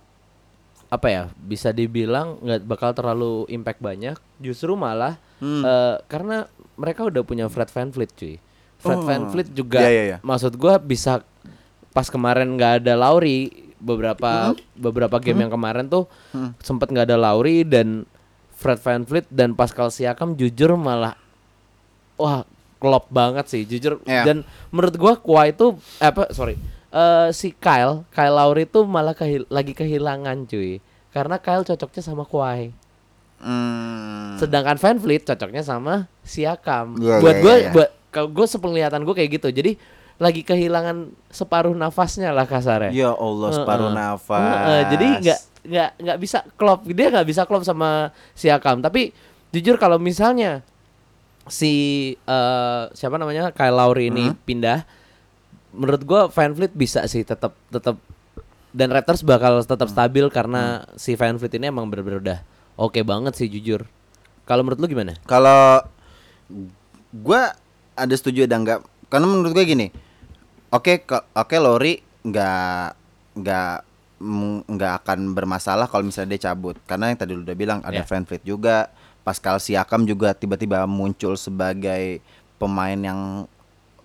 apa 0.87 1.07
ya, 1.09 1.23
bisa 1.35 1.73
dibilang 1.73 2.37
nggak 2.39 2.61
bakal 2.63 2.93
terlalu 2.93 3.49
impact 3.49 3.81
banyak. 3.81 4.15
Justru 4.37 4.77
malah 4.77 5.17
Hmm. 5.41 5.65
eh, 5.65 5.97
karena 6.05 6.45
mereka 6.77 7.01
udah 7.09 7.25
punya 7.25 7.49
Fred 7.49 7.73
VanVleet 7.73 8.11
cuy. 8.13 8.35
Fred 8.81 8.97
Oh. 8.97 9.05
VanVleet 9.05 9.49
juga, 9.51 9.79
Iya, 9.79 9.89
iya, 9.89 10.03
iya. 10.03 10.17
maksud 10.19 10.53
gua 10.55 10.75
bisa 10.75 11.21
pas 11.89 12.05
kemarin 12.05 12.49
nggak 12.51 12.81
ada 12.81 12.93
Lauri 12.95 13.49
beberapa 13.77 14.51
beberapa 14.73 15.17
game 15.17 15.41
yang 15.41 15.51
kemarin 15.51 15.85
tuh 15.85 16.05
Hmm. 16.29 16.53
sempet 16.57 16.87
nggak 16.87 17.05
ada 17.05 17.17
Lauri 17.17 17.61
dan 17.61 18.03
Fred 18.53 18.77
VanVleet 18.77 19.25
dan 19.27 19.51
Pascal 19.51 19.89
Siakam 19.89 20.33
jujur 20.33 20.73
malah 20.73 21.17
wah 22.15 22.45
klop 22.77 23.09
banget 23.09 23.45
sih 23.47 23.61
jujur 23.63 24.01
Iya. 24.03 24.21
dan 24.23 24.37
menurut 24.69 24.95
gua 24.95 25.13
Kawhi 25.15 25.51
itu 25.51 25.73
eh, 25.97 26.07
apa 26.07 26.29
sorry 26.29 26.57
eh, 26.87 27.29
si 27.31 27.51
Kyle 27.51 28.05
Kyle 28.07 28.31
Lowry 28.31 28.65
tuh 28.65 28.83
malah 28.83 29.11
kehil- 29.11 29.45
lagi 29.47 29.71
kehilangan 29.71 30.45
cuy 30.45 30.77
karena 31.09 31.37
Kyle 31.37 31.61
cocoknya 31.63 32.01
sama 32.01 32.23
Kawhi 32.23 32.69
Hmm. 33.37 34.37
sedangkan 34.37 34.77
Van 34.77 34.97
Vliet 34.97 35.25
cocoknya 35.25 35.61
sama 35.61 36.05
Siakam 36.21 36.93
Iya, 36.95 37.17
buat 37.17 37.33
iya, 37.33 37.41
gue 37.41 37.49
iya, 37.51 37.57
iya. 37.59 37.71
buat 37.71 37.89
kalau 38.11 38.27
gue 38.27 38.45
sepenglihatan 38.45 39.01
gue 39.01 39.15
kayak 39.15 39.31
gitu 39.33 39.47
jadi 39.49 39.79
lagi 40.15 40.43
kehilangan 40.43 41.09
separuh 41.27 41.73
nafasnya 41.73 42.29
lah 42.29 42.45
kasarnya 42.45 42.93
Ya 42.93 43.09
Allah, 43.09 43.49
separuh 43.51 43.89
Heeh. 43.89 43.97
nafas. 43.97 44.43
Heeh, 44.43 44.81
jadi 44.87 45.07
nggak 45.17 45.39
nggak 45.61 45.89
nggak 45.97 46.17
bisa 46.19 46.37
klop 46.53 46.79
dia 46.85 47.07
nggak 47.09 47.25
bisa 47.25 47.41
klop 47.43 47.61
sama 47.61 48.09
Siakam 48.33 48.81
tapi 48.81 49.13
jujur 49.49 49.75
kalau 49.75 49.97
misalnya 49.97 50.61
si 51.43 51.73
eh, 52.15 52.83
siapa 52.91 53.17
namanya 53.17 53.49
Kyle 53.49 53.73
Lowry 53.73 54.09
ini 54.09 54.29
Hmm. 54.29 54.37
pindah 54.39 54.85
menurut 55.71 56.01
Van 56.27 56.51
Vliet 56.51 56.73
bisa 56.73 57.05
sih 57.05 57.21
tetap 57.21 57.55
tetap 57.67 57.97
dan 58.71 58.87
Raptors 58.87 59.21
bakal 59.21 59.57
tetap 59.59 59.87
Hmm. 59.87 59.95
stabil 59.95 60.25
karena 60.27 60.63
si 60.95 61.13
Van 61.13 61.33
Vliet 61.33 61.53
ini 61.53 61.67
emang 61.67 61.85
bener-bener 61.85 62.19
udah 62.19 62.39
oke 62.75 63.01
banget 63.01 63.33
sih 63.35 63.47
jujur 63.47 63.85
kalau 64.43 64.61
menurut 64.61 64.77
lu 64.77 64.87
gimana 64.87 65.17
Kalau 65.23 65.81
gua 67.11 67.53
ada 68.01 68.13
setuju 68.13 68.43
ada 68.43 68.57
enggak? 68.57 68.79
Karena 69.07 69.25
menurut 69.25 69.53
gue 69.53 69.63
gini. 69.63 69.87
Oke, 70.69 71.03
ke- 71.03 71.25
oke 71.31 71.55
Lori 71.55 71.99
nggak 72.21 72.85
nggak 73.37 73.71
mm, 74.17 74.57
nggak 74.67 74.93
akan 75.03 75.19
bermasalah 75.31 75.85
kalau 75.85 76.03
misalnya 76.03 76.33
dia 76.33 76.49
cabut. 76.49 76.79
Karena 76.83 77.09
yang 77.09 77.19
tadi 77.19 77.31
lu 77.31 77.43
udah 77.43 77.53
bilang 77.53 77.79
ada 77.81 78.01
Ya. 78.01 78.07
Van 78.07 78.23
Vliet 78.23 78.41
juga, 78.41 78.89
Pascal 79.21 79.59
Siakam 79.59 80.03
juga 80.03 80.31
tiba-tiba 80.31 80.83
muncul 80.85 81.35
sebagai 81.35 82.23
pemain 82.55 82.95
yang 82.95 83.45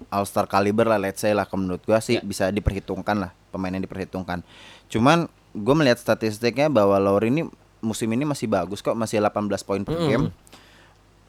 All 0.07 0.25
Star 0.25 0.45
caliber 0.45 0.85
lah 0.85 0.99
let's 0.99 1.21
say 1.21 1.33
lah 1.33 1.49
menurut 1.49 1.81
gua 1.81 1.99
sih 1.99 2.19
Ya. 2.19 2.23
bisa 2.23 2.45
diperhitungkan 2.49 3.17
lah 3.17 3.31
pemain 3.49 3.71
yang 3.71 3.81
diperhitungkan. 3.81 4.45
Cuman 4.87 5.25
gue 5.51 5.75
melihat 5.75 5.97
statistiknya 5.97 6.69
bahwa 6.69 7.01
Lowry 7.01 7.33
ini 7.33 7.43
musim 7.81 8.11
ini 8.11 8.29
masih 8.29 8.45
bagus 8.45 8.81
kok 8.81 8.93
masih 8.93 9.19
18 9.19 9.33
poin 9.63 9.81
per 9.81 9.95
Mm-mm. 9.95 10.05
game. 10.07 10.27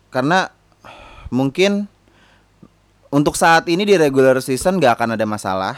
Karena 0.10 0.52
mungkin 1.30 1.88
untuk 3.18 3.34
saat 3.34 3.66
ini 3.66 3.82
di 3.82 3.98
regular 3.98 4.38
season 4.38 4.78
gak 4.78 5.02
akan 5.02 5.18
ada 5.18 5.26
masalah. 5.26 5.76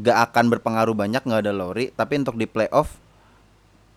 Gak 0.00 0.32
akan 0.32 0.48
berpengaruh 0.48 0.96
banyak 0.96 1.20
nggak 1.20 1.42
ada 1.44 1.52
Lowry, 1.52 1.92
tapi 1.92 2.16
untuk 2.16 2.40
di 2.40 2.48
playoff 2.48 2.96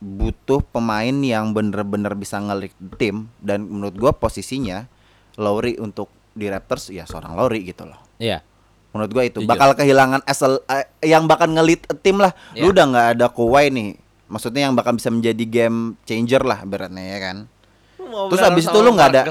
butuh 0.01 0.65
pemain 0.65 1.13
yang 1.13 1.53
bener-bener 1.53 2.17
bisa 2.17 2.41
ngelik 2.41 2.73
tim 2.97 3.29
dan 3.37 3.69
menurut 3.69 3.93
gua 3.93 4.11
posisinya 4.11 4.89
Lowry 5.37 5.77
untuk 5.77 6.09
di 6.33 6.49
Raptors 6.49 6.89
ya 6.89 7.05
seorang 7.05 7.37
Lowry 7.37 7.61
gitu 7.63 7.85
loh. 7.85 8.01
Iya 8.17 8.41
Menurut 8.91 9.11
gua 9.13 9.23
itu 9.23 9.39
Jujur. 9.39 9.47
bakal 9.47 9.71
kehilangan 9.71 10.19
asal 10.25 10.59
eh, 10.67 10.89
yang 11.05 11.23
bakal 11.23 11.47
ngelit 11.47 11.85
tim 12.01 12.17
lah. 12.17 12.33
Lu 12.57 12.67
Iya. 12.67 12.71
udah 12.75 12.85
nggak 12.91 13.07
ada 13.15 13.25
Kawhi 13.31 13.71
nih. 13.71 13.89
Maksudnya 14.27 14.67
yang 14.67 14.75
bakal 14.75 14.97
bisa 14.97 15.07
menjadi 15.07 15.43
game 15.45 15.95
changer 16.03 16.43
lah 16.43 16.59
beratnya 16.65 17.05
ya 17.05 17.19
kan. 17.21 17.37
Terus 18.27 18.43
abis 18.43 18.63
itu 18.65 18.77
lu 18.77 18.89
nggak 18.91 19.09
ada 19.09 19.21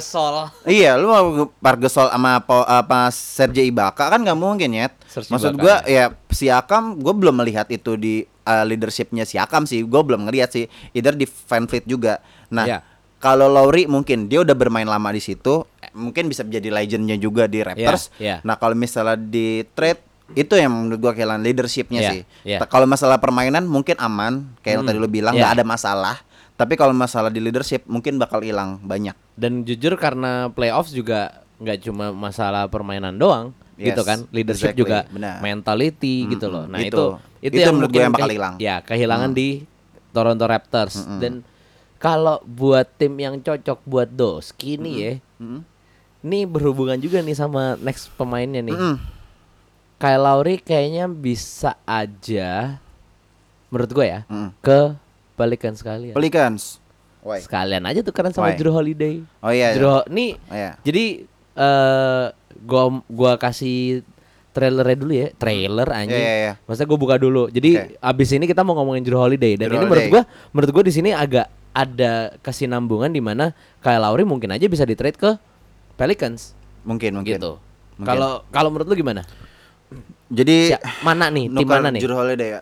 Iya, 0.64 0.92
lu 0.94 1.06
mau 1.06 1.24
Pargesol 1.54 2.08
sama 2.08 2.38
apa, 2.38 2.54
apa 2.64 2.98
Serge 3.10 3.62
Ibaka 3.62 4.08
kan 4.08 4.18
nggak 4.18 4.34
mungkin 4.34 4.70
ya. 4.70 4.88
Serge 5.04 5.28
Maksud 5.28 5.54
gua 5.56 5.84
ya 5.84 6.10
Siakam 6.26 6.96
gua 6.96 7.12
belum 7.12 7.36
melihat 7.36 7.68
itu 7.68 7.94
di 7.94 8.14
uh, 8.42 8.64
leadershipnya 8.64 9.22
Siakam 9.22 9.64
sih. 9.64 9.82
Gua 9.82 10.00
belum 10.00 10.24
ngelihat 10.24 10.50
sih. 10.50 10.64
Either 10.90 11.12
di 11.12 11.24
Van 11.26 11.64
Fleet 11.64 11.84
juga. 11.84 12.18
Nah, 12.48 12.66
Iya. 12.66 12.78
Kalau 13.16 13.46
Lowry 13.46 13.84
mungkin 13.84 14.26
dia 14.26 14.40
udah 14.40 14.56
bermain 14.56 14.88
lama 14.88 15.12
di 15.12 15.20
situ, 15.20 15.60
eh, 15.78 15.92
mungkin 15.92 16.24
bisa 16.24 16.40
menjadi 16.40 16.72
legendnya 16.72 17.14
juga 17.14 17.44
di 17.44 17.60
Raptors. 17.60 18.08
iya. 18.16 18.40
Nah 18.40 18.56
kalau 18.56 18.72
misalnya 18.72 19.12
di 19.14 19.60
trade 19.68 20.00
itu 20.32 20.54
yang 20.54 20.72
menurut 20.72 20.96
gua 20.98 21.12
kehilangan 21.12 21.42
leadershipnya 21.42 22.00
Iya, 22.00 22.10
sih. 22.10 22.20
iya. 22.46 22.58
Ta- 22.58 22.70
Kalau 22.70 22.86
masalah 22.86 23.18
permainan 23.18 23.66
mungkin 23.66 23.98
aman, 23.98 24.48
kayak 24.58 24.72
yang 24.72 24.80
Hmm, 24.80 24.88
tadi 24.88 24.96
lu 24.96 25.10
bilang 25.10 25.34
iya. 25.34 25.42
nggak 25.42 25.52
ada 25.52 25.64
masalah. 25.66 26.16
Tapi 26.60 26.76
kalau 26.76 26.92
masalah 26.92 27.32
di 27.32 27.40
leadership 27.40 27.88
mungkin 27.88 28.20
bakal 28.20 28.44
hilang 28.44 28.76
banyak. 28.78 29.16
Dan 29.32 29.64
jujur 29.64 29.96
karena 29.96 30.52
playoffs 30.52 30.92
juga 30.92 31.40
nggak 31.56 31.78
cuma 31.82 32.12
masalah 32.12 32.68
permainan 32.68 33.16
doang 33.16 33.56
Yes, 33.74 33.96
gitu 33.96 34.04
kan. 34.04 34.28
Leadership 34.28 34.76
exactly, 34.76 34.84
juga 34.84 34.98
benar. 35.08 35.40
mentality 35.40 36.20
Mm-mm, 36.20 36.32
gitu 36.36 36.46
loh. 36.46 36.64
Nah, 36.68 36.78
itu. 36.78 36.92
itu 36.92 37.04
itu, 37.40 37.56
Itu 37.56 37.64
yang 37.64 37.74
menurut 37.74 37.88
gue 37.88 37.96
mungkin 37.96 38.04
yang 38.04 38.12
bakal 38.14 38.28
hilang. 38.30 38.54
Ya, 38.60 38.76
kehilangan 38.80 39.32
Mm. 39.32 39.38
di 39.40 39.48
Toronto 40.10 40.44
Raptors 40.44 40.94
dan 41.16 41.40
kalau 41.96 42.44
buat 42.44 42.84
tim 42.94 43.16
yang 43.16 43.40
cocok 43.40 43.80
buat 43.82 44.08
Doski 44.10 44.76
nih 44.76 44.94
ya. 44.96 45.12
Mm-mm. 45.40 45.60
Ini 46.20 46.44
berhubungan 46.44 47.00
juga 47.00 47.18
nih 47.18 47.32
sama 47.32 47.80
next 47.80 48.12
pemainnya 48.14 48.60
nih. 48.60 48.76
Mm-mm. 48.76 48.96
Kyle 49.96 50.20
Lowry 50.20 50.56
kayaknya 50.56 51.08
bisa 51.08 51.76
aja 51.84 52.76
menurut 53.68 53.90
gue 53.90 54.06
ya 54.06 54.20
Mm. 54.26 54.50
ke 54.60 54.92
balikan 55.40 55.72
sekalian. 55.72 56.12
Pelicans. 56.12 56.76
Why? 57.20 57.40
Sekalian 57.40 57.84
aja 57.84 58.00
tuh 58.00 58.12
keren 58.12 58.30
sama 58.30 58.48
Why? 58.48 58.56
Drew 58.56 58.68
Holiday. 58.70 59.24
Oh 59.40 59.48
iya. 59.48 59.72
Drew 59.72 59.88
Ho- 59.90 60.04
nih 60.06 60.36
Oh 60.42 60.54
iya. 60.54 60.72
jadi 60.80 61.04
eh 61.52 62.24
gua 62.60 62.82
gua 63.04 63.32
kasih 63.36 64.04
trailernya 64.50 64.96
dulu 64.96 65.12
ya, 65.14 65.28
trailer 65.32 65.88
anjing. 65.88 66.16
Iya, 66.16 66.26
iya, 66.26 66.36
iya. 66.42 66.52
Maksudnya 66.64 66.88
gua 66.88 66.98
buka 66.98 67.16
dulu. 67.16 67.48
Jadi 67.48 67.70
Oke. 67.76 67.96
abis 67.98 68.28
ini 68.32 68.44
kita 68.44 68.60
mau 68.60 68.74
ngomongin 68.74 69.00
Drew 69.00 69.16
Holiday 69.16 69.54
dan 69.54 69.68
Drew 69.68 69.76
ini 69.76 69.84
menurut 69.84 70.06
gua 70.08 70.22
menurut 70.50 70.70
gua 70.70 70.82
di 70.82 70.92
sini 70.92 71.10
agak 71.10 71.46
ada 71.70 72.34
kesinambungan 72.40 73.08
di 73.08 73.22
mana 73.22 73.52
Kyle 73.78 74.00
Lowry 74.00 74.24
mungkin 74.24 74.50
aja 74.50 74.66
bisa 74.66 74.82
di 74.82 74.92
trade 74.92 75.14
ke 75.14 75.38
Pelicans 75.94 76.56
Mungkin 76.82 77.14
mungkin. 77.14 77.36
gitu. 77.36 77.60
Kalau 78.00 78.42
kalau 78.48 78.72
menurut 78.72 78.88
lu 78.88 78.96
gimana? 78.96 79.22
Jadi 80.26 80.72
Sia- 80.72 80.82
mana 81.02 81.28
nih? 81.28 81.46
Tim 81.46 81.68
mana 81.68 81.92
nih? 81.92 82.00
Holiday 82.02 82.48
ya. 82.56 82.60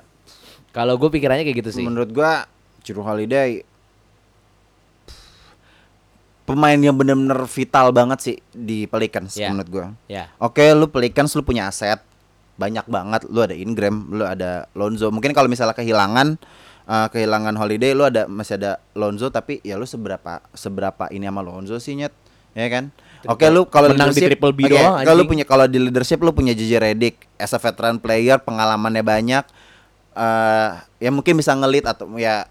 Kalau 0.69 0.95
gue 0.95 1.09
pikirannya 1.09 1.47
kayak 1.47 1.59
gitu 1.63 1.71
sih. 1.73 1.85
Menurut 1.85 2.11
gua 2.11 2.45
Jrue 2.89 3.05
Holiday 3.05 3.61
pemain 6.49 6.81
yang 6.81 6.97
benar-benar 6.97 7.45
vital 7.45 7.93
banget 7.93 8.19
sih 8.25 8.37
di 8.51 8.89
Pelicans 8.89 9.37
Ya. 9.37 9.53
menurut 9.53 9.69
gua. 9.69 9.87
ya. 10.09 10.33
Oke, 10.41 10.65
lu 10.73 10.89
Pelicans 10.89 11.37
lu 11.37 11.45
punya 11.45 11.69
aset 11.69 12.01
banyak 12.57 12.89
banget. 12.89 13.29
Lu 13.29 13.39
ada 13.39 13.53
Ingram, 13.53 14.09
lu 14.09 14.25
ada 14.25 14.65
Lonzo. 14.73 15.13
Mungkin 15.13 15.31
kalau 15.31 15.47
misalnya 15.47 15.77
kehilangan 15.77 16.41
eh, 16.89 17.09
kehilangan 17.13 17.53
Holiday, 17.55 17.93
lu 17.93 18.03
ada 18.03 18.25
masih 18.25 18.57
ada 18.57 18.81
Lonzo 18.97 19.29
tapi 19.29 19.61
ya 19.61 19.77
lu 19.77 19.85
seberapa 19.85 20.41
seberapa 20.57 21.13
ini 21.13 21.29
sama 21.29 21.45
Lonzo 21.45 21.77
sih 21.77 21.93
nyet, 21.95 22.17
ya 22.57 22.67
kan? 22.73 22.89
Oke, 23.29 23.45
lu 23.51 23.69
kalau 23.69 23.93
Menang 23.93 24.15
di 24.15 24.23
triple 24.23 24.55
B 24.55 24.73
doang, 24.73 25.05
Kalau 25.05 25.21
lu 25.21 25.29
punya 25.29 25.45
kalau 25.45 25.69
di 25.69 25.77
leadership 25.77 26.17
lu 26.19 26.33
punya 26.33 26.57
JJ 26.57 26.73
Redick 26.81 27.29
as 27.37 27.53
a 27.53 27.61
veteran 27.61 28.01
player, 28.01 28.41
pengalamannya 28.41 29.05
banyak. 29.05 29.45
eh 30.19 30.71
ya 30.99 31.15
mungkin 31.15 31.39
bisa 31.39 31.55
ngelit 31.55 31.87
atau 31.87 32.11
ya 32.19 32.49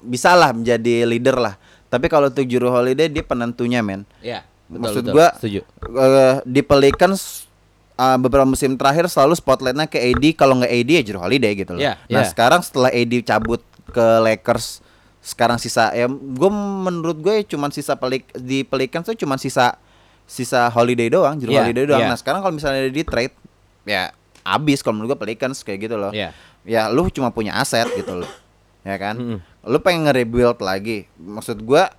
bisa 0.00 0.34
lah 0.34 0.50
menjadi 0.52 1.04
leader 1.04 1.36
lah. 1.36 1.54
Tapi 1.88 2.06
kalau 2.06 2.28
untuk 2.28 2.44
Jrue 2.44 2.68
Holiday 2.68 3.08
dia 3.08 3.24
penentunya 3.24 3.80
men. 3.80 4.04
Ya. 4.20 4.44
Betul, 4.68 4.80
Maksud 4.84 5.02
betul. 5.02 5.14
gua 5.16 5.28
setuju. 5.40 5.60
eh, 5.96 6.34
di 6.44 6.60
Pelicans 6.60 7.48
uh, 7.96 8.20
beberapa 8.20 8.44
musim 8.44 8.76
terakhir 8.76 9.08
selalu 9.08 9.32
spotlightnya 9.34 9.88
ke 9.88 9.96
AD 9.96 10.24
kalau 10.36 10.60
nggak 10.60 10.68
AD 10.68 10.90
ya 10.92 11.02
Jrue 11.02 11.20
Holiday 11.20 11.52
gitu 11.56 11.72
loh. 11.72 11.80
Iya, 11.80 11.96
nah 12.06 12.22
iya. 12.22 12.28
sekarang 12.28 12.60
setelah 12.60 12.92
AD 12.92 13.12
cabut 13.24 13.64
ke 13.88 14.06
Lakers 14.20 14.84
sekarang 15.18 15.56
sisa 15.56 15.92
ya 15.92 16.06
gue 16.08 16.50
menurut 16.84 17.18
gue 17.20 17.44
cuman 17.44 17.68
sisa 17.68 17.96
pelik 17.96 18.28
di 18.38 18.64
Pelicans 18.64 19.04
tuh 19.04 19.16
cuman 19.16 19.36
sisa 19.36 19.76
sisa 20.24 20.68
Holiday 20.68 21.08
doang 21.08 21.36
Jrue 21.36 21.52
Iya, 21.52 21.64
Holiday 21.64 21.84
doang. 21.88 22.00
iya. 22.04 22.08
Nah 22.12 22.16
sekarang 22.16 22.44
kalau 22.44 22.52
misalnya 22.52 22.84
di 22.86 23.02
trade 23.04 23.32
ya 23.84 24.12
abis 24.44 24.84
kalau 24.84 25.00
menurut 25.00 25.16
gue 25.16 25.20
Pelicans 25.24 25.64
kayak 25.64 25.88
gitu 25.88 25.96
loh. 25.96 26.12
Iya. 26.12 26.36
Ya 26.68 26.92
lu 26.92 27.08
cuma 27.08 27.32
punya 27.32 27.56
aset 27.56 27.88
gitu 27.96 28.12
loh. 28.20 28.28
Ya 28.84 28.96
kan? 28.96 29.16
Mm-mm. 29.16 29.40
Lu 29.68 29.78
pengen 29.78 30.08
nge-rebuild 30.08 30.58
lagi. 30.58 31.04
Maksud 31.20 31.60
gua 31.62 31.92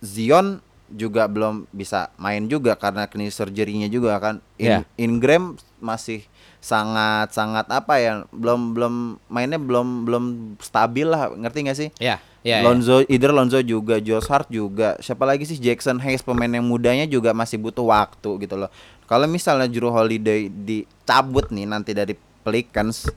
Zion 0.00 0.64
juga 0.90 1.28
belum 1.30 1.70
bisa 1.70 2.10
main 2.16 2.48
juga 2.48 2.74
karena 2.74 3.06
knee 3.06 3.30
surgery-nya 3.30 3.86
juga 3.86 4.16
kan. 4.18 4.40
In- 4.56 4.66
Iya. 4.66 4.78
Ingram 4.96 5.54
masih 5.78 6.24
sangat 6.58 7.30
sangat 7.30 7.68
apa 7.68 8.00
ya? 8.00 8.24
Belum 8.32 8.72
belum 8.72 8.94
mainnya 9.28 9.60
belum 9.60 10.08
belum 10.08 10.24
stabil 10.58 11.06
lah, 11.06 11.30
ngerti 11.30 11.58
gak 11.68 11.78
sih? 11.78 11.90
Ya. 12.00 12.18
Ya. 12.40 12.64
ya. 12.64 12.64
Lonzo, 12.64 13.04
either 13.04 13.36
Lonzo 13.36 13.60
juga, 13.60 14.00
Josh 14.00 14.24
Hart 14.26 14.48
juga, 14.48 14.96
siapa 15.04 15.28
lagi 15.28 15.44
sih 15.44 15.60
Jackson 15.60 16.00
Hayes 16.00 16.24
pemain 16.24 16.48
yang 16.48 16.64
mudanya 16.64 17.04
juga 17.04 17.36
masih 17.36 17.60
butuh 17.60 17.84
waktu 17.84 18.48
gitu 18.48 18.56
loh. 18.56 18.72
Kalau 19.04 19.28
misalnya 19.28 19.68
Jrue 19.68 19.92
Holiday 19.92 20.48
dicabut 20.48 21.52
nih 21.52 21.68
nanti 21.68 21.92
dari 21.92 22.16
Pelicans, 22.40 23.12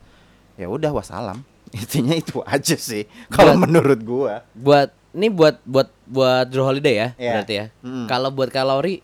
ya 0.59 0.67
udah 0.67 0.91
wassalam. 0.91 1.39
Intinya 1.73 2.13
itu 2.13 2.39
aja 2.45 2.77
sih. 2.77 3.09
Kalau 3.27 3.57
menurut 3.57 3.99
gua. 4.05 4.45
buat 4.53 4.93
ini 5.13 5.29
buat 5.29 5.57
buat 5.65 5.89
buat 6.05 6.45
Drew 6.49 6.65
Holiday 6.65 6.95
ya 6.95 7.07
Iya. 7.17 7.31
berarti 7.37 7.53
ya. 7.53 7.65
Mm. 7.81 8.05
Kalau 8.05 8.29
buat 8.29 8.49
Lowry 8.49 9.01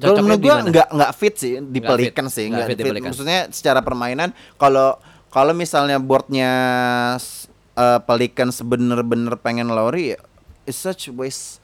Kalau 0.00 0.24
menurut 0.24 0.40
gua 0.40 0.56
nggak 0.64 0.88
nggak 0.88 1.12
fit 1.12 1.34
sih 1.36 1.60
di. 1.60 1.84
Pelicans 1.84 2.32
sih, 2.32 2.48
Nggak 2.48 2.66
fit 2.72 2.78
fit. 2.80 2.94
Maksudnya 2.96 3.40
secara 3.52 3.84
permainan 3.84 4.32
kalau 4.56 4.96
kalau 5.28 5.52
misalnya 5.52 6.00
boardnya 6.00 6.50
s- 7.20 7.44
eh, 7.76 8.00
Pelicans 8.00 8.56
bener-bener 8.64 9.36
pengen 9.36 9.68
Lowry, 9.68 10.16
ya, 10.16 10.18
it's 10.64 10.80
such 10.80 11.12
waste 11.12 11.60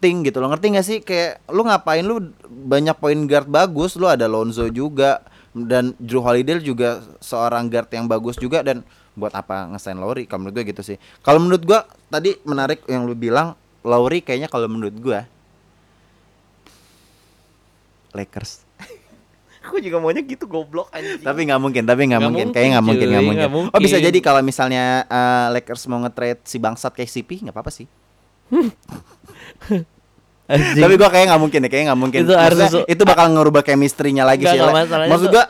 thing 0.00 0.24
gitu 0.24 0.38
loh. 0.38 0.48
Ngerti 0.48 0.66
gak 0.74 0.86
sih? 0.86 0.98
Kayak 1.02 1.42
lu 1.50 1.62
ngapain 1.62 2.02
lu 2.02 2.30
banyak 2.48 2.96
point 2.96 3.22
guard 3.26 3.46
bagus, 3.46 3.94
lu 3.94 4.06
ada 4.06 4.24
Lonzo 4.24 4.66
juga 4.70 5.20
dan 5.66 5.96
Drew 5.98 6.22
Holiday 6.22 6.60
juga 6.62 7.02
seorang 7.18 7.66
guard 7.66 7.90
yang 7.90 8.06
bagus 8.06 8.38
juga 8.38 8.62
dan 8.62 8.86
buat 9.18 9.34
apa 9.34 9.66
ngesign 9.74 9.98
Lowry? 9.98 10.30
Kalau 10.30 10.46
menurut 10.46 10.54
gue 10.62 10.64
gitu 10.70 10.82
sih. 10.86 10.96
Kalau 11.26 11.42
menurut 11.42 11.62
gua 11.66 11.82
tadi 12.06 12.38
menarik 12.46 12.86
yang 12.86 13.02
lu 13.02 13.18
bilang 13.18 13.58
Lowry 13.82 14.22
kayaknya 14.22 14.46
kalau 14.46 14.70
menurut 14.70 14.94
gua 15.00 15.26
Lakers. 18.14 18.62
Aku 19.68 19.82
juga 19.82 19.98
maunya 20.00 20.22
gitu 20.24 20.46
goblok 20.48 20.88
anjing. 20.94 21.20
Tapi 21.20 21.40
nggak 21.50 21.60
mungkin, 21.60 21.82
tapi 21.84 22.02
nggak 22.08 22.22
mungkin, 22.22 22.46
mungkin, 22.48 22.54
kayaknya 22.56 22.72
nggak 22.78 22.86
mungkin, 22.86 23.06
nggak 23.10 23.24
mungkin. 23.26 23.48
nggak 23.50 23.74
Oh 23.74 23.80
bisa 23.82 23.96
mungkin. 23.98 24.08
jadi 24.08 24.18
kalau 24.22 24.40
misalnya 24.40 24.84
eh, 25.04 25.46
Lakers 25.58 25.82
mau 25.90 26.00
nge-trade 26.06 26.40
si 26.46 26.56
bangsat 26.62 26.94
KCP 26.94 27.42
nggak 27.48 27.54
apa-apa 27.54 27.72
sih. 27.74 27.86
Anjing. 30.48 30.80
Tapi 30.80 30.94
gua 30.96 31.10
kayak 31.12 31.26
nggak 31.28 31.42
mungkin 31.44 31.58
deh, 31.60 31.70
kayak 31.70 31.84
nggak 31.92 32.00
mungkin. 32.00 32.18
Itu 32.24 32.32
harus 32.32 32.56
Maksudnya, 32.56 32.88
itu 32.88 33.02
bakal 33.04 33.26
ngerubah 33.36 33.62
chemistry-nya 33.68 34.24
lagi 34.24 34.48
Nggak, 34.48 34.56
sih. 34.56 34.60
masalahnya 34.64 35.10
Maksud 35.12 35.28
gua 35.28 35.44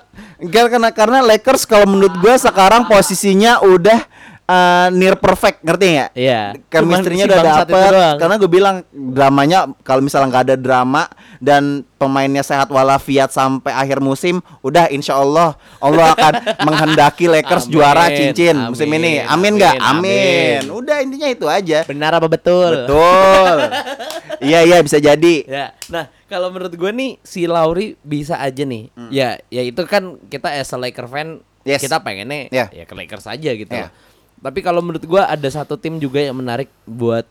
karena 0.51 0.89
karena 0.91 1.19
Lakers 1.23 1.63
kalau 1.71 1.87
menurut 1.87 2.19
gua 2.19 2.35
sekarang 2.35 2.91
posisinya 2.91 3.63
udah 3.63 4.03
eh, 4.49 4.89
near 4.91 5.15
perfect, 5.15 5.61
ngerti 5.61 5.87
nggak? 5.91 6.11
Iya. 6.13 6.41
Chemistry-nya 6.67 7.25
Cuman 7.25 7.37
udah 7.37 7.45
dapet. 7.63 7.93
Karena 8.17 8.35
gue 8.35 8.51
bilang 8.51 8.77
dramanya 8.91 9.59
Kalau 9.81 10.01
misalnya 10.01 10.29
nggak 10.29 10.45
ada 10.45 10.57
drama 10.57 11.03
Dan 11.37 11.63
pemainnya 11.95 12.41
sehat 12.41 12.67
walafiat 12.67 13.29
Sampai 13.29 13.71
akhir 13.71 13.99
musim 13.99 14.41
Udah 14.59 14.89
insya 14.89 15.15
Allah 15.15 15.53
Allah 15.79 16.13
akan 16.13 16.33
menghendaki 16.67 17.29
Lakers 17.29 17.65
Amin, 17.65 17.73
juara 17.73 18.05
cincin 18.09 18.57
musim 18.67 18.89
ini 18.89 19.21
amin, 19.21 19.29
Amin 19.29 19.53
nggak? 19.55 19.75
amin, 19.77 19.87
Amin. 19.87 20.59
amin. 20.59 20.75
Udah 20.75 20.97
intinya 20.99 21.29
itu 21.29 21.47
aja 21.47 21.79
Benar 21.85 22.17
apa 22.17 22.27
betul? 22.27 22.73
Betul 22.83 23.57
Iya 24.49 24.65
iya 24.65 24.79
bisa 24.81 24.97
jadi 24.97 25.35
Ya, 25.45 25.71
nah 25.87 26.09
kalau 26.25 26.49
menurut 26.49 26.71
gue 26.71 26.91
nih 26.91 27.17
si 27.21 27.45
Lauri 27.45 27.97
bisa 28.01 28.37
aja 28.37 28.61
nih. 28.61 28.93
Ya, 29.09 29.41
ya 29.49 29.63
itu 29.63 29.81
kan 29.83 30.21
kita 30.25 30.53
as 30.53 30.69
a 30.69 30.79
Laker 30.79 31.05
fan 31.05 31.41
Hmm. 31.59 31.75
Yes. 31.75 31.85
kita 31.85 32.01
pengennya 32.01 32.49
Ya. 32.49 32.67
ya 32.73 32.85
ke 32.85 32.95
Lakers 32.95 33.29
aja 33.29 33.51
gitu. 33.53 33.69
Ya. 33.69 33.89
loh. 33.89 34.08
Tapi 34.39 34.61
kalau 34.61 34.79
menurut 34.79 35.03
gue 35.03 35.19
ada 35.19 35.49
satu 35.49 35.75
tim 35.75 35.99
juga 35.99 36.19
yang 36.19 36.35
menarik 36.35 36.71
buat 36.85 37.27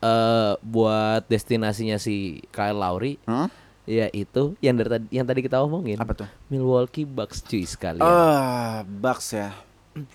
eh 0.00 0.52
buat 0.62 1.26
destinasinya 1.26 1.96
si 1.96 2.40
Kyle 2.48 2.74
Lowry. 2.74 3.20
Hmm? 3.24 3.50
Ya 3.84 4.06
itu 4.08 4.54
yang 4.58 4.78
dari 4.78 4.88
tadi 4.88 5.06
yang 5.10 5.26
tadi 5.26 5.40
kita 5.40 5.58
omongin. 5.58 5.98
Apa 5.98 6.14
tuh? 6.14 6.28
Milwaukee 6.46 7.02
Bucks 7.02 7.42
cuy 7.42 7.64
sekalian. 7.64 8.00
Ah, 8.00 8.86
Bucks 8.86 9.34
ya 9.34 9.50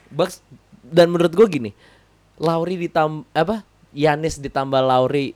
Bucks 0.08 0.40
dan 0.82 1.12
menurut 1.12 1.30
gue 1.30 1.48
gini, 1.50 1.72
Lowry 2.36 2.80
ditambah 2.80 3.28
apa? 3.30 3.68
Yanis 3.92 4.40
ditambah 4.40 4.80
Lowry 4.80 5.36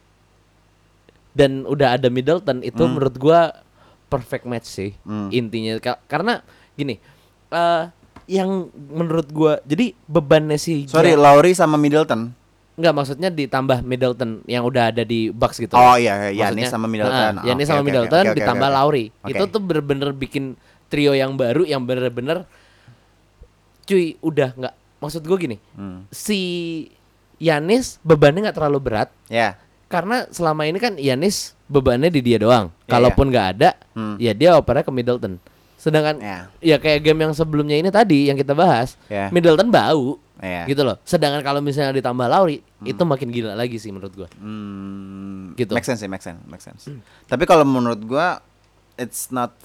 dan 1.32 1.64
udah 1.64 1.96
ada 1.96 2.08
Middleton 2.08 2.60
itu 2.62 2.80
Hmm. 2.80 2.96
menurut 2.96 3.16
gua 3.16 3.54
perfect 4.08 4.44
match 4.44 4.68
sih 4.68 4.92
Hmm. 5.04 5.30
intinya 5.30 5.78
Ka- 5.78 6.02
karena 6.06 6.42
gini 6.74 6.98
eh 7.50 7.84
yang 8.30 8.70
menurut 8.72 9.26
gua 9.28 9.58
jadi 9.64 9.98
bebannya 10.06 10.56
si 10.56 10.86
Sorry 10.86 11.12
Gia- 11.12 11.20
Lowry 11.20 11.52
sama 11.52 11.76
Middleton 11.76 12.30
nggak 12.78 12.94
maksudnya 12.94 13.28
ditambah 13.28 13.82
Middleton 13.82 14.46
yang 14.46 14.64
udah 14.64 14.88
ada 14.88 15.04
di 15.04 15.28
Bucks 15.28 15.58
gitu 15.58 15.74
Oh 15.74 15.98
iya, 15.98 16.30
iya, 16.30 16.48
Maksudnya, 16.48 16.70
sama 16.70 16.88
Middleton. 16.88 17.34
ah, 17.36 17.44
Giannis 17.44 17.66
Oke, 17.66 17.68
sama 17.68 17.82
oke, 17.82 17.88
Middleton 17.90 18.22
oke, 18.22 18.30
oke, 18.30 18.38
ditambah 18.40 18.70
oke. 18.70 18.78
Lowry 18.78 19.06
Oke. 19.20 19.30
itu 19.30 19.44
tuh 19.46 19.60
bener-bener 19.60 20.10
bikin 20.14 20.44
trio 20.88 21.12
yang 21.12 21.36
baru 21.36 21.66
yang 21.66 21.84
bener-bener 21.84 22.48
cuy 23.84 24.16
udah 24.20 24.54
nggak 24.54 24.74
maksud 25.00 25.22
gua 25.24 25.38
gini 25.38 25.58
Hmm. 25.74 26.06
si 26.08 26.40
Yanis 27.38 27.98
bebannya 28.00 28.48
nggak 28.48 28.58
terlalu 28.58 28.80
berat 28.80 29.10
Ya 29.28 29.58
karena 29.88 30.30
selama 30.30 30.64
ini 30.64 30.78
kan 30.78 30.94
Yanis 30.96 31.58
bebannya 31.66 32.08
di 32.08 32.22
dia 32.22 32.38
doang. 32.38 32.70
Iya, 32.80 32.90
Kalaupun 32.92 33.26
nggak 33.28 33.48
ada, 33.54 33.74
Hmm. 33.92 34.18
ya 34.18 34.34
dia 34.34 34.54
opernya 34.54 34.82
ke 34.82 34.94
Middleton. 34.94 35.42
Sedangkan 35.80 36.20
Ya. 36.20 36.38
ya 36.60 36.76
kayak 36.76 37.00
game 37.02 37.24
yang 37.24 37.32
sebelumnya 37.32 37.80
ini 37.80 37.88
tadi 37.88 38.28
yang 38.28 38.36
kita 38.36 38.52
bahas, 38.52 39.00
Ya. 39.08 39.32
Middleton 39.32 39.72
bau. 39.72 40.20
Iya. 40.40 40.68
Gitu 40.68 40.84
loh. 40.84 41.00
Sedangkan 41.04 41.40
kalau 41.40 41.60
misalnya 41.60 41.92
ditambah 41.92 42.28
Lauri, 42.28 42.60
itu 42.84 43.00
makin 43.02 43.28
gila 43.28 43.56
lagi 43.56 43.76
sih 43.76 43.90
menurut 43.90 44.12
gua. 44.14 44.28
Hmm, 44.36 45.56
Gitu. 45.56 45.72
Make 45.72 45.84
sense 45.84 46.00
sih, 46.00 46.08
make 46.08 46.20
sense, 46.22 46.40
make 46.46 46.60
sense. 46.60 46.88
Tapi 47.26 47.44
kalau 47.44 47.64
menurut 47.64 48.00
gua 48.00 48.40
it's 48.96 49.28
not 49.30 49.56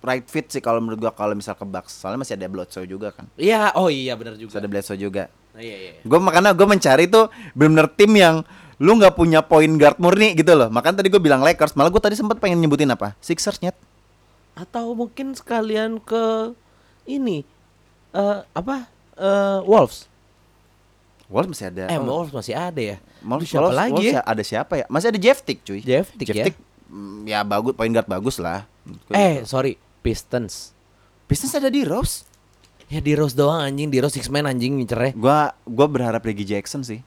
right 0.00 0.24
fit 0.24 0.44
sih 0.46 0.60
kalau 0.60 0.80
menurut 0.80 1.00
gua 1.00 1.12
kalau 1.12 1.32
misal 1.32 1.52
ke 1.52 1.64
Bucks. 1.64 1.96
Soalnya 1.96 2.20
masih 2.20 2.36
ada 2.36 2.48
Bledsoe 2.48 2.84
juga 2.84 3.12
kan. 3.12 3.24
Iya, 3.36 3.72
oh 3.74 3.88
iya 3.88 4.12
benar 4.14 4.36
Masih 4.36 4.48
juga. 4.48 4.60
ada 4.60 4.68
Bledsoe 4.68 4.96
juga. 4.96 5.32
Nah, 5.52 5.62
iya, 5.62 5.76
iya. 5.78 5.92
Gue 6.02 6.18
makanya 6.18 6.50
gue 6.50 6.66
mencari 6.66 7.06
tuh 7.06 7.30
bener-bener 7.54 7.86
tim 7.94 8.10
yang 8.10 8.42
lu 8.76 8.98
nggak 8.98 9.14
punya 9.14 9.38
point 9.40 9.70
guard 9.78 9.96
murni 9.96 10.34
gitu 10.34 10.52
loh. 10.52 10.66
Makanya 10.66 11.00
tadi 11.00 11.08
gue 11.08 11.22
bilang 11.22 11.40
Lakers. 11.40 11.72
Malah 11.72 11.88
gue 11.88 12.02
tadi 12.02 12.18
sempat 12.18 12.42
pengen 12.42 12.58
nyebutin 12.58 12.90
apa? 12.90 13.14
Sixers 13.22 13.62
nyet. 13.62 13.76
Atau 14.54 14.94
mungkin 14.94 15.34
sekalian 15.34 15.98
ke 15.98 16.54
ini 17.04 17.42
eh 18.14 18.38
apa? 18.46 18.86
Eh 19.18 19.58
Wolves. 19.66 20.06
Wolves 21.26 21.50
masih 21.50 21.66
ada. 21.72 21.82
Eh, 21.90 21.98
oh, 21.98 22.04
Wolves 22.06 22.30
masih 22.30 22.54
ada 22.54 22.78
ya. 22.78 22.96
Wolves, 23.24 23.48
siapa 23.48 23.64
Wolves- 23.66 23.80
lagi 23.80 23.92
Wolves 23.96 24.14
ya? 24.14 24.22
Ada 24.22 24.42
siapa 24.44 24.72
ya? 24.78 24.84
Masih 24.92 25.08
ada 25.10 25.18
Jeff 25.18 25.38
Tick 25.42 25.58
cuy. 25.64 25.80
Jeff 25.80 26.12
Tick 26.14 26.28
ya. 26.30 26.46
mm, 26.92 27.16
ya 27.26 27.40
bagus, 27.42 27.72
point 27.74 27.90
guard 27.90 28.06
bagus 28.06 28.36
lah. 28.38 28.68
Eh, 29.10 29.40
gitu. 29.40 29.48
sorry, 29.48 29.80
Pistons. 30.04 30.76
Pistons 31.24 31.56
ada 31.56 31.72
di 31.72 31.82
Rose. 31.82 32.28
Ya 32.92 33.00
di 33.00 33.16
Rose 33.16 33.32
doang 33.32 33.64
anjing, 33.64 33.88
di 33.88 33.96
Rose 33.98 34.20
six 34.20 34.28
man 34.28 34.44
anjing 34.44 34.76
ngincernya. 34.76 35.16
Gua 35.16 35.56
gua 35.64 35.86
berharap 35.88 36.20
Reggie 36.20 36.44
Jackson 36.44 36.84
sih. 36.84 37.00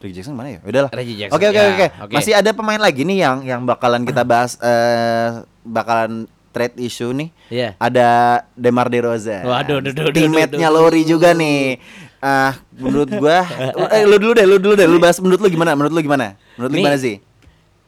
Reggie 0.00 0.16
Jackson 0.16 0.32
mana 0.32 0.48
ya? 0.50 0.60
Udahlah. 0.64 0.90
Reggie 0.90 1.16
Jackson, 1.16 1.36
Oke 1.36 1.46
oke 1.46 1.56
ya, 1.56 1.68
oke. 1.70 1.86
oke. 2.08 2.14
Masih 2.16 2.32
ada 2.32 2.50
pemain 2.50 2.80
lagi 2.80 3.04
nih 3.04 3.18
yang 3.20 3.36
yang 3.44 3.60
bakalan 3.62 4.02
kita 4.02 4.24
bahas 4.24 4.56
eh 4.58 5.44
bakalan 5.60 6.24
trade 6.50 6.80
issue 6.80 7.12
nih. 7.12 7.28
Iya. 7.46 7.68
Ada 7.76 8.08
Demar 8.52 8.88
Derozan. 8.88 9.44
Waduh, 9.44 9.78
duh, 9.78 9.92
duh, 9.92 10.08
Teammate-nya. 10.10 10.66
Lori 10.68 11.04
juga 11.04 11.30
nih. 11.30 11.76
Ah, 12.18 12.56
menurut 12.74 13.08
gua 13.14 13.44
eh 13.96 14.04
lu 14.04 14.16
dulu 14.16 14.32
deh, 14.34 14.44
lu 14.44 14.56
dulu 14.56 14.74
deh, 14.74 14.84
lu 14.84 14.96
bahas 14.96 15.20
menurut 15.20 15.40
lu 15.40 15.48
gimana? 15.48 15.72
Menurut 15.72 15.92
lu 15.92 16.00
gimana? 16.00 16.36
Menurut 16.56 16.70
lu 16.70 16.78
gimana 16.80 16.96
sih? 16.96 17.20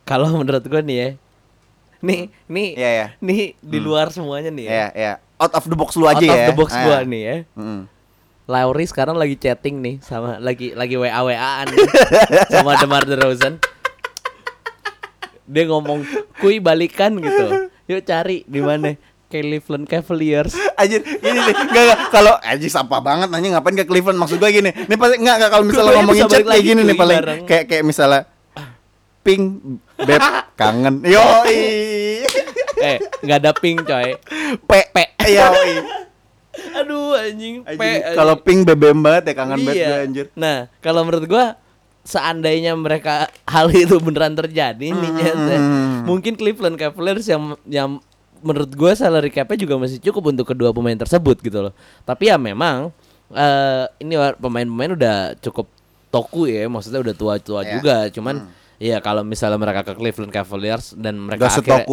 Kalau 0.05 0.29
menurut 0.33 0.63
gua 0.63 0.81
nih 0.81 0.97
ya. 0.97 1.09
Nih, 2.03 2.21
nih. 2.45 2.69
Iya, 2.75 2.91
iya. 2.91 3.07
Nih 3.21 3.55
di 3.57 3.79
luar 3.79 4.11
semuanya 4.11 4.51
nih 4.51 4.65
ya. 4.67 4.73
Ya, 4.73 4.87
ya. 4.93 5.13
Out 5.37 5.53
of 5.55 5.65
the 5.65 5.77
box 5.77 5.95
lu 5.95 6.05
aja 6.05 6.19
Out 6.19 6.25
ya. 6.25 6.35
of 6.35 6.49
the 6.49 6.57
box 6.57 6.71
Ah. 6.73 6.83
gua 6.83 6.97
nih 7.03 7.23
ya. 7.23 7.37
Mm-mm. 7.57 7.81
Lauri 8.51 8.85
sekarang 8.91 9.15
lagi 9.15 9.39
chatting 9.39 9.79
nih 9.79 9.95
sama 10.03 10.43
lagi 10.43 10.75
lagi 10.75 10.99
WA 10.99 11.15
WA-an 11.15 11.71
sama 12.53 12.75
Demar 12.75 13.07
Derozan. 13.07 13.63
Dia 15.47 15.65
ngomong, 15.71 16.03
"Kui 16.43 16.59
balikan 16.59 17.15
gitu. 17.23 17.71
Yuk 17.87 18.03
cari 18.03 18.43
di 18.47 18.59
mana?" 18.59 18.99
Cleveland 19.33 19.89
Cavaliers. 19.89 20.53
Anjir, 20.77 21.01
ini 21.01 21.39
nih, 21.41 21.57
enggak 21.57 21.83
enggak 21.89 21.99
kalau 22.13 22.37
anjir 22.45 22.69
sampah 22.69 23.01
banget 23.01 23.33
nanya 23.33 23.57
ngapain 23.57 23.81
ke 23.81 23.89
Cleveland 23.89 24.21
maksud 24.21 24.37
gua 24.37 24.53
gini. 24.53 24.69
Ini 24.69 24.95
pasti 25.01 25.17
enggak 25.17 25.35
enggak 25.41 25.51
kalau 25.57 25.65
misalnya 25.65 25.93
ngomongin 26.05 26.23
chat 26.29 26.37
kayak 26.37 26.51
lagi 26.53 26.63
gini 26.69 26.81
nih 26.85 26.97
paling 27.01 27.17
bareng. 27.17 27.41
kayak 27.49 27.65
kayak 27.65 27.85
misalnya 27.89 28.21
ping 29.25 29.43
beb 29.97 30.21
kangen. 30.61 31.01
Yoi. 31.01 31.61
eh, 32.83 32.99
nggak 33.25 33.39
ada 33.41 33.51
ping 33.57 33.81
coy. 33.81 34.21
P 34.69 34.71
P 34.93 34.97
yoi. 35.33 35.73
Aduh 36.75 37.15
anjing. 37.15 37.63
P, 37.63 37.71
Anjing. 37.73 38.15
Kalau 38.15 38.35
ping 38.37 38.61
bebem 38.63 38.99
banget 38.99 39.31
ya 39.31 39.35
kangen 39.35 39.59
banget 39.61 39.75
Iya. 39.77 39.89
gue 39.89 39.99
anjir. 40.01 40.27
Nah, 40.35 40.57
kalau 40.79 41.03
menurut 41.03 41.27
gua 41.27 41.45
seandainya 42.03 42.75
mereka 42.75 43.27
hal 43.45 43.71
itu 43.71 43.95
beneran 43.99 44.35
terjadi 44.35 44.91
nih 44.91 45.11
Nyet, 45.13 45.39
ya, 45.39 45.59
Hmm. 45.59 46.03
mungkin 46.03 46.35
Cleveland 46.35 46.75
Cavaliers 46.75 47.25
yang 47.25 47.55
yang 47.65 47.89
menurut 48.43 48.75
gua 48.75 48.91
salary 48.93 49.31
cap-nya 49.31 49.55
juga 49.57 49.79
masih 49.79 50.03
cukup 50.03 50.35
untuk 50.35 50.47
kedua 50.49 50.71
pemain 50.71 50.97
tersebut 50.97 51.39
gitu 51.39 51.63
loh. 51.63 51.73
Tapi 52.03 52.27
ya 52.27 52.37
memang 52.37 52.91
eh 53.31 53.85
ini 53.99 54.13
pemain-pemain 54.37 54.93
udah 54.93 55.17
cukup 55.39 55.71
toku 56.11 56.45
ya, 56.45 56.67
maksudnya 56.67 57.01
udah 57.01 57.15
tua-tua 57.15 57.61
Iya. 57.63 57.71
juga. 57.73 57.97
Cuman 58.11 58.51
ya 58.77 58.99
kalau 58.99 59.23
misalnya 59.23 59.57
mereka 59.57 59.87
ke 59.87 59.95
Cleveland 59.95 60.29
Cavaliers 60.29 60.93
dan 60.93 61.17
mereka 61.17 61.47
Gak 61.47 61.63
akhirnya- 61.63 61.87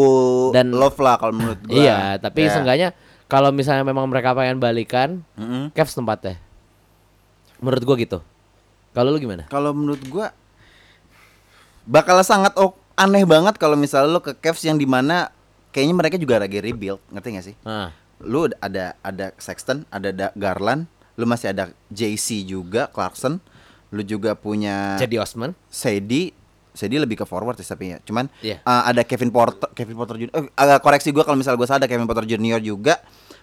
dan 0.51 0.73
love 0.73 0.97
lah 0.97 1.15
kalau 1.15 1.37
menurut 1.37 1.61
gua. 1.63 1.77
Iya, 1.77 1.99
tapi 2.17 2.43
Ya. 2.43 2.51
seenggaknya 2.51 2.89
kalau 3.29 3.53
misalnya 3.53 3.85
memang 3.85 4.03
mereka 4.05 4.33
pengen 4.33 4.57
balikan, 4.57 5.21
Mm-mm. 5.35 5.69
Cavs 5.71 5.93
tempatnya. 5.93 6.41
Menurut 7.57 7.83
gua 7.83 7.95
gitu. 7.95 8.19
Kalau 8.89 9.09
lu 9.09 9.19
gimana? 9.19 9.45
Kalau 9.45 9.69
menurut 9.69 10.01
gua 10.03 10.33
bakal 11.85 12.19
sangat 12.21 12.53
ok- 12.55 12.77
aneh 12.95 13.23
banget 13.23 13.55
kalau 13.55 13.73
misalnya 13.73 14.11
lo 14.11 14.19
ke 14.19 14.35
Cavs 14.35 14.61
yang 14.61 14.75
di 14.75 14.83
mana 14.83 15.31
kayaknya 15.69 15.95
mereka 15.95 16.15
juga 16.15 16.37
lagi 16.37 16.57
rebuild, 16.57 16.99
ngerti 17.07 17.27
gak 17.31 17.45
sih? 17.45 17.55
Ah, 17.63 17.93
Lu 18.19 18.51
ada 18.51 18.97
ada 18.99 19.31
Sexton, 19.37 19.87
ada 19.87 20.11
da- 20.11 20.33
Garland, 20.33 20.83
lu 21.15 21.23
masih 21.23 21.49
ada 21.49 21.71
JC 21.87 22.43
juga, 22.43 22.89
Clarkson, 22.89 23.39
lu 23.89 24.01
juga 24.01 24.35
punya 24.35 24.99
jadi 24.99 25.23
Osman. 25.23 25.55
Sedi, 25.65 26.35
Sedi 26.69 26.99
lebih 26.99 27.15
ke 27.15 27.25
forward 27.25 27.55
sih 27.55 27.63
tapi 27.63 27.93
ya. 27.93 27.97
Cuman 28.03 28.27
Iya. 28.41 28.59
uh, 28.61 28.83
ada 28.85 29.01
Kevin 29.01 29.31
Porter, 29.31 29.71
Kevin 29.71 29.95
Porter 29.95 30.15
Junior. 30.17 30.35
Eh, 30.35 30.51
agak 30.53 30.79
koreksi 30.79 31.09
gua 31.09 31.23
kalau 31.23 31.35
misalnya 31.35 31.55
gua 31.55 31.67
salah 31.67 31.79
ada 31.79 31.87
Kevin 31.87 32.05
Porter 32.05 32.27
Junior 32.27 32.59
juga. 32.59 32.99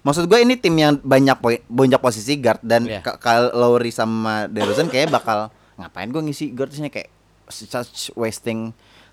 Maksud 0.06 0.24
gua 0.24 0.38
ini 0.38 0.54
tim 0.54 0.70
yang 0.72 0.94
banyak 0.96 1.34
poin, 1.36 1.58
banyak 1.66 1.98
posisi 1.98 2.38
guard 2.38 2.62
dan 2.62 2.86
ka- 3.00 3.18
kalau 3.18 3.50
Lowry 3.50 3.90
sama 3.90 4.46
DeRozan 4.46 4.86
kayak 4.86 5.10
bakal 5.10 5.50
ngapain 5.74 6.06
gua 6.06 6.22
ngisi 6.22 6.48
guardnya 6.48 6.86
kayak 6.86 7.10
such 7.46 8.14
wasting 8.14 8.70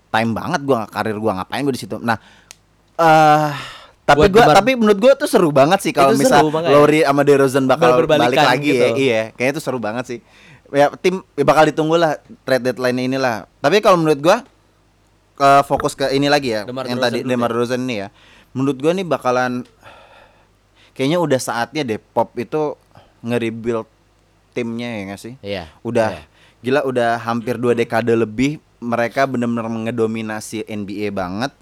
time 0.08 0.30
banget 0.30 0.62
gua 0.62 0.86
karir 0.86 1.18
gua 1.18 1.34
ngapain 1.36 1.60
gua 1.60 1.70
di 1.70 1.82
situ. 1.82 1.98
Nah, 1.98 2.14
eh 2.94 3.50
tapi 4.04 4.28
Demar- 4.30 4.54
tapi 4.54 4.70
menurut 4.72 4.98
gua 4.98 5.12
tuh 5.14 5.26
seru 5.26 5.50
banget 5.50 5.80
sih 5.80 5.90
kalau 5.90 6.14
misal 6.14 6.46
makanya. 6.46 6.70
Lowry 6.70 7.00
sama 7.02 7.22
DeRozan 7.22 7.64
bakal 7.66 7.90
balik 8.06 8.38
lagi 8.38 8.46
ya. 8.46 8.62
gitu. 8.62 8.86
Iya, 8.96 9.22
kayaknya 9.32 9.52
itu 9.52 9.60
seru 9.60 9.78
banget 9.78 10.04
sih. 10.06 10.18
Ya 10.70 10.94
tim 10.94 11.26
ya 11.34 11.42
bakal 11.42 11.66
ditunggu 11.66 11.96
lah 11.96 12.16
trade 12.44 12.70
deadline 12.70 12.98
inilah. 13.02 13.50
Tapi 13.58 13.82
kalau 13.82 13.98
menurut 13.98 14.20
gua 14.20 14.36
ke 15.34 15.50
fokus 15.64 15.98
ke 15.98 16.06
ini 16.10 16.30
lagi 16.30 16.54
ya, 16.54 16.62
Demar 16.62 16.86
yang 16.86 16.96
DeRozan 16.96 17.10
tadi 17.10 17.18
Demar 17.26 17.50
Derozan 17.50 17.80
ini 17.82 17.96
ya. 17.98 18.08
Menurut 18.52 18.78
gua 18.78 18.92
nih 18.92 19.02
bakalan 19.02 19.66
kayaknya 20.94 21.18
udah 21.18 21.36
saatnya 21.36 21.82
deh 21.82 21.98
Pop 22.00 22.32
itu 22.34 22.78
nge-rebuild 23.20 23.86
timnya 24.50 24.88
ya 24.88 25.00
nggak 25.10 25.20
sih? 25.20 25.34
Iya. 25.40 25.64
Udah 25.82 26.08
Iya. 26.14 26.22
gila 26.62 26.80
udah 26.82 27.10
hampir 27.20 27.58
dua 27.58 27.74
dekade 27.74 28.14
lebih 28.14 28.56
mereka 28.78 29.24
benar-benar 29.24 29.66
ngedominasi 29.66 30.64
NBA 30.64 31.10
banget. 31.10 31.52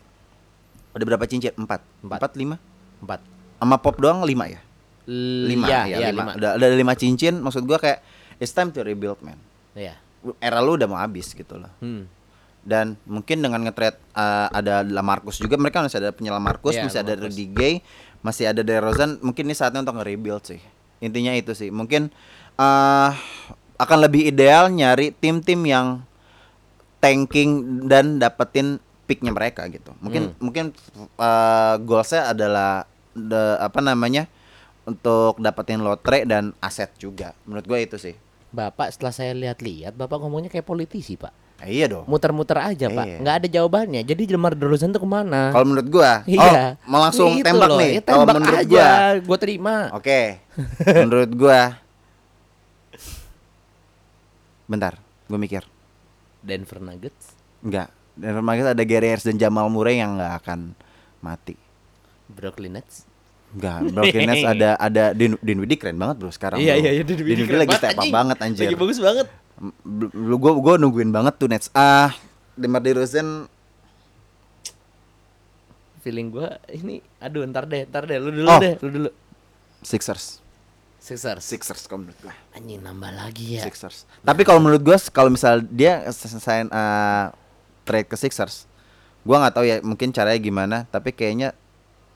Udah 0.92 1.04
berapa 1.06 1.24
cincin? 1.24 1.54
Empat, 1.56 1.80
Empat. 2.00 2.18
empat, 2.20 2.32
lima. 2.36 2.56
Empat. 3.00 3.20
Sama 3.56 3.76
Pop 3.78 3.96
doang 3.96 4.22
lima 4.22 4.44
ya? 4.46 4.60
Lima, 5.08 5.66
Iya, 5.66 5.80
ya, 5.88 5.96
iya, 5.98 6.08
lima. 6.10 6.30
lima. 6.30 6.32
Udah, 6.36 6.50
udah 6.54 6.66
ada 6.68 6.76
lima 6.76 6.94
cincin. 6.94 7.40
Maksud 7.40 7.64
gua 7.64 7.78
kayak 7.78 8.02
it's 8.38 8.50
time 8.50 8.70
to 8.70 8.82
rebuild 8.82 9.18
man. 9.18 9.38
Iya. 9.72 9.96
Era 10.38 10.60
lu 10.60 10.76
udah 10.76 10.86
mau 10.86 10.98
habis 10.98 11.32
gitu 11.32 11.56
loh. 11.56 11.70
Hmm. 11.78 12.06
Dan 12.62 12.94
mungkin 13.02 13.42
dengan 13.42 13.58
nge-trade 13.60 13.98
uh, 14.14 14.46
ada 14.52 14.86
Lamarcus 14.86 15.34
juga 15.36 15.58
mereka 15.58 15.82
masih 15.82 15.98
ada 15.98 16.14
punya 16.14 16.30
Lamarcus, 16.30 16.78
Iya, 16.78 16.86
masih 16.86 17.00
ada 17.02 17.12
Lamarcus. 17.12 17.34
Rudy 17.34 17.46
Gay, 17.50 17.74
masih 18.22 18.50
ada 18.50 18.62
DeRozan. 18.62 19.18
Mungkin 19.20 19.50
ini 19.50 19.54
saatnya 19.54 19.82
untuk 19.82 19.98
nge-rebuild 20.00 20.42
sih. 20.46 20.62
Intinya 21.02 21.34
itu 21.34 21.52
sih. 21.52 21.68
Mungkin 21.68 22.08
uh, 22.56 23.10
akan 23.76 23.98
lebih 23.98 24.30
ideal 24.30 24.70
nyari 24.70 25.10
tim-tim 25.10 25.58
yang 25.66 26.06
tanking 27.02 27.82
dan 27.90 28.22
dapetin 28.22 28.78
picknya 29.10 29.34
mereka 29.34 29.66
gitu. 29.66 29.90
Mungkin 29.98 30.32
Hmm. 30.32 30.38
mungkin 30.38 30.64
uh, 31.18 31.74
goalsnya 31.82 32.30
adalah 32.30 32.86
the, 33.12 33.58
apa 33.58 33.82
namanya 33.82 34.30
untuk 34.86 35.38
dapetin 35.42 35.82
lotre 35.82 36.22
dan 36.22 36.54
aset 36.62 36.94
juga. 36.98 37.34
Menurut 37.46 37.66
gue 37.66 37.78
itu 37.82 37.96
sih. 37.98 38.14
Bapak 38.54 38.94
setelah 38.94 39.14
saya 39.14 39.32
lihat-lihat, 39.34 39.96
Bapak 39.98 40.22
ngomongnya 40.22 40.52
kayak 40.52 40.68
politisi, 40.68 41.18
Pak. 41.18 41.41
Nah, 41.62 41.70
iya 41.70 41.86
dong. 41.86 42.02
Muter-muter 42.04 42.58
aja, 42.58 42.90
Pak. 42.90 43.06
Iya. 43.06 43.16
Nggak 43.22 43.34
ada 43.38 43.46
jawabannya. 43.48 44.02
Jadi 44.02 44.22
Demar 44.26 44.50
Derozan 44.52 44.90
tuh 44.90 44.98
ke 44.98 45.06
mana? 45.06 45.54
Kalau 45.54 45.62
menurut 45.62 45.86
gua, 45.86 46.12
Iya. 46.26 46.74
oh, 46.74 46.90
mau 46.90 46.98
langsung 47.00 47.30
Itu 47.32 47.46
tembak 47.46 47.70
loh, 47.70 47.78
nih. 47.78 47.90
ya 47.92 48.00
Kalau 48.02 48.18
tembak 48.18 48.34
menurut 48.36 48.58
aja. 48.58 48.66
gua, 48.66 48.88
Gua 49.22 49.38
terima. 49.38 49.74
oke. 49.94 50.20
menurut 51.06 51.30
gua, 51.32 51.60
bentar, 54.64 54.98
gua 55.26 55.38
mikir. 55.38 55.62
Denver 56.42 56.82
Nuggets, 56.82 57.38
Enggak. 57.62 57.88
Denver 58.12 58.42
Nuggets 58.42 58.68
ada 58.68 58.82
Gary 58.82 59.06
Harris 59.08 59.22
dan 59.22 59.38
Jamal 59.38 59.70
Murray 59.70 59.96
yang 59.96 60.18
nggak 60.18 60.42
akan 60.42 60.74
mati. 61.20 61.54
Brooklyn 62.26 62.74
Nets. 62.74 63.06
Enggak, 63.52 63.78
Brooklyn 63.86 64.26
Nets 64.26 64.42
ada 64.52 64.70
ada 64.74 65.04
Din 65.12 65.38
Dinwiddie 65.38 65.76
keren 65.76 65.94
banget 65.94 66.18
bro 66.18 66.28
sekarang. 66.28 66.58
Iya, 66.58 66.74
bro. 66.74 66.82
iya, 66.82 66.90
iya, 66.92 67.02
Dinwiddie 67.06 67.46
lagi 67.54 67.74
step 67.76 67.92
up 67.92 68.02
anjing. 68.02 68.10
banget 68.10 68.36
anjir. 68.40 68.64
Lagi 68.66 68.76
bagus 68.76 68.98
banget. 68.98 69.26
Lu 70.12 70.36
gua 70.42 70.52
gua 70.58 70.74
nungguin 70.74 71.14
banget 71.14 71.38
tuh 71.38 71.46
Nets. 71.46 71.70
Ah, 71.70 72.10
Demar 72.58 72.82
Derozan 72.82 73.46
Feeling 76.02 76.34
gua 76.34 76.58
ini 76.66 76.98
aduh 77.22 77.46
ntar 77.46 77.62
deh, 77.70 77.86
ntar 77.86 78.10
deh 78.10 78.18
lu 78.18 78.34
dulu 78.34 78.48
Oh. 78.50 78.58
deh, 78.58 78.74
lu 78.82 78.90
dulu. 78.90 79.10
Sixers. 79.86 80.42
Sixers. 80.98 81.42
Sixers 81.46 81.86
kalau 81.86 82.02
menurut 82.06 82.18
gua. 82.26 82.34
Anjing 82.58 82.82
nambah 82.82 83.10
lagi 83.14 83.58
ya. 83.58 83.62
Sixers. 83.62 84.02
Tapi 84.26 84.42
kalau 84.42 84.58
menurut 84.58 84.82
gua 84.82 84.98
kalau 85.14 85.30
misal 85.30 85.62
dia 85.62 86.02
sign 86.10 86.66
uh, 86.74 87.30
trade 87.86 88.10
ke 88.10 88.18
Sixers, 88.18 88.66
gua 89.22 89.46
nggak 89.46 89.54
tahu 89.54 89.64
ya 89.66 89.78
mungkin 89.86 90.10
caranya 90.10 90.42
gimana, 90.42 90.76
tapi 90.90 91.14
kayaknya 91.14 91.54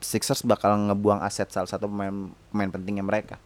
Sixers 0.02 0.42
bakal 0.42 0.74
ngebuang 0.90 1.22
aset 1.22 1.46
salah 1.54 1.70
satu 1.70 1.86
pemain 1.86 2.34
pemain 2.50 2.70
pentingnya 2.74 3.06
mereka. 3.06 3.38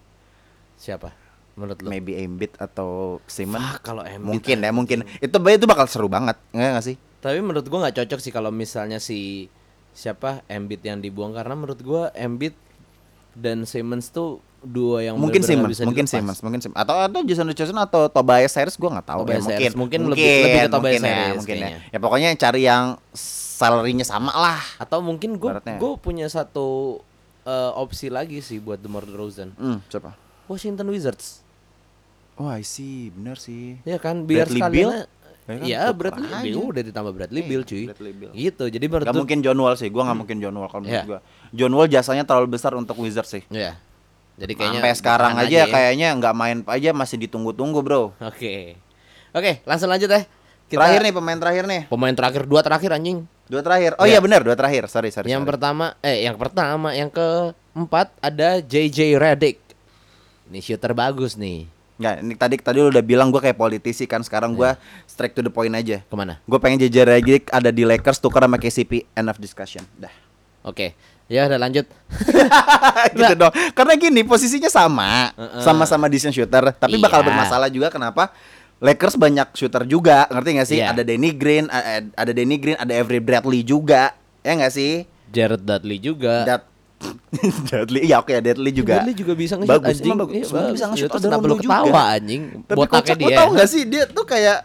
Siapa? 0.81 1.13
Menurut 1.55 1.79
lu? 1.81 1.89
Maybe 1.89 2.17
Embiid 2.17 2.55
atau 2.57 3.19
Simmons. 3.27 3.61
Fuck, 3.61 3.83
kalau 3.83 4.03
Embiid 4.03 4.27
mungkin 4.27 4.57
ya, 4.59 4.71
mungkin. 4.71 4.99
Itu 5.19 5.37
itu 5.37 5.65
bakal 5.65 5.87
seru 5.87 6.07
banget, 6.07 6.39
enggak 6.51 6.71
nggak 6.75 6.87
sih? 6.87 6.97
Tapi 7.21 7.39
menurut 7.39 7.67
gua 7.67 7.85
nggak 7.85 8.01
cocok 8.01 8.19
sih 8.19 8.31
kalau 8.31 8.49
misalnya 8.49 8.97
si 8.97 9.51
siapa 9.91 10.41
Embiid 10.47 10.81
yang 10.81 10.99
dibuang 10.99 11.35
karena 11.35 11.53
menurut 11.53 11.81
gua 11.81 12.09
Embiid 12.13 12.55
dan 13.33 13.63
Simmons 13.65 14.09
tuh 14.09 14.39
dua 14.61 15.01
yang 15.01 15.17
mungkin 15.17 15.41
bener-bener 15.41 15.57
nggak 15.65 15.73
Simmons, 15.73 15.73
bisa 15.73 15.83
mungkin 15.85 16.05
dilepas. 16.05 16.17
Simmons, 16.17 16.41
mungkin 16.41 16.61
Simmons. 16.61 16.79
Atau 16.79 16.97
atau 16.97 17.21
Jason 17.25 17.47
Richardson 17.49 17.79
atau 17.79 18.03
Tobias 18.09 18.53
Harris 18.55 18.77
gua 18.77 18.91
nggak 18.97 19.09
tahu. 19.09 19.21
Tobias 19.25 19.45
Ya, 19.45 19.53
Harris. 19.53 19.75
Mungkin 19.75 20.01
lebih- 20.07 20.21
lebih 20.23 20.61
ke 20.61 20.69
Tobias 20.69 20.73
mungkin 20.73 21.01
ya, 21.01 21.13
Harris 21.13 21.37
mungkin 21.37 21.57
ya. 21.57 21.61
kayaknya. 21.61 21.81
Ya 21.91 21.99
pokoknya 21.99 22.29
cari 22.37 22.61
yang 22.63 22.85
salary-nya 23.13 24.05
sama 24.05 24.33
lah. 24.33 24.61
Atau 24.77 25.01
mungkin 25.01 25.37
gue 25.37 25.51
Baratnya. 25.51 25.77
gue 25.77 25.93
punya 25.97 26.25
satu 26.29 27.01
eh, 27.43 27.73
opsi 27.75 28.09
lagi 28.09 28.41
sih 28.41 28.57
buat 28.57 28.77
DeMar 28.79 29.05
DeRozan. 29.05 29.53
Hmm, 29.57 29.81
coba. 29.89 30.13
Washington 30.51 30.91
Wizards. 30.91 31.47
Oh, 32.35 32.49
I 32.49 32.61
see, 32.61 33.13
bener 33.13 33.37
sih. 33.37 33.79
Ya 33.85 33.97
kan 33.97 34.25
biar 34.25 34.45
Bradley 34.45 34.59
sekalian 34.59 34.75
Beal? 34.75 34.91
ya, 34.91 35.05
Ya 35.41 35.53
kan, 35.53 35.63
ya 35.63 35.79
tuker 35.85 35.95
Bradley 35.97 36.29
aja. 36.29 36.43
Beal 36.43 36.61
udah 36.65 36.83
ditambah 36.83 37.13
Bradley 37.13 37.41
Iya, 37.41 37.47
Beal 37.47 37.63
cuy. 37.63 37.85
Bradley 37.87 38.13
Beal. 38.13 38.33
Gitu. 38.33 38.65
Jadi 38.67 38.85
menurut 38.85 39.07
Gak 39.07 39.15
mungkin 39.17 39.39
John 39.41 39.59
Wall 39.59 39.75
sih, 39.77 39.89
gua 39.89 40.03
nggak 40.05 40.19
mungkin 40.19 40.37
John 40.39 40.55
Wall 40.57 40.69
kalau 40.69 40.83
menurut 40.83 40.97
Ya. 40.97 41.05
gua. 41.07 41.21
John 41.51 41.73
Wall 41.73 41.87
jasanya 41.87 42.25
terlalu 42.25 42.49
besar 42.51 42.73
untuk 42.75 42.97
Wizards 42.97 43.31
sih. 43.31 43.43
Ya. 43.49 43.79
Jadi 44.35 44.53
kayaknya 44.57 44.81
Sampai 44.81 44.97
sekarang 44.97 45.33
tahan 45.35 45.47
aja, 45.47 45.59
ya. 45.59 45.65
kayaknya 45.69 46.09
nggak 46.17 46.35
main 46.35 46.57
aja 46.67 46.91
masih 46.91 47.17
ditunggu-tunggu, 47.21 47.79
Bro. 47.79 48.17
Oke. 48.19 48.81
Oke, 49.31 49.61
langsung 49.63 49.87
lanjut 49.87 50.09
ya. 50.09 50.25
Kita 50.65 50.81
Terakhir 50.81 51.01
nih 51.03 51.13
pemain 51.13 51.37
terakhir 51.37 51.65
nih. 51.67 51.83
pemain 51.87 52.15
terakhir 52.15 52.43
dua 52.45 52.63
terakhir 52.63 52.91
anjing. 52.91 53.27
Dua 53.47 53.61
terakhir. 53.61 53.99
Oh 53.99 54.07
Ya. 54.07 54.17
iya 54.17 54.19
benar, 54.19 54.41
dua 54.41 54.55
terakhir. 54.55 54.87
Sorry, 54.87 55.11
sorry. 55.11 55.29
yang 55.29 55.43
sorry. 55.43 55.51
pertama 55.53 55.99
eh 56.01 56.25
yang 56.25 56.35
pertama 56.35 56.89
yang 56.91 57.11
keempat 57.11 58.15
ada 58.17 58.59
JJ 58.61 59.15
Redick. 59.15 59.59
Ini 60.51 60.59
shooter 60.59 60.91
bagus 60.93 61.39
nih. 61.39 61.71
Nggak, 62.01 62.15
ini 62.21 62.35
tadi 62.35 62.55
tadi 62.59 62.79
lu 62.81 62.89
udah 62.89 63.05
bilang 63.05 63.31
gua 63.31 63.39
kayak 63.39 63.55
politisi 63.55 64.09
kan, 64.09 64.25
sekarang 64.25 64.53
gua 64.53 64.75
straight 65.07 65.31
to 65.31 65.41
the 65.41 65.53
point 65.53 65.71
aja. 65.71 66.03
Ke 66.03 66.15
mana? 66.17 66.41
Gue 66.43 66.59
pengen 66.59 66.81
JJ 66.81 66.97
Redick 67.07 67.45
ada 67.53 67.69
di 67.69 67.85
Lakers 67.85 68.19
tukar 68.19 68.43
sama 68.43 68.57
KCP 68.57 69.07
end 69.13 69.29
of 69.29 69.37
discussion. 69.37 69.85
Dah. 69.95 70.11
Oke. 70.65 70.97
Ya 71.31 71.47
udah 71.47 71.63
lanjut. 71.63 71.87
gitu 73.21 73.35
dong. 73.39 73.53
Karena 73.71 73.95
gini 73.95 74.27
posisinya 74.27 74.67
sama, 74.67 75.31
sama-sama 75.63 76.11
decent 76.11 76.35
shooter, 76.35 76.75
tapi 76.75 76.99
bakal 76.99 77.23
Iya. 77.23 77.27
bermasalah 77.31 77.69
juga 77.71 77.87
kenapa? 77.87 78.35
Lakers 78.81 79.15
banyak 79.15 79.53
shooter 79.55 79.85
juga, 79.85 80.25
ngerti 80.33 80.49
gak 80.57 80.67
sih? 80.67 80.79
Iya. 80.81 80.91
Ada 80.91 81.03
Danny 81.05 81.31
Green, 81.37 81.69
ada 82.17 82.33
Danny 82.33 82.57
Green, 82.57 82.81
ada 82.81 82.93
Avery 82.97 83.21
Bradley 83.21 83.61
juga, 83.63 84.17
ya 84.41 84.57
nggak 84.57 84.73
sih? 84.73 85.05
Jared 85.31 85.63
Dudley 85.63 86.01
juga. 86.03 86.43
Dat 86.43 86.63
Dudley, 87.67 88.05
ya 88.05 88.17
oke, 88.19 88.33
Dudley 88.35 88.73
juga. 88.73 89.01
Dudley 89.01 89.15
juga 89.15 89.33
bisa 89.33 89.55
nge-shoot, 89.57 89.73
bagus, 89.75 89.97
anjing. 89.97 90.13
bagus. 90.15 90.35
Iya, 90.35 90.45
bagus. 90.51 90.73
bisa 90.73 90.87
nge-shoot. 90.87 91.09
Itu 91.09 91.17
Ada 91.17 91.27
kenapa 91.27 91.45
lu 91.45 91.57
ketawa, 91.57 91.87
juga. 91.87 92.03
anjing? 92.13 92.43
Tapi 92.63 92.77
Botaknya 92.77 93.15
dia. 93.17 93.37
tau 93.37 93.49
gak 93.53 93.69
sih 93.69 93.83
dia 93.85 94.03
tuh 94.05 94.25
kayak 94.25 94.59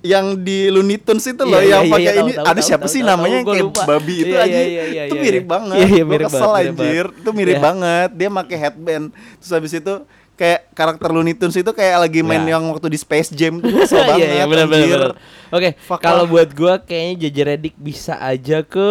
yang 0.00 0.26
di 0.36 0.68
Looney 0.68 0.98
Tunes 0.98 1.24
itu 1.24 1.40
loh 1.40 1.56
Iya, 1.56 1.80
yang 1.80 1.82
iya, 1.82 1.90
pakai 1.90 2.04
tahu, 2.10 2.20
ini 2.20 2.32
tahu, 2.34 2.44
ada 2.44 2.52
tahu, 2.54 2.68
siapa 2.68 2.82
tahu, 2.82 2.92
sih 2.92 3.00
tahu, 3.00 3.08
namanya 3.08 3.24
tahu, 3.30 3.40
yang 3.40 3.46
kayak 3.48 3.64
lupa. 3.66 3.82
babi 3.88 4.14
itu 4.14 4.26
Iya, 4.28 4.44
aja 4.44 4.52
iya, 4.52 4.62
iya, 4.84 5.02
itu 5.02 5.14
iya, 5.14 5.22
mirip 5.22 5.40
iya. 5.40 5.48
banget 5.50 5.76
iya, 5.80 5.88
Gua 5.96 6.10
mirip 6.12 6.26
kesel 6.28 6.42
banget, 6.44 6.60
anjir 6.60 6.76
banget. 7.06 7.18
itu 7.18 7.30
mirip 7.32 7.56
banget 7.58 8.08
dia 8.12 8.28
pakai 8.30 8.56
headband 8.60 9.04
terus 9.34 9.50
habis 9.50 9.72
itu 9.72 9.94
kayak 10.34 10.60
karakter 10.70 11.08
Looney 11.08 11.32
Tunes 11.32 11.56
itu 11.56 11.72
kayak 11.72 11.96
lagi 12.00 12.20
main 12.20 12.42
Iya. 12.42 12.50
yang 12.52 12.64
waktu 12.68 12.86
di 12.86 12.98
Space 12.98 13.30
Jam 13.30 13.52
tuh 13.56 13.72
kesel 13.72 14.04
banget 14.12 14.20
Iya, 14.20 14.34
iya, 14.34 14.44
benar, 14.44 14.66
benar, 14.66 14.76
anjir. 14.78 14.98
benar. 15.00 15.12
Oke, 15.50 15.68
Fuck 15.80 15.98
kalau 15.98 16.24
buat 16.26 16.48
gua 16.52 16.74
kayaknya 16.78 17.14
JJ 17.24 17.36
Redick 17.48 17.74
bisa 17.74 18.20
aja 18.20 18.60
ke 18.60 18.88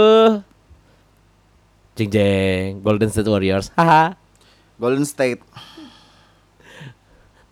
Jeng 1.93 2.09
jeng 2.09 2.69
Golden 2.81 3.09
State 3.13 3.29
Warriors. 3.29 3.69
Haha. 3.77 4.17
Golden 4.81 5.05
State 5.05 5.41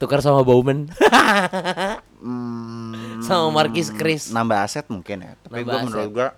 Tukar 0.02 0.18
sama 0.26 0.42
Bowman. 0.42 0.89
hmm, 2.26 3.22
sama 3.22 3.54
Marquis 3.54 3.94
Chris. 3.94 4.34
nambah 4.34 4.66
aset 4.66 4.89
mungkin 4.89 5.22
ya 5.22 5.38
tapi 5.46 5.62
aset. 5.62 5.86
menurut 5.86 6.10
gua 6.10 6.30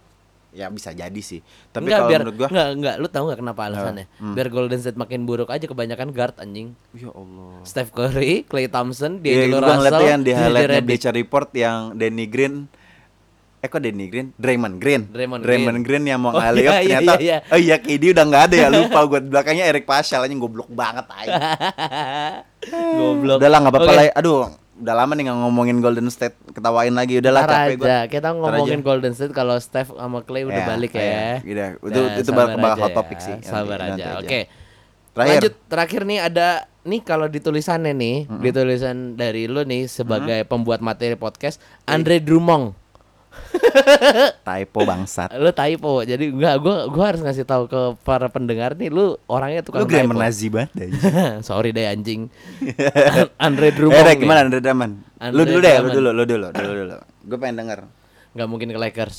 ya 0.53 0.67
bisa 0.69 0.91
jadi 0.91 1.21
sih 1.23 1.39
tapi 1.71 1.87
kalau 1.87 2.11
menurut 2.11 2.35
gua 2.43 2.47
enggak 2.51 2.69
enggak 2.75 2.95
lu 2.99 3.07
tahu 3.07 3.23
enggak 3.31 3.39
kenapa 3.39 3.61
alasannya? 3.71 4.05
Hmm. 4.19 4.35
Biar 4.35 4.47
Golden 4.51 4.79
State 4.83 4.99
makin 4.99 5.23
buruk 5.23 5.47
aja 5.47 5.63
kebanyakan 5.63 6.11
guard 6.11 6.35
anjing. 6.43 6.75
ya 6.91 7.07
Allah 7.15 7.63
Steph 7.63 7.95
Curry, 7.95 8.43
Klay 8.43 8.67
Thompson, 8.67 9.23
D'Angelo 9.23 9.63
gua 9.63 9.79
ngeliat 9.79 9.91
Russell, 9.95 10.01
tuh 10.03 10.11
yang 10.11 10.21
di 10.27 10.31
Redick. 10.35 10.83
Bleacher 10.83 11.13
Report 11.15 11.49
yang 11.55 11.95
Danny 11.95 12.27
Green 12.27 12.67
Eh 13.63 13.71
kok 13.71 13.79
Danny 13.79 14.05
Green? 14.05 14.35
Draymond 14.35 14.75
Green 14.75 15.07
Draymond 15.07 15.39
Green. 15.81 16.03
yang 16.03 16.19
mau 16.19 16.31
Oh, 16.31 16.43
iya, 16.43 16.51
iya, 16.51 16.71
ternyata 16.99 17.13
iya, 17.15 17.15
iya. 17.17 17.37
Oh 17.47 17.55
iya 17.57 17.75
KD 17.79 18.11
udah 18.11 18.25
nggak 18.27 18.43
ada 18.43 18.55
ya 18.57 18.67
lupa 18.69 18.99
gue 19.07 19.19
Belakangnya 19.23 19.65
Eric 19.65 19.87
Pascal 19.87 20.19
aja 20.19 20.33
goblok 20.33 20.67
banget 20.67 21.07
aja 21.07 21.31
Goblok. 22.93 23.37
Udah 23.39 23.49
lah 23.49 23.59
nggak 23.59 23.71
apa-apa 23.71 23.87
Oke. 23.87 23.97
lah 23.97 24.05
ya. 24.05 24.13
Aduh 24.13 24.39
udah 24.73 24.95
lama 24.97 25.13
nih 25.13 25.23
nggak 25.23 25.39
ngomongin 25.39 25.77
Golden 25.79 26.07
State 26.09 26.35
Ketawain 26.49 26.91
lagi 26.91 27.19
Udah 27.19 27.31
lah 27.31 27.43
capek 27.45 27.75
gue. 27.77 27.87
Kita 28.09 28.27
ngomongin 28.33 28.79
aja. 28.79 28.83
Golden 28.83 29.13
State 29.13 29.31
kalau 29.31 29.55
Steph 29.57 29.89
sama 29.89 30.19
Clay 30.21 30.43
udah 30.43 30.59
Ya, 30.59 30.67
balik 30.67 30.91
ya, 30.91 31.03
ya. 31.39 31.67
Itu- 31.77 32.03
Nah, 32.03 32.19
itu 32.19 32.31
bakal- 32.31 32.57
bakal 32.57 32.77
hot 32.81 32.89
ya. 32.89 32.95
topic 32.95 33.17
sih. 33.19 33.35
Nanti- 33.37 33.47
Sabar 33.47 33.79
nanti 33.79 34.01
aja. 34.01 34.07
aja. 34.09 34.19
Oke. 34.19 34.39
Terakhir. 35.13 35.29
Lanjut 35.31 35.53
terakhir 35.67 36.01
nih 36.03 36.19
ada 36.19 36.47
nih 36.83 36.99
kalau 36.99 37.27
di 37.27 37.39
tulisannya 37.39 37.93
nih, 37.93 38.15
di 38.27 38.49
tulisan 38.51 39.13
dari 39.13 39.45
lu 39.45 39.61
nih 39.61 39.87
sebagai 39.87 40.43
pembuat 40.43 40.81
materi 40.81 41.15
podcast 41.15 41.63
Andre 41.85 42.19
Drummond. 42.19 42.82
Typo 44.47 44.79
bangsat 44.81 45.29
Lu 45.35 45.49
typo. 45.49 46.01
Jadi 46.01 46.29
enggak 46.29 46.55
gua 46.59 46.85
gua 46.87 47.05
harus 47.13 47.21
ngasih 47.21 47.43
tahu 47.43 47.65
ke 47.65 47.81
para 48.01 48.27
pendengar 48.27 48.73
nih 48.73 48.89
lu 48.89 49.17
orangnya 49.25 49.61
tukang 49.61 49.83
Lu 49.83 49.89
grammar. 49.89 50.27
Nazi 50.27 50.47
banget 50.49 50.89
aja 50.89 51.41
Sorry 51.47 51.69
deh 51.69 51.85
anjing. 51.85 52.27
Andre 53.37 53.69
Eh 53.69 53.73
Drummond. 53.73 54.03
Rek, 54.03 54.17
nih. 54.17 54.21
gimana 54.21 54.39
Andre 54.43 54.59
Drummond? 54.59 54.93
Andre 55.17 55.35
Lu 55.35 55.41
dulu 55.43 55.59
deh, 55.59 55.75
lu 55.77 55.89
dulu, 55.91 56.09
lu 56.11 56.23
dulu, 56.23 56.47
dulu 56.49 56.71
dulu 56.83 56.95
Gue 57.23 57.37
pengen 57.37 57.55
denger 57.61 57.79
Nggak 58.33 58.47
mungkin 58.49 58.67
ke 58.69 58.79
Lakers. 58.79 59.17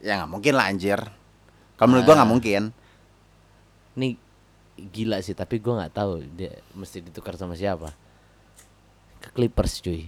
Ya 0.00 0.22
nggak 0.22 0.30
mungkin 0.30 0.52
lah 0.54 0.66
anjir 0.66 1.00
Kalau 1.74 1.88
menurut 1.88 2.04
gua 2.04 2.14
Ah. 2.14 2.18
nggak 2.22 2.30
mungkin 2.30 2.62
Nih 3.94 4.12
gila 4.78 5.18
sih, 5.20 5.34
tapi 5.34 5.58
gua 5.58 5.82
nggak 5.82 5.92
tahu 5.92 6.22
dia 6.32 6.54
mesti 6.70 7.02
ditukar 7.02 7.34
sama 7.34 7.52
siapa. 7.52 7.90
Ke 9.18 9.34
Clippers 9.34 9.82
cuy. 9.82 10.06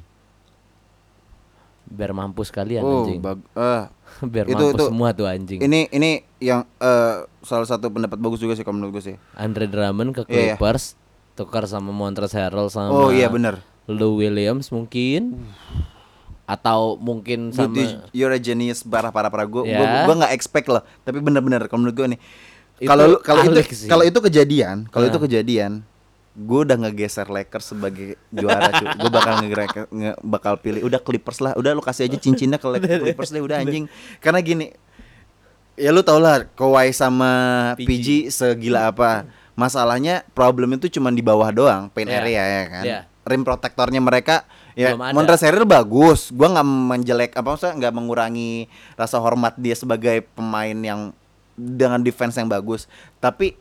Biar 1.91 2.11
mampus 2.11 2.49
kalian 2.49 2.81
Oh, 2.81 3.03
anjing. 3.03 3.19
bag- 3.19 3.43
eh, 3.51 3.85
Biar 4.33 4.47
itu- 4.47 4.55
mampus 4.57 4.75
itu- 4.77 4.89
semua 4.89 5.09
tuh 5.11 5.27
anjing. 5.27 5.59
ini 5.59 5.91
ini 5.91 6.11
yang 6.39 6.63
eh, 6.77 7.17
salah 7.41 7.67
satu 7.67 7.89
pendapat 7.89 8.17
bagus 8.17 8.39
juga 8.39 8.55
sih 8.55 8.63
kalau 8.63 8.79
menurut 8.79 8.97
gue 8.97 9.05
sih. 9.05 9.17
Andre 9.35 9.67
Drummond 9.67 10.11
ke 10.13 10.23
Iya, 10.23 10.31
iya. 10.31 10.39
Clippers 10.55 10.95
tukar 11.33 11.65
sama 11.65 11.91
Montrezl 11.91 12.37
Harrell 12.37 12.69
sama 12.69 12.91
Oh 12.91 13.11
iya 13.11 13.27
benar. 13.27 13.59
Lou 13.85 14.15
Williams 14.15 14.71
mungkin 14.71 15.43
atau 16.45 16.95
mungkin 16.97 17.49
Dude, 17.49 17.57
sama 17.57 17.75
you- 17.75 17.99
you're 18.13 18.31
a 18.31 18.39
genius 18.39 18.83
parah 18.83 19.09
parah 19.09 19.29
parah 19.29 19.47
gue. 19.47 19.63
Ya. 19.65 20.03
Gue 20.03 20.15
nggak 20.17 20.31
expect 20.31 20.67
loh. 20.67 20.83
Tapi 21.01 21.19
bener-bener 21.19 21.67
kalau 21.67 21.83
menurut 21.83 21.97
gue 21.97 22.09
nih. 22.15 22.21
Itu 22.77 22.87
Kalau 22.87 23.19
kalau 23.21 23.43
itu 23.45 23.61
kalau 23.87 24.05
itu 24.05 24.19
kejadian, 24.21 24.89
kalau 24.89 25.05
itu 25.05 25.15
Nah. 25.15 25.25
kejadian, 25.25 25.73
gue 26.31 26.61
udah 26.63 26.79
ngegeser 26.79 27.27
Lakers 27.27 27.75
sebagai 27.75 28.15
juara 28.31 28.71
cuy. 28.71 28.87
Gue 28.97 29.11
bakal 29.11 29.43
nge, 29.43 29.51
nge- 29.91 30.19
bakal 30.23 30.55
pilih 30.57 30.87
udah 30.87 30.99
Clippers 30.99 31.39
lah. 31.39 31.53
Udah 31.55 31.75
lu 31.75 31.83
kasih 31.83 32.07
aja 32.07 32.17
cincinnya 32.17 32.57
ke 32.57 32.67
Clippers 32.67 33.31
deh 33.31 33.43
udah 33.43 33.59
anjing. 33.59 33.91
Karena 34.19 34.39
gini, 34.39 34.71
ya 35.75 35.91
lu 35.91 36.01
tau 36.01 36.17
lah 36.17 36.47
Kawhi 36.47 36.93
sama 36.93 37.31
PG. 37.75 37.87
PG, 37.87 38.07
segila 38.31 38.89
apa. 38.89 39.27
Masalahnya 39.53 40.25
problem 40.33 40.73
itu 40.75 40.89
cuma 40.89 41.11
di 41.11 41.21
bawah 41.21 41.51
doang, 41.51 41.91
paint 41.91 42.09
Iya. 42.09 42.19
area 42.23 42.43
ya 42.43 42.65
kan. 42.65 42.85
Iya. 42.87 43.01
Rim 43.21 43.43
protektornya 43.45 44.01
mereka 44.01 44.49
ya. 44.73 44.97
Montrezl 44.97 45.45
Harrell 45.45 45.69
bagus. 45.69 46.33
Gua 46.33 46.49
nggak 46.49 46.65
menjelek 46.67 47.31
apa 47.37 47.53
maksudnya 47.53 47.77
nggak 47.77 47.95
mengurangi 47.95 48.65
rasa 48.95 49.21
hormat 49.21 49.59
dia 49.59 49.77
sebagai 49.77 50.25
pemain 50.33 50.73
yang 50.73 51.13
dengan 51.53 52.01
defense 52.01 52.41
yang 52.41 52.49
bagus. 52.49 52.89
Tapi 53.21 53.59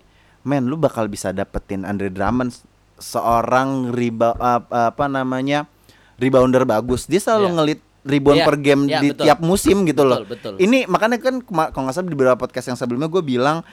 men 0.47 0.67
lu 0.67 0.79
bakal 0.79 1.07
bisa 1.07 1.31
dapetin 1.31 1.83
Andre 1.83 2.09
Drummond 2.13 2.55
seorang 2.99 3.95
riba 3.95 4.35
apa, 4.35 5.05
namanya 5.07 5.65
rebounder 6.19 6.67
bagus. 6.67 7.07
Dia 7.07 7.23
selalu 7.23 7.47
Iya. 7.47 7.55
ngelit 7.55 7.79
rebound 7.99 8.39
Iya, 8.43 8.47
per 8.47 8.55
game 8.59 8.83
iya, 8.87 8.99
di 9.03 9.09
betul. 9.11 9.23
tiap 9.27 9.39
musim 9.43 9.77
gitu 9.87 10.03
loh. 10.07 10.23
Betul. 10.23 10.55
Ini 10.59 10.87
makanya 10.87 11.19
kan 11.19 11.43
kalau 11.43 11.83
nggak 11.87 11.95
salah 11.95 12.07
di 12.07 12.15
beberapa 12.15 12.39
podcast 12.39 12.71
yang 12.71 12.79
sebelumnya 12.79 13.11
gue 13.11 13.23
bilang 13.23 13.63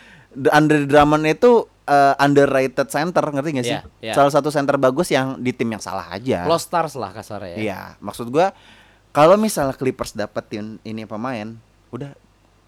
Andre 0.52 0.84
Drummond 0.84 1.24
itu 1.26 1.64
uh, 1.64 2.14
underrated 2.20 2.90
center 2.90 3.24
ngerti 3.24 3.50
gak 3.56 3.66
sih? 3.66 3.78
Iya, 3.78 3.82
iya. 4.02 4.12
Salah 4.14 4.30
satu 4.34 4.50
center 4.52 4.76
bagus 4.76 5.08
yang 5.10 5.40
di 5.40 5.54
tim 5.54 5.70
yang 5.70 5.80
salah 5.80 6.10
aja. 6.12 6.44
Lost 6.44 6.68
Stars 6.68 6.94
lah 6.98 7.14
kasarnya 7.14 7.54
ya. 7.54 7.58
Iya, 7.58 7.80
maksud 8.02 8.28
gua 8.28 8.52
kalau 9.16 9.40
misalnya 9.40 9.72
Clippers 9.72 10.12
dapetin 10.12 10.76
ini 10.84 11.08
pemain, 11.08 11.56
udah 11.88 12.12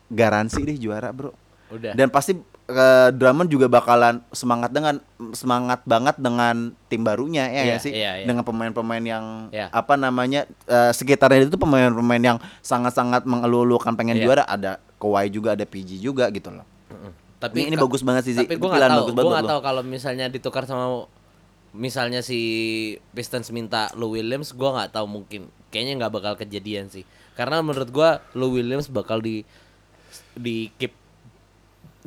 garansi 0.09 0.65
deh 0.65 0.81
juara, 0.81 1.13
Bro. 1.13 1.37
Udah. 1.69 1.93
Dan 1.93 2.09
pasti 2.09 2.41
eh, 2.69 3.09
Drummond 3.11 3.49
juga 3.49 3.67
bakalan 3.67 4.21
semangat 4.29 4.69
dengan 4.69 5.01
semangat 5.33 5.81
banget 5.83 6.21
dengan 6.21 6.77
tim 6.87 7.01
barunya 7.01 7.49
ya 7.49 7.53
Iya, 7.53 7.63
nggak 7.65 7.81
sih? 7.81 7.93
iya, 7.93 8.11
iya. 8.21 8.27
Dengan 8.29 8.45
pemain-pemain 8.45 9.01
yang 9.01 9.25
Iya. 9.49 9.73
apa 9.73 9.97
namanya 9.97 10.45
eh, 10.69 10.93
sekitarnya 10.93 11.49
itu 11.49 11.57
pemain-pemain 11.57 12.21
yang 12.21 12.39
sangat-sangat 12.61 13.25
mengeluh-elukan 13.25 13.97
pengen 13.97 14.21
Iya. 14.21 14.25
juara. 14.25 14.45
Ada 14.45 14.77
Kawhi 15.01 15.33
juga, 15.33 15.57
ada 15.57 15.65
PG 15.65 15.97
juga 15.97 16.29
gitu 16.29 16.53
loh. 16.53 16.67
Tapi 17.39 17.65
Ini- 17.65 17.73
ini 17.73 17.77
bagus 17.79 18.03
banget 18.03 18.27
sih. 18.27 18.35
Tapi 18.35 18.59
gue 18.59 18.69
nggak 18.69 18.91
tahu, 18.91 19.15
gue 19.15 19.43
tahu 19.47 19.61
kalau 19.63 19.83
misalnya 19.87 20.27
ditukar 20.27 20.67
sama 20.67 21.07
misalnya 21.71 22.19
si 22.21 22.41
Pistons 23.15 23.49
minta 23.49 23.89
Lou 23.95 24.13
Williams, 24.13 24.51
gue 24.51 24.67
nggak 24.69 24.91
tahu 24.91 25.07
mungkin 25.07 25.47
kayaknya 25.71 26.03
nggak 26.03 26.13
bakal 26.13 26.33
kejadian 26.35 26.91
sih. 26.91 27.07
Karena 27.33 27.63
menurut 27.63 27.89
gue 27.89 28.11
Lou 28.35 28.51
Williams 28.51 28.91
bakal 28.91 29.23
di 29.23 29.47
di 30.35 30.75
keep 30.77 30.91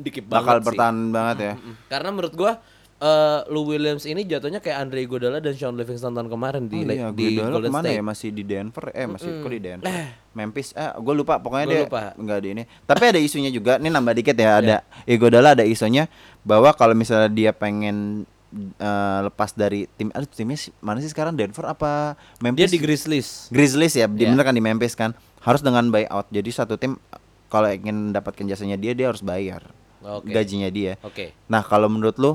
di 0.02 0.10
keep 0.10 0.26
Bakal 0.26 0.42
banget 0.48 0.58
sih. 0.58 0.66
bertahan 0.68 0.96
banget 1.08 1.36
ya. 1.38 1.54
Mm. 1.54 1.74
Karena 1.86 2.08
menurut 2.10 2.34
gua 2.34 2.52
eh 2.98 3.40
Lou 3.48 3.64
Williams 3.64 4.04
ini 4.04 4.22
jatuhnya 4.22 4.58
kayak 4.58 4.78
Andre 4.80 5.02
Iguodala 5.02 5.38
dan 5.38 5.50
Sean 5.52 5.74
Livingston 5.74 6.12
tahun 6.12 6.28
kemarin 6.28 6.66
di 6.66 6.78
Oh 6.78 6.86
iya, 6.88 7.10
di 7.10 7.34
Iguodala 7.34 7.50
Golden 7.52 7.66
ke 7.66 7.72
mana 7.72 7.82
State. 7.84 7.98
ya 7.98 8.02
masih 8.04 8.28
di 8.30 8.42
Denver 8.44 8.84
eh 8.92 9.06
masih 9.08 9.28
kok 9.36 9.50
di 9.50 9.60
Denver 9.60 9.86
Eh. 9.88 10.08
Memphis 10.32 10.68
eh 10.72 10.90
gue 10.94 11.14
lupa 11.16 11.34
pokoknya 11.36 11.64
Gua 11.64 11.72
dia 11.72 11.82
lupa. 11.84 12.00
nggak 12.14 12.38
di 12.38 12.48
ini 12.52 12.62
tapi 12.80 13.02
ada 13.04 13.18
isunya 13.18 13.50
juga 13.50 13.76
ini 13.76 13.88
nambah 13.88 14.14
dikit 14.14 14.36
ya 14.36 14.50
ada 14.56 14.76
Iguodala 15.04 15.48
ada 15.52 15.64
isunya 15.64 16.06
bahwa 16.40 16.70
kalau 16.70 16.94
misalnya 16.94 17.26
dia 17.26 17.50
pengen 17.50 18.22
eh, 18.54 19.18
lepas 19.20 19.50
dari 19.50 19.90
tim 19.90 20.08
aduh 20.08 20.28
timnya 20.28 20.62
mana 20.78 20.98
sih 20.98 21.08
sekarang 21.08 21.34
Denver 21.34 21.66
apa 21.66 22.14
Dia 22.14 22.42
Memphis 22.44 22.70
di 22.70 22.78
Grizzlies. 22.78 23.28
Grizzlies 23.48 23.94
ya 23.94 24.06
di 24.06 24.22
Iya. 24.22 24.30
bener 24.30 24.44
kan 24.44 24.54
di 24.54 24.62
Memphis 24.62 24.94
kan 24.94 25.10
harus 25.40 25.58
dengan 25.58 25.88
buyout 25.88 26.30
jadi 26.30 26.50
satu 26.54 26.76
tim 26.76 27.02
kalau 27.48 27.66
ingin 27.66 28.14
mendapatkan 28.14 28.46
jasanya 28.46 28.76
dia 28.76 28.94
dia 28.94 29.10
harus 29.10 29.20
bayar 29.20 29.74
Oke. 30.02 30.30
gajinya 30.30 30.68
dia 30.68 30.98
Oke. 31.00 31.32
nah 31.46 31.62
kalau 31.62 31.86
menurut 31.86 32.18
lu 32.18 32.32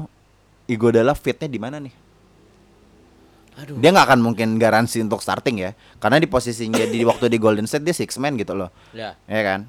Iguodala 0.67 1.11
fitnya 1.13 1.47
di 1.47 1.59
mana 1.59 1.79
nih 1.79 1.95
Aduh. 3.57 3.79
dia 3.79 3.89
nggak 3.89 4.07
akan 4.07 4.19
mungkin 4.21 4.55
garansi 4.55 4.99
untuk 4.99 5.19
starting 5.19 5.57
ya 5.59 5.71
karena 5.97 6.17
di 6.17 6.27
posisinya 6.27 6.83
di 6.83 7.01
waktu 7.09 7.27
di 7.27 7.37
Golden 7.37 7.65
State 7.65 7.83
dia 7.83 7.95
six 7.95 8.15
man 8.17 8.35
gitu 8.35 8.53
loh 8.53 8.69
Ya. 8.91 9.15
ya 9.25 9.41
kan 9.43 9.61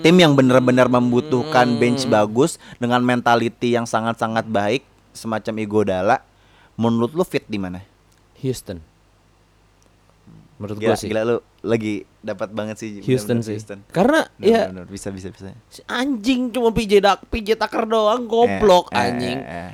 tim 0.00 0.14
yang 0.14 0.38
benar-benar 0.38 0.86
membutuhkan 0.86 1.76
bench 1.76 2.06
bagus 2.06 2.56
dengan 2.78 3.02
mentality 3.02 3.74
yang 3.74 3.84
sangat-sangat 3.84 4.46
baik 4.46 4.86
semacam 5.10 5.54
Iguodala 5.58 6.16
menurut 6.78 7.10
lu 7.10 7.26
fit 7.26 7.42
di 7.42 7.58
mana 7.58 7.82
Houston. 8.38 8.78
Menurut 10.62 10.78
gila, 10.78 10.94
gua 10.94 10.94
sih. 10.94 11.10
gila 11.10 11.22
lu 11.26 11.36
lagi 11.58 12.06
dapat 12.28 12.48
banget 12.50 12.76
sih 12.76 13.00
Houston 13.00 13.38
benar-benar 13.38 13.44
sih. 13.44 13.54
Houston. 13.54 13.78
Karena 13.88 14.20
Benar, 14.30 14.44
ya 14.44 14.62
benar, 14.68 14.86
bisa 14.86 15.08
bisa 15.08 15.28
bisa 15.28 15.50
si 15.66 15.80
anjing 15.84 16.48
cuma 16.48 16.68
PJ 16.68 16.92
Dak 16.98 17.24
PJ 17.26 17.54
Tucker 17.54 17.84
doang 17.84 18.24
goblok 18.24 18.88
Eh, 18.88 18.94
eh, 18.94 19.04
anjing. 19.04 19.38
eh, 19.38 19.56
eh. 19.66 19.70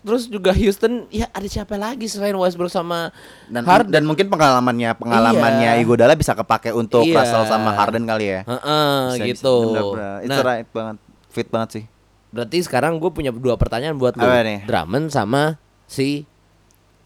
Terus 0.00 0.22
juga 0.26 0.50
Houston 0.50 1.06
ya 1.08 1.26
ada 1.28 1.44
siapa 1.44 1.74
lagi 1.74 2.06
selain 2.06 2.32
Westbrook 2.32 2.68
sama 2.68 3.10
dan 3.46 3.62
Harden? 3.62 3.90
dan 3.90 4.02
mungkin 4.02 4.26
pengalamannya 4.26 4.94
pengalamannya 4.94 5.70
Iya. 5.72 5.82
Iguodala 5.82 6.14
bisa 6.14 6.32
kepake 6.32 6.70
untuk 6.70 7.02
Iya. 7.02 7.20
Russell 7.20 7.44
sama 7.46 7.72
Harden 7.72 8.04
kali 8.04 8.26
ya 8.28 8.40
Heeh, 8.42 8.94
Bisa, 9.10 9.16
bisa. 9.16 9.26
gitu. 9.34 9.56
Bener, 9.68 9.82
bener. 9.90 10.16
It's 10.20 10.30
Nah, 10.30 10.42
right 10.42 10.68
banget 10.68 10.96
fit 11.28 11.48
banget 11.48 11.70
sih 11.72 11.84
Berarti 12.26 12.58
sekarang 12.60 12.96
gue 12.96 13.08
punya 13.08 13.30
dua 13.30 13.56
pertanyaan 13.56 13.96
buat 13.96 14.12
lu. 14.12 14.24
Drummond 14.64 15.08
sama 15.08 15.56
si 15.84 16.28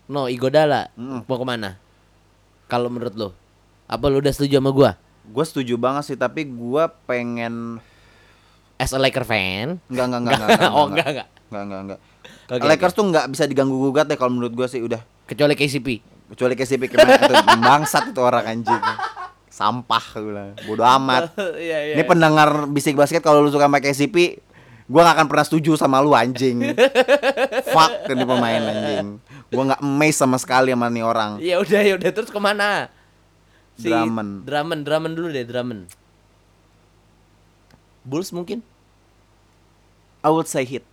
No 0.05 0.26
Igodala. 0.26 0.90
Mm. 0.94 1.22
Mau 1.22 1.36
ke 1.36 1.46
mana? 1.46 1.78
Kalau 2.66 2.90
menurut 2.90 3.14
lu? 3.14 3.30
Apa 3.91 4.07
lu 4.07 4.22
udah 4.22 4.30
setuju 4.30 4.62
sama 4.62 4.70
gua? 4.70 4.95
gue 5.30 5.45
setuju 5.47 5.74
banget 5.78 6.03
sih 6.12 6.18
tapi 6.18 6.43
gue 6.43 6.84
pengen 7.07 7.78
As 8.80 8.97
a 8.97 8.99
Laker 8.99 9.28
fan? 9.28 9.76
Enggak, 9.93 10.05
enggak, 10.09 10.20
enggak, 10.24 10.34
enggak, 10.41 10.49
enggak, 10.57 10.72
oh 10.72 10.86
enggak 10.88 11.09
enggak. 11.12 11.28
Enggak, 11.51 11.62
enggak, 11.62 11.80
enggak. 11.84 12.01
Oke, 12.51 12.64
Lakers 12.64 12.95
tuh 12.97 13.05
enggak 13.05 13.26
bisa 13.28 13.45
diganggu 13.45 13.76
gugat 13.76 14.09
deh 14.09 14.16
kalau 14.16 14.32
menurut 14.32 14.57
gua 14.57 14.66
sih 14.66 14.80
udah. 14.80 15.05
Kecuali 15.28 15.53
KCP. 15.53 15.88
Kecuali 16.32 16.55
KCP 16.57 16.82
kemarin 16.88 17.20
itu 17.20 17.34
bangsat 17.61 18.05
itu 18.09 18.20
orang 18.24 18.45
anjing. 18.49 18.80
Sampah 19.53 20.05
gue 20.16 20.22
bilang. 20.32 20.51
Bodoh 20.64 20.86
amat. 20.97 21.36
Iya 21.61 21.93
iya. 21.93 21.95
Ini 22.01 22.03
pendengar 22.09 22.70
bisik 22.72 22.97
basket 22.97 23.20
kalau 23.20 23.45
lu 23.45 23.53
suka 23.53 23.68
sama 23.68 23.84
KCP, 23.84 24.41
gua 24.88 25.12
gak 25.12 25.20
akan 25.20 25.26
pernah 25.28 25.45
setuju 25.45 25.76
sama 25.76 26.01
lu 26.01 26.16
anjing. 26.16 26.72
Fuck 27.76 28.09
ini 28.09 28.24
pemain 28.24 28.62
anjing. 28.64 29.20
Gua 29.53 29.62
nggak 29.76 29.82
amazed 29.84 30.18
sama 30.24 30.41
sekali 30.41 30.72
sama 30.72 30.88
nih 30.88 31.05
orang. 31.05 31.36
Ya 31.36 31.61
udah 31.61 31.80
ya 31.84 32.01
udah 32.01 32.11
terus 32.16 32.32
ke 32.32 32.41
mana? 32.41 32.88
Drummond. 33.89 34.33
Drummond, 34.45 34.83
Drummond 34.85 35.14
dulu 35.16 35.28
deh 35.33 35.45
Drummond. 35.49 35.83
Bulls 38.05 38.33
mungkin? 38.33 38.61
I 40.20 40.28
would 40.28 40.49
say 40.49 40.64
hit. 40.64 40.85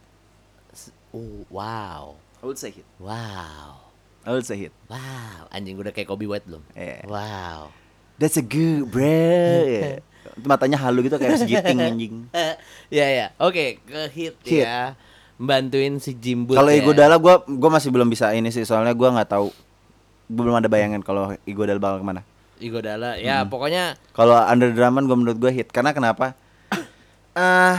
Oh 1.12 1.44
wow, 1.48 2.16
I 2.40 2.44
would 2.48 2.60
say 2.60 2.72
hit. 2.72 2.84
wow, 3.00 3.80
I 4.28 4.32
would 4.32 4.44
say 4.44 4.60
hit. 4.60 4.76
wow. 4.92 5.48
Anjing 5.52 5.80
udah 5.80 5.92
kayak 5.96 6.08
Kobe 6.08 6.28
White 6.28 6.44
belum? 6.48 6.64
Iya. 6.76 7.08
Wow. 7.08 7.72
That's 8.20 8.36
a 8.36 8.44
good, 8.44 8.92
bro. 8.92 10.00
Matanya 10.50 10.78
halu 10.80 11.08
gitu 11.08 11.16
kayak 11.16 11.40
segiting 11.40 11.80
anjing. 11.80 12.16
ya 13.00 13.08
ya, 13.08 13.28
oke 13.40 13.80
ke 13.84 14.00
hit, 14.12 14.36
Hit. 14.44 14.68
ya. 14.68 14.96
Bantuin 15.40 16.02
si 16.04 16.12
Jimbut. 16.18 16.60
Kalau 16.60 16.72
ya. 16.72 16.84
Iguodala 16.84 17.16
gua 17.20 17.40
gua 17.46 17.70
masih 17.80 17.88
belum 17.94 18.10
bisa 18.12 18.32
ini 18.36 18.52
sih 18.52 18.68
soalnya 18.68 18.92
gua 18.92 19.16
nggak 19.16 19.32
tahu 19.32 19.54
belum 20.28 20.60
ada 20.60 20.68
bayangan 20.68 21.00
kalau 21.04 21.32
Iguodala 21.48 21.80
bakal 21.80 22.04
ke 22.04 22.06
mana. 22.06 22.22
Iguodala, 22.60 23.16
ya 23.16 23.42
Hmm. 23.42 23.50
pokoknya 23.50 23.96
Kalau 24.12 24.36
Under 24.36 24.70
Drummond 24.70 25.06
gua 25.06 25.16
menurut 25.16 25.38
gua 25.38 25.52
hit 25.52 25.70
karena 25.70 25.92
kenapa? 25.92 26.34
Ah 27.36 27.78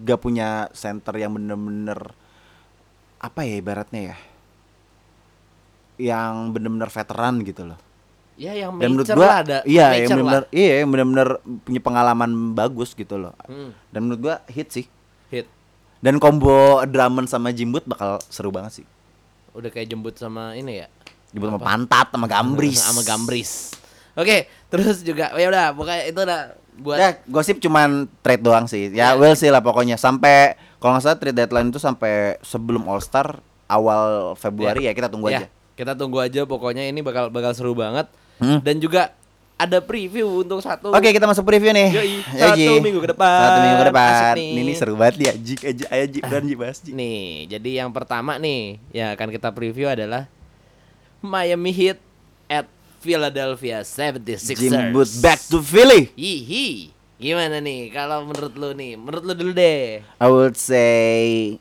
gak 0.00 0.18
punya 0.18 0.48
center 0.72 1.12
yang 1.14 1.30
bener-bener 1.30 2.16
apa 3.16 3.40
ya 3.42 3.54
ibaratnya 3.54 4.02
ya 4.02 4.16
yang 6.00 6.50
bener-bener 6.50 6.88
veteran 6.88 7.44
gitu 7.44 7.62
loh. 7.62 7.76
ya 8.34 8.56
yang 8.56 8.72
Dan 8.74 8.96
menurut 8.96 9.08
gua 9.12 9.20
lah 9.20 9.36
ada. 9.38 9.58
iya 9.68 9.92
yang 9.94 10.08
lah. 10.08 10.08
bener-bener 10.16 10.44
iya 10.50 10.72
yang 10.80 10.88
bener-bener 10.88 11.28
punya 11.60 11.80
pengalaman 11.80 12.30
bagus 12.50 12.96
gitu 12.96 13.20
loh. 13.20 13.36
Hmm, 13.44 13.76
Dan 13.90 14.00
menurut 14.02 14.20
gua 14.22 14.36
hit 14.48 14.72
sih. 14.72 14.86
hit. 15.28 15.44
Dan 16.00 16.16
combo 16.16 16.80
Drummond 16.82 17.28
sama 17.28 17.52
Jimbut 17.52 17.84
bakal 17.84 18.16
seru 18.26 18.48
banget 18.48 18.80
sih. 18.80 18.86
Udah 19.52 19.68
kayak 19.68 19.84
jembut 19.86 20.16
sama 20.16 20.56
ini 20.56 20.80
ya. 20.80 20.88
Jemput 21.30 21.48
sama 21.48 21.60
pantat 21.60 22.06
sama 22.10 22.26
gambris. 22.26 22.78
sama 22.90 23.02
Gambris. 23.02 23.50
Oke, 24.18 24.50
terus 24.66 25.00
juga 25.00 25.30
ya 25.32 25.46
udah 25.46 25.66
pokoknya 25.72 26.02
itu 26.06 26.18
udah 26.18 26.40
buat 26.76 26.98
Ya, 26.98 27.10
gosip 27.24 27.60
cuman 27.60 28.10
trade 28.20 28.42
doang 28.42 28.66
sih. 28.66 28.90
Ya, 28.90 29.14
Ya. 29.14 29.16
we'll 29.16 29.34
see 29.34 29.48
lah 29.48 29.60
pokoknya. 29.60 29.94
Sampai 29.94 30.58
kalau 30.76 30.96
nggak 30.96 31.04
salah 31.04 31.18
trade 31.18 31.36
deadline 31.36 31.70
itu 31.70 31.78
sampai 31.78 32.40
sebelum 32.40 32.84
All 32.84 32.98
Star 32.98 33.38
awal 33.64 34.34
Februari 34.34 34.88
ya, 34.88 34.92
kita 34.92 35.06
tunggu 35.06 35.30
ya, 35.30 35.44
aja. 35.44 35.48
Kita 35.76 35.94
tunggu 35.94 36.18
aja 36.18 36.42
pokoknya 36.42 36.84
ini 36.84 37.00
bakal 37.00 37.30
bakal 37.30 37.54
seru 37.54 37.72
banget. 37.72 38.10
Hmm. 38.40 38.58
Dan 38.64 38.80
juga 38.80 39.12
ada 39.54 39.84
preview 39.84 40.40
untuk 40.40 40.64
satu 40.64 40.88
Oke, 40.88 41.12
kita 41.12 41.28
masuk 41.28 41.44
preview 41.44 41.68
nih. 41.70 41.92
Yoi, 41.92 42.12
Yoi. 42.16 42.40
satu 42.40 42.72
minggu 42.80 42.98
ke 42.98 43.08
depan. 43.12 43.40
Satu 43.44 43.58
minggu 43.60 43.78
ke 43.78 43.88
depan. 43.92 44.32
Ini, 44.34 44.60
ini 44.64 44.72
seru 44.72 44.94
banget 44.96 45.14
ya. 45.20 45.32
Jik 45.36 45.60
aja 45.68 45.84
ayo 45.92 46.04
Jik 46.08 46.24
dan 46.24 46.42
Jik 46.48 46.58
bahas 46.58 46.78
Jik. 46.80 46.92
Nih, 46.96 47.24
jadi 47.46 47.70
yang 47.84 47.92
pertama 47.92 48.40
nih 48.40 48.80
yang 48.90 49.12
akan 49.12 49.28
kita 49.28 49.52
preview 49.52 49.86
adalah 49.86 50.26
Miami 51.20 51.70
Heat 51.70 51.98
at 52.46 52.66
Philadelphia 52.98 53.80
76ers. 53.80 54.56
Jimbut 54.56 55.10
back 55.20 55.40
to 55.46 55.60
Philly. 55.60 56.12
Hihi. 56.14 56.92
Gimana 57.16 57.60
nih 57.60 57.92
kalau 57.92 58.24
menurut 58.24 58.54
lu 58.56 58.68
nih? 58.72 58.96
Menurut 58.96 59.22
lu 59.22 59.32
dulu 59.36 59.52
deh. 59.52 60.00
I 60.00 60.26
would 60.26 60.56
say 60.56 61.56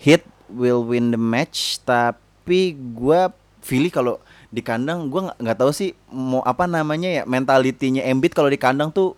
Heat 0.00 0.24
will 0.48 0.80
win 0.80 1.12
the 1.12 1.20
match 1.20 1.84
tapi 1.84 2.72
gua 2.96 3.28
Philly 3.60 3.92
kalau 3.92 4.16
di 4.48 4.64
kandang 4.64 5.12
gua 5.12 5.36
nggak 5.36 5.58
tahu 5.60 5.70
sih 5.70 5.92
mau 6.08 6.40
apa 6.42 6.64
namanya 6.64 7.06
ya 7.06 7.22
mentalitinya 7.28 8.00
Embiid 8.00 8.32
kalau 8.32 8.48
di 8.48 8.56
kandang 8.56 8.88
tuh 8.88 9.12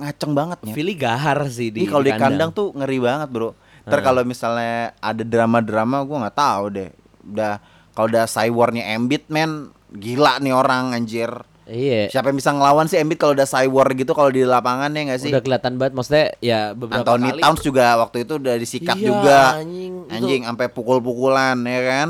ngaceng 0.00 0.32
banget 0.32 0.58
ya. 0.64 0.72
Philly 0.72 0.96
gahar 0.96 1.44
sih 1.52 1.68
di 1.68 1.84
kalau 1.84 2.00
di 2.00 2.16
kandang 2.16 2.50
tuh 2.50 2.72
ngeri 2.72 2.98
banget, 2.98 3.28
Bro. 3.28 3.52
Ntar 3.84 4.00
Ah. 4.00 4.04
kalau 4.04 4.22
misalnya 4.24 4.96
ada 4.98 5.20
drama-drama 5.22 6.00
gua 6.02 6.26
nggak 6.26 6.38
tahu 6.40 6.64
deh. 6.72 6.90
Udah 7.24 7.62
kalau 7.92 8.08
udah 8.08 8.24
cywarnya 8.24 8.84
Embiid 8.90 9.28
men 9.28 9.68
gila 9.90 10.38
nih 10.38 10.50
orang 10.50 10.92
anjir. 10.92 11.30
Iya. 11.62 12.10
Siapa 12.10 12.28
yang 12.28 12.36
bisa 12.36 12.50
ngelawan 12.50 12.84
sih 12.84 12.98
Embiid 12.98 13.16
kalau 13.16 13.32
udah 13.32 13.44
cywar 13.44 13.86
gitu 13.92 14.12
kalau 14.12 14.28
di 14.28 14.42
lapangan 14.42 14.90
ya 14.90 15.00
nggak 15.06 15.20
sih? 15.20 15.30
Udah 15.30 15.40
kelihatan 15.40 15.78
banget 15.78 15.92
maksudnya 15.94 16.26
ya 16.38 16.60
beberapa 16.72 17.06
Anthony 17.06 17.30
kali. 17.30 17.40
Towns 17.40 17.60
juga 17.62 17.86
waktu 17.96 18.16
itu 18.20 18.32
udah 18.34 18.54
disikat 18.56 18.96
Iya, 18.96 19.06
juga. 19.06 19.40
anjing, 19.56 19.94
Anjing 20.08 20.42
sampai 20.44 20.66
pukul-pukulan 20.68 21.54
ya 21.60 21.80
kan? 21.82 22.08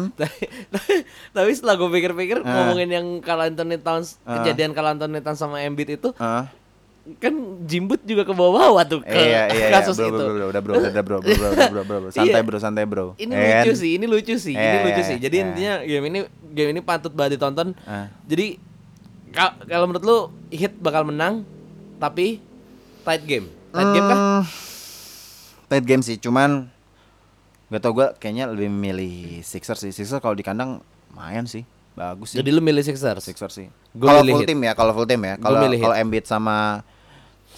Tapi 1.37 1.51
setelah 1.53 1.75
gue 1.77 1.91
pikir-pikir 1.91 2.39
Ah. 2.41 2.49
ngomongin 2.65 2.91
yang 2.91 3.07
kalau 3.19 3.45
Anthony 3.45 3.77
Towns 3.77 4.17
Ah. 4.23 4.41
kejadian 4.41 4.73
kalau 4.73 4.89
Anthony 4.91 5.21
Towns 5.21 5.39
sama 5.39 5.61
Embiid 5.61 5.97
itu 5.97 6.09
Heeh. 6.15 6.45
Kan 7.19 7.35
jimbut 7.67 7.99
juga 8.07 8.23
ke 8.23 8.31
bawah-bawah 8.31 8.87
tuh 8.87 9.01
ke 9.03 9.11
iya 9.11 9.51
iya 9.51 9.67
iya 9.67 9.69
kasus 9.75 9.99
bro, 9.99 10.07
itu. 10.07 10.15
bro, 10.15 10.31
bro, 10.31 10.47
udah 10.49 10.63
bro, 10.63 10.73
udah 10.79 11.03
bro, 11.03 11.19
bro, 11.19 11.35
bro, 11.35 11.51
bro, 11.51 11.83
bro, 11.83 11.99
bro, 11.99 12.11
santai 12.11 12.31
Iya. 12.31 12.47
bro, 12.47 12.59
santai 12.63 12.85
bro. 12.87 13.07
Ini 13.19 13.33
Ya 13.33 13.43
lucu 13.43 13.71
kan? 13.71 13.83
sih, 13.83 13.91
ini 13.99 14.07
lucu 14.07 14.35
sih, 14.39 14.55
ini 14.55 14.63
Iya, 14.63 14.83
lucu 14.87 15.03
iya, 15.03 15.11
sih. 15.11 15.17
Jadi 15.19 15.35
iya. 15.35 15.45
intinya 15.45 15.75
game 15.83 16.05
ini 16.07 16.19
game 16.53 16.71
ini 16.71 16.81
patut 16.81 17.11
banget 17.11 17.37
ditonton. 17.37 17.75
Ah. 17.83 18.07
Jadi 18.23 18.55
ka- 19.35 19.59
kalau 19.67 19.91
menurut 19.91 20.05
lu 20.07 20.19
Hit 20.49 20.79
bakal 20.79 21.03
menang 21.03 21.43
tapi 21.99 22.39
tight 23.03 23.27
game. 23.27 23.51
Tight 23.73 23.91
game 23.91 24.07
kah? 24.07 24.19
Hmm, 24.21 24.43
tight 25.67 25.83
game 25.83 26.03
sih, 26.05 26.15
cuman 26.17 26.71
gak 27.67 27.81
tau 27.81 27.97
gue 27.97 28.07
kayaknya 28.21 28.47
lebih 28.47 28.71
milih 28.71 29.41
Sixers 29.43 29.81
sih. 29.81 29.91
Sixers 29.91 30.21
kalau 30.21 30.37
di 30.37 30.45
kandang 30.45 30.79
lumayan 31.11 31.49
sih, 31.49 31.67
bagus 31.93 32.31
sih. 32.31 32.39
Jadi 32.39 32.53
lu 32.53 32.63
milih 32.63 32.85
Sixers. 32.85 33.25
Sixers 33.25 33.55
sih. 33.57 33.67
Kalau 33.91 34.23
full 34.23 34.47
team 34.47 34.61
ya, 34.63 34.73
kalau 34.73 34.93
full 34.95 35.09
team 35.09 35.25
ya. 35.25 35.35
Kalau 35.35 35.59
kalau 35.59 35.97
Embiid 35.97 36.29
sama 36.29 36.85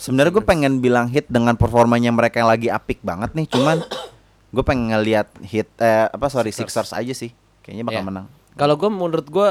sebenarnya 0.04 0.36
gue 0.36 0.44
pengen 0.44 0.72
bilang 0.78 1.08
hit 1.08 1.24
dengan 1.26 1.56
performanya 1.56 2.12
mereka 2.12 2.44
yang 2.44 2.52
lagi 2.52 2.68
apik 2.68 3.00
banget 3.00 3.32
nih, 3.32 3.48
cuman 3.48 3.80
gue 4.54 4.60
pengen 4.62 4.92
ngeliat 4.92 5.32
hit 5.40 5.66
eh 5.80 6.06
apa 6.06 6.28
sorry 6.28 6.52
Sixers, 6.52 6.92
aja 6.92 7.14
sih. 7.16 7.32
Kayaknya 7.64 7.84
bakal 7.88 8.02
Ya. 8.04 8.06
menang. 8.06 8.26
Kalau 8.54 8.76
gue 8.76 8.90
menurut 8.92 9.24
gue 9.24 9.48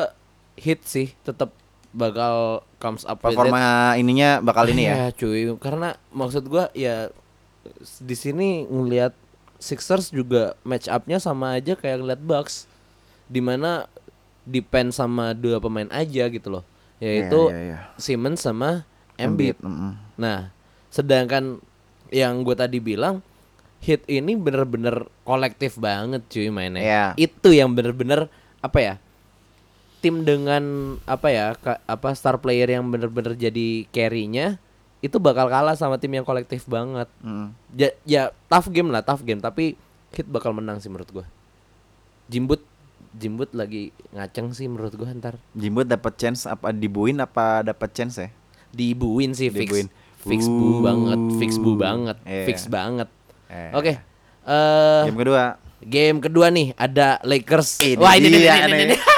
hit 0.56 0.86
sih 0.86 1.12
tetap 1.26 1.50
bakal 1.90 2.62
comes 2.78 3.06
up 3.06 3.18
with 3.18 3.34
it. 3.34 3.38
Performa 3.38 3.62
ininya 3.96 4.42
bakal 4.42 4.66
ini 4.68 4.86
ya. 4.86 4.96
Iya, 4.96 5.08
cuy. 5.14 5.50
Karena 5.58 5.94
maksud 6.10 6.46
gua 6.46 6.74
ya 6.74 7.10
di 8.02 8.14
sini 8.14 8.66
ngelihat 8.66 9.14
Sixers 9.58 10.10
juga 10.10 10.60
match 10.62 10.92
up-nya 10.92 11.22
sama 11.22 11.56
aja 11.56 11.78
kayak 11.78 12.02
ngeliat 12.02 12.22
Bucks. 12.22 12.66
Di 13.30 13.40
mana 13.40 13.88
depend 14.44 14.92
sama 14.92 15.32
dua 15.32 15.62
pemain 15.62 15.88
aja 15.90 16.28
gitu 16.28 16.50
loh. 16.50 16.64
Yaitu 16.98 17.40
Iya, 17.50 17.56
iya, 17.56 17.62
iya. 17.64 17.80
Simmons 17.96 18.42
sama 18.42 18.84
Embiid. 19.16 19.56
mm-mm. 19.62 19.94
Nah, 20.20 20.54
sedangkan 20.94 21.62
yang 22.14 22.46
gue 22.46 22.54
tadi 22.54 22.78
bilang 22.78 23.26
hit 23.84 24.08
ini 24.08 24.40
bener-bener 24.40 25.10
kolektif 25.28 25.76
banget 25.76 26.24
cuy 26.32 26.48
mainnya. 26.48 26.82
Iya. 26.82 27.06
Itu 27.20 27.52
yang 27.52 27.76
bener-bener 27.76 28.32
apa 28.64 28.80
ya? 28.80 28.96
Tim 30.00 30.24
dengan 30.24 30.96
apa 31.04 31.28
ya? 31.32 31.56
ka- 31.60 31.84
apa 31.84 32.16
star 32.16 32.40
player 32.40 32.72
yang 32.72 32.88
bener-bener 32.88 33.36
jadi 33.36 33.88
carry-nya 33.92 34.60
itu 35.04 35.20
bakal 35.20 35.52
kalah 35.52 35.76
sama 35.76 36.00
tim 36.00 36.16
yang 36.16 36.24
kolektif 36.24 36.64
banget. 36.64 37.12
Mm. 37.20 37.48
Ya, 37.76 37.90
ya 38.08 38.24
tough 38.48 38.72
game 38.72 38.88
lah, 38.88 39.04
tough 39.04 39.20
game, 39.28 39.44
tapi 39.44 39.76
hit 40.16 40.28
bakal 40.32 40.56
menang 40.56 40.80
sih 40.80 40.88
menurut 40.88 41.12
gua. 41.12 41.26
Jimbut 42.32 42.64
Jimbut 43.14 43.54
lagi 43.54 43.94
ngaceng 44.10 44.56
sih 44.58 44.66
menurut 44.66 44.96
gua 44.98 45.12
ntar. 45.14 45.38
Jimbo 45.54 45.86
dapat 45.86 46.18
chance 46.18 46.50
apa 46.50 46.74
dibuin 46.74 47.20
apa 47.22 47.62
dapat 47.62 47.94
chance 47.94 48.18
ya? 48.18 48.30
Diibuin 48.74 49.38
sih 49.38 49.54
fix. 49.54 49.86
Fix 50.24 50.48
bu 50.48 50.66
Uh. 50.70 50.80
banget, 50.80 51.20
fix 51.38 51.52
bu 51.56 51.72
banget, 51.76 52.18
Iya. 52.24 52.44
fix 52.46 52.58
banget. 52.66 53.10
Eh. 53.48 53.72
Oke. 53.74 53.94
Eh 54.42 55.02
Game 55.06 55.20
kedua. 55.20 55.44
game 55.80 56.18
kedua 56.20 56.48
nih 56.48 56.72
ada 56.74 57.20
Lakers. 57.22 57.80
Ini 57.80 58.00
Wah, 58.00 58.16
ini, 58.16 58.28
ini, 58.28 58.38
dia 58.40 58.56
ini, 58.56 58.64
ini, 58.64 58.72
nih. 58.72 58.86
ini. 58.86 58.98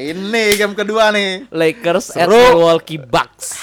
Ini 0.00 0.44
game 0.56 0.72
kedua 0.72 1.12
nih. 1.12 1.44
Lakers 1.50 2.14
at 2.14 2.24
Seru. 2.24 2.40
Milwaukee 2.56 2.96
Bucks. 2.96 3.58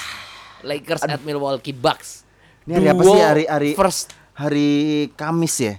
Lakers 0.61 1.01
at 1.01 1.21
Milwaukee 1.23 1.73
Bucks. 1.73 2.21
Ini 2.63 2.73
hari 2.75 2.87
apa 2.87 3.01
Duo 3.01 3.09
sih 3.09 3.21
hari 3.23 3.43
hari 3.47 3.69
first 3.73 4.13
hari 4.33 4.69
Kamis 5.15 5.55
ya? 5.57 5.75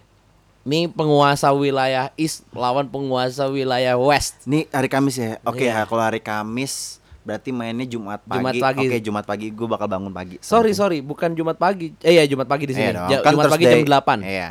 Ini 0.65 0.91
penguasa 0.91 1.55
wilayah 1.55 2.11
East 2.15 2.43
lawan 2.51 2.91
penguasa 2.91 3.47
wilayah 3.47 3.95
West. 3.95 4.43
Ini 4.45 4.67
hari 4.69 4.89
Kamis 4.89 5.15
ya. 5.15 5.39
Oke, 5.43 5.65
Iya. 5.65 5.87
kalau 5.87 6.03
hari 6.03 6.19
Kamis 6.19 6.98
berarti 7.29 7.53
mainnya 7.53 7.85
Jumat 7.85 8.25
pagi. 8.25 8.41
Jumat 8.41 8.55
pagi. 8.57 8.87
Oke, 8.89 8.99
Jumat 9.05 9.25
pagi 9.29 9.47
gue 9.53 9.69
bakal 9.69 9.85
bangun 9.85 10.09
pagi. 10.17 10.41
Sorry, 10.41 10.73
sorry, 10.73 11.05
bukan 11.05 11.37
Jumat 11.37 11.61
pagi. 11.61 11.93
Eh 12.01 12.17
ya 12.17 12.25
Jumat 12.25 12.49
pagi 12.49 12.65
di 12.65 12.73
sini. 12.73 12.97
Iya 12.97 13.21
Kan 13.21 13.37
Jumat 13.37 13.53
pagi 13.53 13.69
jam 13.69 13.85
Thursday. 13.85 14.25
8. 14.25 14.25
Iya. 14.25 14.51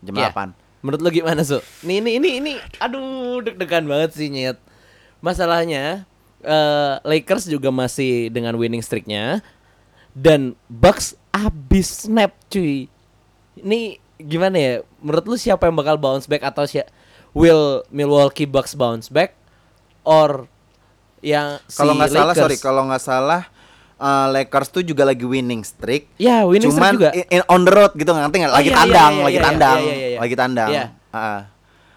Jam 0.00 0.14
Iya. 0.16 0.28
8. 0.32 0.56
Menurut 0.80 1.00
lo 1.04 1.10
gimana, 1.12 1.44
Su? 1.44 1.60
Nih 1.84 2.00
ini 2.00 2.16
ini 2.16 2.30
ini 2.40 2.52
aduh 2.80 3.44
deg-degan 3.44 3.84
banget 3.84 4.16
sih 4.16 4.32
nyet. 4.32 4.56
Masalahnya 5.20 6.08
eh, 6.40 6.94
Lakers 7.04 7.44
juga 7.52 7.68
masih 7.68 8.32
dengan 8.32 8.56
winning 8.56 8.80
streaknya 8.80 9.44
dan 10.16 10.56
Bucks 10.72 11.12
abis 11.28 12.08
snap 12.08 12.32
cuy. 12.48 12.88
Ini 13.60 14.00
gimana 14.16 14.56
ya? 14.56 14.72
Menurut 15.04 15.24
lu 15.28 15.36
siapa 15.36 15.68
yang 15.68 15.76
bakal 15.76 16.00
bounce 16.00 16.24
back 16.24 16.40
atau 16.40 16.64
si 16.64 16.80
will 17.36 17.84
Milwaukee 17.92 18.48
Bucks 18.48 18.72
bounce 18.72 19.12
back 19.12 19.36
or 20.06 20.46
yang 21.24 21.56
si 21.64 21.74
Kalau 21.74 21.96
nggak 21.96 22.10
salah, 22.10 22.34
sorry, 22.36 22.56
kalau 22.56 22.82
nggak 22.84 23.00
salah 23.00 23.42
uh, 23.96 24.26
Lakers 24.28 24.68
tuh 24.68 24.82
juga 24.82 25.02
lagi 25.02 25.24
winning 25.24 25.64
streak. 25.64 26.12
Ya, 26.14 26.44
winning 26.44 26.68
Cuman 26.68 26.92
streak 26.92 27.00
juga. 27.00 27.10
in- 27.16 27.28
in- 27.32 27.48
on 27.48 27.60
the 27.62 27.72
road 27.72 27.92
gitu 27.94 28.10
ngerti 28.10 28.36
nggak? 28.38 28.52
Oh, 28.52 28.54
Lagi 28.54 28.62
iya, 28.62 28.74
iya, 28.74 28.78
tandang, 28.78 29.12
iya, 29.12 29.24
lagi 29.24 29.34
iya, 29.34 29.42
tandang, 29.42 29.78
iya, 29.80 29.88
iya, 29.90 30.06
iya. 30.06 30.18
lagi 30.20 30.34
tandang. 30.36 30.70
Iya. 30.70 30.84
Ah. 31.10 31.40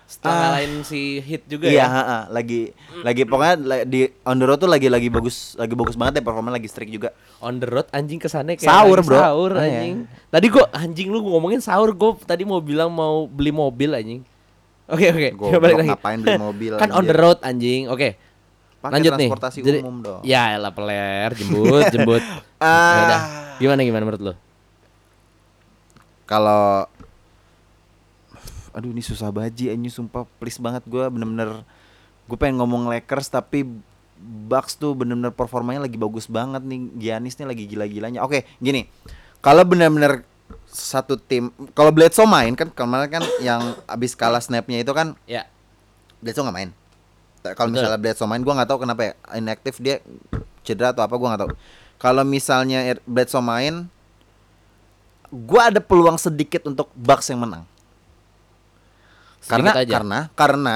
Setelah 0.07 0.31
Ah. 0.31 0.39
ngalahin 0.55 0.73
si 0.81 1.01
Hit 1.19 1.43
juga 1.45 1.67
Iya, 1.67 1.83
ya. 1.83 1.85
ha, 1.85 2.01
ha. 2.01 2.19
lagi 2.31 2.71
lagi 2.97 3.27
pokoknya 3.27 3.55
di 3.83 4.07
on 4.23 4.39
the 4.39 4.47
road 4.47 4.55
tuh 4.55 4.71
lagi 4.71 4.87
lagi 4.87 5.11
bagus, 5.11 5.51
lagi 5.53 5.75
bagus 5.75 5.99
banget 5.99 6.13
ya 6.17 6.23
performa 6.23 6.47
lagi 6.47 6.63
streak 6.65 6.87
juga. 6.87 7.11
On 7.37 7.51
the 7.53 7.67
road 7.67 7.91
anjing 7.91 8.15
ke 8.15 8.31
sana 8.31 8.55
kayak 8.55 8.63
Sahur, 8.63 8.95
lagi 8.95 9.03
bro. 9.03 9.19
Sahur 9.19 9.51
Ah, 9.53 9.67
iya. 9.67 9.83
anjing. 9.83 9.95
Tadi 10.31 10.45
gua 10.47 10.65
anjing 10.71 11.11
lu 11.11 11.19
ngomongin 11.21 11.59
sahur 11.59 11.91
gua 11.91 12.15
tadi 12.17 12.47
mau 12.47 12.63
bilang 12.63 12.87
mau 12.87 13.27
beli 13.27 13.51
mobil 13.51 13.91
anjing. 13.91 14.21
Oke 14.87 15.11
oke. 15.11 15.29
Goblok, 15.35 15.59
balik 15.59 15.75
lagi. 15.75 15.89
ngapain 15.91 16.17
beli 16.23 16.39
mobil, 16.39 16.71
kan 16.79 16.87
on 16.87 17.03
anjir. 17.03 17.11
the 17.11 17.15
road 17.17 17.39
anjing. 17.43 17.81
Oke. 17.91 18.09
Pakai 18.87 18.95
Lanjut 19.03 19.11
nih. 19.11 19.19
transportasi 19.27 19.57
Jadi, 19.59 19.79
umum 19.83 19.97
dong. 19.99 20.21
Ya 20.23 20.55
elah 20.55 20.71
peler, 20.71 21.29
jembut, 21.35 21.83
jembut. 21.93 22.23
Ah. 22.57 22.95
Yaudah. 22.95 23.21
Gimana 23.59 23.79
gimana 23.83 24.03
menurut 24.07 24.21
lu? 24.23 24.33
Kalau 26.23 26.87
aduh 28.71 28.93
ini 28.93 29.01
susah 29.01 29.33
baji 29.33 29.73
ini 29.73 29.89
sumpah 29.89 30.29
please 30.37 30.61
banget 30.61 30.85
gua 30.85 31.09
bener-bener 31.09 31.65
gue 32.29 32.37
pengen 32.37 32.61
ngomong 32.61 32.85
Lakers 32.85 33.25
tapi 33.25 33.65
Bucks 34.21 34.77
tuh 34.77 34.93
bener-bener 34.93 35.33
performanya 35.33 35.81
lagi 35.81 35.97
bagus 35.97 36.29
banget 36.29 36.61
nih 36.61 36.85
Giannis 36.93 37.41
nih 37.41 37.49
lagi 37.49 37.63
gila-gilanya 37.65 38.21
oke 38.21 38.45
gini 38.61 38.85
kalau 39.41 39.65
bener-bener 39.65 40.21
satu 40.69 41.17
tim 41.17 41.49
kalau 41.73 41.89
Bledsoe 41.89 42.29
main 42.29 42.53
kan 42.53 42.69
kemarin 42.69 43.09
kan 43.09 43.23
yang 43.41 43.73
abis 43.89 44.13
kalah 44.13 44.37
snapnya 44.37 44.85
itu 44.85 44.93
kan 44.93 45.17
Ya. 45.25 45.49
Bledsoe 46.21 46.45
nggak 46.45 46.53
main 46.53 46.69
kalau 47.53 47.69
misalnya 47.69 47.95
Bledsoe 47.95 48.25
main 48.25 48.41
gua 48.41 48.53
nggak 48.55 48.67
tahu 48.67 48.79
kenapa 48.81 49.01
ya 49.03 49.13
inaktif 49.33 49.77
dia 49.77 50.01
cedera 50.61 50.91
atau 50.91 51.01
apa 51.01 51.13
gua 51.13 51.27
nggak 51.31 51.41
tahu 51.45 51.51
kalau 51.95 52.23
misalnya 52.23 52.83
Ir- 52.83 53.03
Bledsoe 53.03 53.39
main 53.39 53.87
gua 55.29 55.69
ada 55.69 55.79
peluang 55.79 56.15
sedikit 56.15 56.65
untuk 56.65 56.91
Bucks 56.91 57.27
yang 57.27 57.43
menang 57.43 57.63
karena 59.43 59.71
Sedikit 59.71 59.83
aja. 59.85 59.93
karena 59.95 60.19
karena 60.33 60.75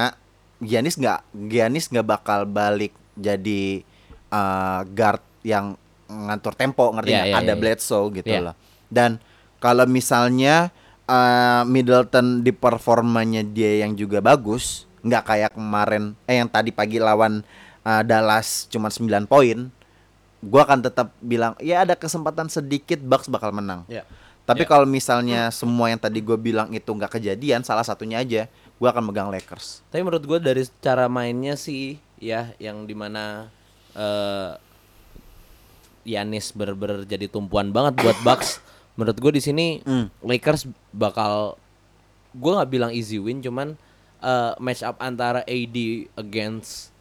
Giannis 0.58 0.94
nggak 0.94 1.20
Giannis 1.50 1.86
nggak 1.88 2.06
bakal 2.06 2.46
balik 2.46 2.94
jadi 3.12 3.82
uh, 4.30 4.86
guard 4.86 5.20
yang 5.42 5.74
ngatur 6.06 6.54
tempo 6.54 6.92
ngerti 6.92 7.10
nggak? 7.10 7.26
iya, 7.28 7.36
ada 7.36 7.52
iya. 7.52 7.58
Bledsoe 7.58 8.08
gitu 8.14 8.28
Iya. 8.30 8.40
loh 8.46 8.54
dan 8.88 9.18
kalau 9.58 9.84
misalnya 9.84 10.68
uh, 11.04 11.64
Middleton 11.64 12.40
di 12.40 12.52
performanya 12.52 13.42
dia 13.42 13.82
yang 13.82 13.92
juga 13.92 14.20
bagus 14.20 14.84
nggak 15.02 15.22
kayak 15.24 15.50
kemarin 15.52 16.14
eh 16.24 16.38
yang 16.38 16.46
tadi 16.46 16.70
pagi 16.70 16.96
lawan 16.96 17.42
uh, 17.82 18.02
Dallas 18.02 18.66
cuma 18.66 18.86
9 18.86 19.02
poin 19.26 19.66
gua 20.40 20.62
akan 20.64 20.78
tetap 20.80 21.10
bilang 21.18 21.54
ya 21.58 21.82
ada 21.82 21.94
kesempatan 21.94 22.46
sedikit 22.46 22.98
Bucks 22.98 23.26
bakal 23.26 23.50
menang 23.50 23.82
Ya. 23.86 24.02
tapi 24.42 24.62
Ya. 24.62 24.68
kalau 24.68 24.82
misalnya 24.84 25.50
semua 25.50 25.86
yang 25.86 25.98
tadi 25.98 26.18
gue 26.18 26.34
bilang 26.34 26.66
itu 26.68 26.86
nggak 26.86 27.14
kejadian, 27.14 27.62
salah 27.62 27.82
satunya 27.82 28.18
aja, 28.18 28.50
gue 28.50 28.88
akan 28.90 29.06
megang 29.06 29.30
Lakers. 29.30 29.86
Tapi 29.86 30.02
menurut 30.02 30.18
gue 30.20 30.38
dari 30.40 30.62
cara 30.78 31.06
mainnya 31.06 31.54
sih 31.54 31.94
ya 32.18 32.50
yang 32.58 32.82
di 32.82 32.90
mana 32.92 33.46
eh 33.92 34.58
Yanis 36.02 36.50
bener-bener 36.50 37.06
jadi 37.06 37.30
tumpuan 37.30 37.70
banget 37.70 38.02
buat 38.02 38.18
Bucks. 38.26 38.58
Menurut 38.92 39.14
gue 39.16 39.32
di 39.32 39.42
sini 39.42 39.66
Hmm. 39.80 40.10
Lakers 40.20 40.66
bakal 40.90 41.54
gue 42.34 42.50
nggak 42.50 42.66
bilang 42.68 42.90
easy 42.90 43.22
win 43.22 43.38
cuman 43.38 43.78
eh, 44.22 44.52
match 44.62 44.86
up 44.86 44.96
antara 45.02 45.42
AD 45.44 45.76
against 46.16 46.94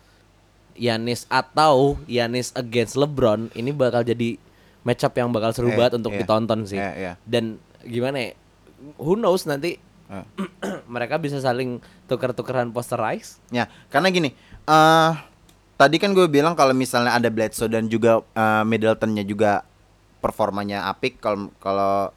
Yanis 0.74 1.30
atau 1.30 2.00
Yanis 2.10 2.50
against 2.58 2.98
LeBron 2.98 3.54
ini 3.54 3.70
bakal 3.70 4.02
jadi 4.02 4.36
match 4.82 5.06
up 5.06 5.14
yang 5.14 5.30
bakal 5.30 5.54
seru 5.54 5.70
Eh, 5.70 5.78
banget 5.78 6.02
untuk 6.02 6.12
iya. 6.16 6.20
ditonton 6.26 6.60
sih. 6.66 6.80
Iya, 6.82 6.92
iya. 6.98 7.14
Dan 7.22 7.62
gimana 7.86 8.18
ya? 8.18 8.30
Who 8.98 9.14
knows 9.14 9.46
nanti 9.46 9.78
Eh. 10.12 10.26
mereka 10.92 11.16
bisa 11.16 11.40
saling 11.40 11.80
tuker-tukeran 12.12 12.68
posterize. 12.76 13.40
Ya, 13.48 13.72
karena 13.88 14.12
gini, 14.12 14.36
eh 14.68 15.12
tadi 15.80 15.96
kan 15.98 16.12
gue 16.12 16.28
bilang 16.28 16.54
kalau 16.54 16.76
misalnya 16.76 17.16
ada 17.16 17.32
Bledsoe 17.32 17.72
dan 17.72 17.88
juga 17.88 18.20
eh, 18.36 18.64
Middletonnya 18.68 19.24
juga 19.24 19.64
performanya 20.20 20.92
apik, 20.92 21.24
kalau 21.24 21.48
kalau 21.64 22.12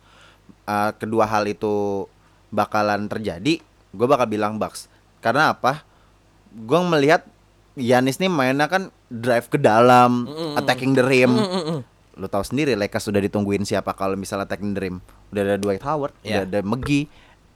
eh, 0.66 0.90
kedua 0.98 1.22
hal 1.30 1.46
itu 1.46 2.04
bakalan 2.50 3.06
terjadi, 3.06 3.62
gue 3.94 4.06
bakal 4.10 4.26
bilang 4.26 4.58
Bucks. 4.58 4.90
Karena 5.24 5.56
apa? 5.56 5.80
Gue 6.52 6.76
melihat 6.84 7.24
Yanis 7.74 8.20
nih 8.20 8.28
mainnya 8.28 8.68
kan 8.68 8.92
drive 9.08 9.48
ke 9.48 9.56
dalam, 9.56 10.28
attacking 10.54 10.92
the 10.92 11.00
rim. 11.02 11.32
Lo 12.14 12.28
tahu 12.28 12.44
sendiri 12.46 12.76
Lakers 12.76 13.08
sudah 13.10 13.18
ditungguin 13.18 13.64
siapa 13.64 13.96
kalau 13.96 14.14
misalnya 14.14 14.44
attacking 14.46 14.76
the 14.76 14.84
rim. 14.84 15.00
Udah 15.32 15.42
ada 15.42 15.56
Dwight 15.56 15.82
Howard, 15.82 16.12
Ya. 16.22 16.44
udah 16.44 16.46
ada 16.46 16.60
McGee. 16.62 17.08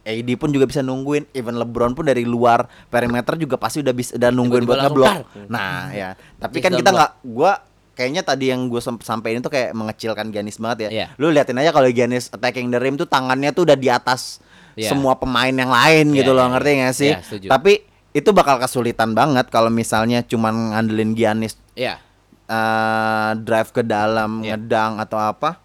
AD 0.08 0.40
pun 0.40 0.48
juga 0.48 0.64
bisa 0.64 0.80
nungguin, 0.80 1.28
even 1.36 1.60
LeBron 1.60 1.92
pun 1.92 2.08
dari 2.08 2.24
luar 2.24 2.64
perimeter 2.88 3.36
juga 3.36 3.60
pasti 3.60 3.84
udah 3.84 3.92
bisa 3.92 4.16
udah 4.16 4.32
nungguin 4.32 4.64
buat 4.64 4.80
ngeblok. 4.88 5.14
Nah, 5.52 5.92
ya. 5.92 6.16
Tapi 6.40 6.58
Just 6.58 6.64
kan 6.64 6.72
kita 6.80 6.90
nggak 6.96 7.12
gua 7.28 7.60
kayaknya 7.92 8.22
tadi 8.22 8.54
yang 8.54 8.70
gue 8.70 8.78
sampein 9.02 9.42
itu 9.42 9.50
kayak 9.50 9.74
mengecilkan 9.74 10.30
Giannis 10.30 10.62
banget 10.62 10.86
ya. 10.86 10.90
Iya. 10.94 11.06
Lu 11.18 11.34
liatin 11.34 11.58
aja 11.58 11.74
kalau 11.74 11.90
Giannis 11.90 12.30
attacking 12.30 12.70
the 12.70 12.78
rim 12.78 12.94
tuh 12.94 13.10
tangannya 13.10 13.50
tuh 13.50 13.66
udah 13.66 13.74
di 13.74 13.90
atas 13.90 14.38
Iya. 14.78 14.88
semua 14.88 15.18
pemain 15.18 15.50
yang 15.50 15.68
lain 15.68 16.14
Iya, 16.14 16.22
gitu 16.22 16.30
loh, 16.30 16.46
iya, 16.46 16.52
ngerti 16.54 16.70
iya. 16.70 16.78
gak 16.80 16.94
sih? 16.94 17.10
Iya, 17.10 17.18
setuju. 17.26 17.46
Tapi 17.50 17.72
itu 18.14 18.30
bakal 18.30 18.56
kesulitan 18.56 19.10
banget 19.12 19.50
kalau 19.50 19.68
misalnya 19.68 20.22
cuman 20.22 20.72
ngandelin 20.72 21.12
Giannis 21.12 21.58
Iya. 21.74 21.98
eh, 22.46 23.30
drive 23.38 23.70
ke 23.70 23.82
dalam, 23.82 24.40
Iya. 24.40 24.54
ngedang 24.54 24.96
atau 24.98 25.18
apa. 25.18 25.58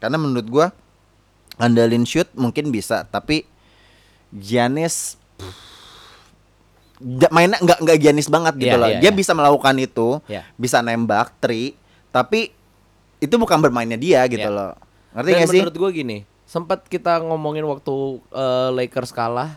Karena 0.00 0.16
menurut 0.16 0.46
gua 0.46 0.66
ngandelin 1.54 2.02
shoot 2.02 2.26
mungkin 2.34 2.68
bisa, 2.68 3.04
tapi 3.04 3.44
Giannis 4.30 5.20
mainnya 7.28 7.58
nggak 7.60 7.78
nggak 7.80 7.98
Giannis 8.00 8.26
banget 8.26 8.54
gitu 8.56 8.70
Iya, 8.70 8.80
loh. 8.80 8.88
iya, 8.88 8.98
dia 8.98 9.10
iya. 9.10 9.14
bisa 9.14 9.32
melakukan 9.32 9.74
itu, 9.76 10.08
Iya. 10.24 10.42
bisa 10.54 10.78
nembak 10.80 11.36
tri, 11.38 11.74
tapi 12.08 12.54
itu 13.18 13.34
bukan 13.34 13.58
bermainnya 13.58 13.98
dia 13.98 14.24
gitu 14.24 14.40
Iya. 14.42 14.50
loh. 14.50 14.72
Ngerti 15.12 15.30
Dan 15.30 15.38
gak 15.38 15.48
sih? 15.48 15.60
menurut 15.60 15.76
gue 15.76 15.90
gini, 15.94 16.18
sempat 16.44 16.86
kita 16.86 17.20
ngomongin 17.24 17.64
waktu 17.64 17.94
eh, 18.30 18.70
Lakers 18.72 19.10
kalah, 19.10 19.56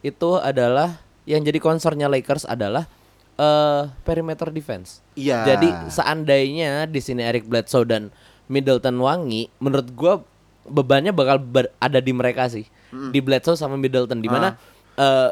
itu 0.00 0.36
adalah 0.36 0.98
yang 1.22 1.40
jadi 1.40 1.62
concernnya 1.62 2.10
Lakers 2.10 2.44
adalah 2.44 2.88
eh 3.32 3.82
perimeter 4.04 4.52
defense. 4.52 5.00
Iya. 5.16 5.44
Jadi 5.46 5.68
seandainya 5.88 6.84
di 6.84 7.00
sini 7.00 7.24
Eric 7.24 7.48
Bledsoe 7.48 7.88
dan 7.88 8.12
Middleton 8.50 9.00
wangi, 9.00 9.48
menurut 9.56 9.88
gua 9.96 10.20
bebannya 10.62 11.10
bakal 11.10 11.40
ber- 11.40 11.72
ada 11.80 11.98
di 11.98 12.12
mereka 12.12 12.46
sih, 12.46 12.68
di 13.10 13.18
Bledsoe 13.24 13.56
sama 13.56 13.80
Middleton. 13.80 14.20
Di 14.20 14.28
mana 14.28 14.58
eh, 14.98 15.30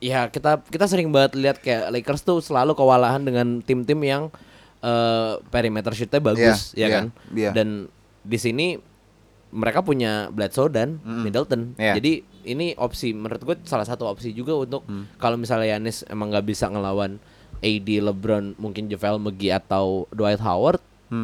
ya 0.00 0.26
kita 0.26 0.64
kita 0.64 0.88
sering 0.88 1.12
banget 1.12 1.36
lihat 1.36 1.58
kayak 1.60 1.92
Lakers 1.92 2.24
tuh 2.24 2.40
selalu 2.40 2.72
kewalahan 2.72 3.20
dengan 3.22 3.60
tim-tim 3.60 4.00
yang 4.00 4.22
eh, 4.80 5.32
perimeter 5.52 5.92
shootnya 5.92 6.18
bagus, 6.18 6.72
Iya, 6.72 6.78
ya 6.78 6.86
iya, 6.88 6.88
kan? 6.96 7.04
iya. 7.36 7.50
Dan 7.52 7.68
di 8.22 8.38
sini 8.40 8.78
mereka 9.52 9.80
punya 9.80 10.26
Bledsoe 10.28 10.66
dan 10.66 10.96
Middleton. 11.22 11.76
Iya. 11.76 11.94
Jadi 11.94 12.12
ini 12.42 12.72
opsi 12.74 13.12
menurut 13.12 13.38
gue 13.38 13.56
salah 13.62 13.84
satu 13.84 14.04
opsi 14.04 14.32
juga 14.32 14.56
untuk 14.56 14.82
kalau 15.14 15.36
misalnya 15.36 15.76
Yanis 15.76 16.02
emang 16.04 16.28
nggak 16.28 16.46
bisa 16.46 16.66
ngelawan 16.66 17.20
AD, 17.58 17.86
LeBron, 18.02 18.56
mungkin 18.56 18.88
JaVale 18.88 19.20
McGee 19.20 19.52
atau 19.52 20.08
Dwight 20.08 20.40
Howard, 20.40 20.80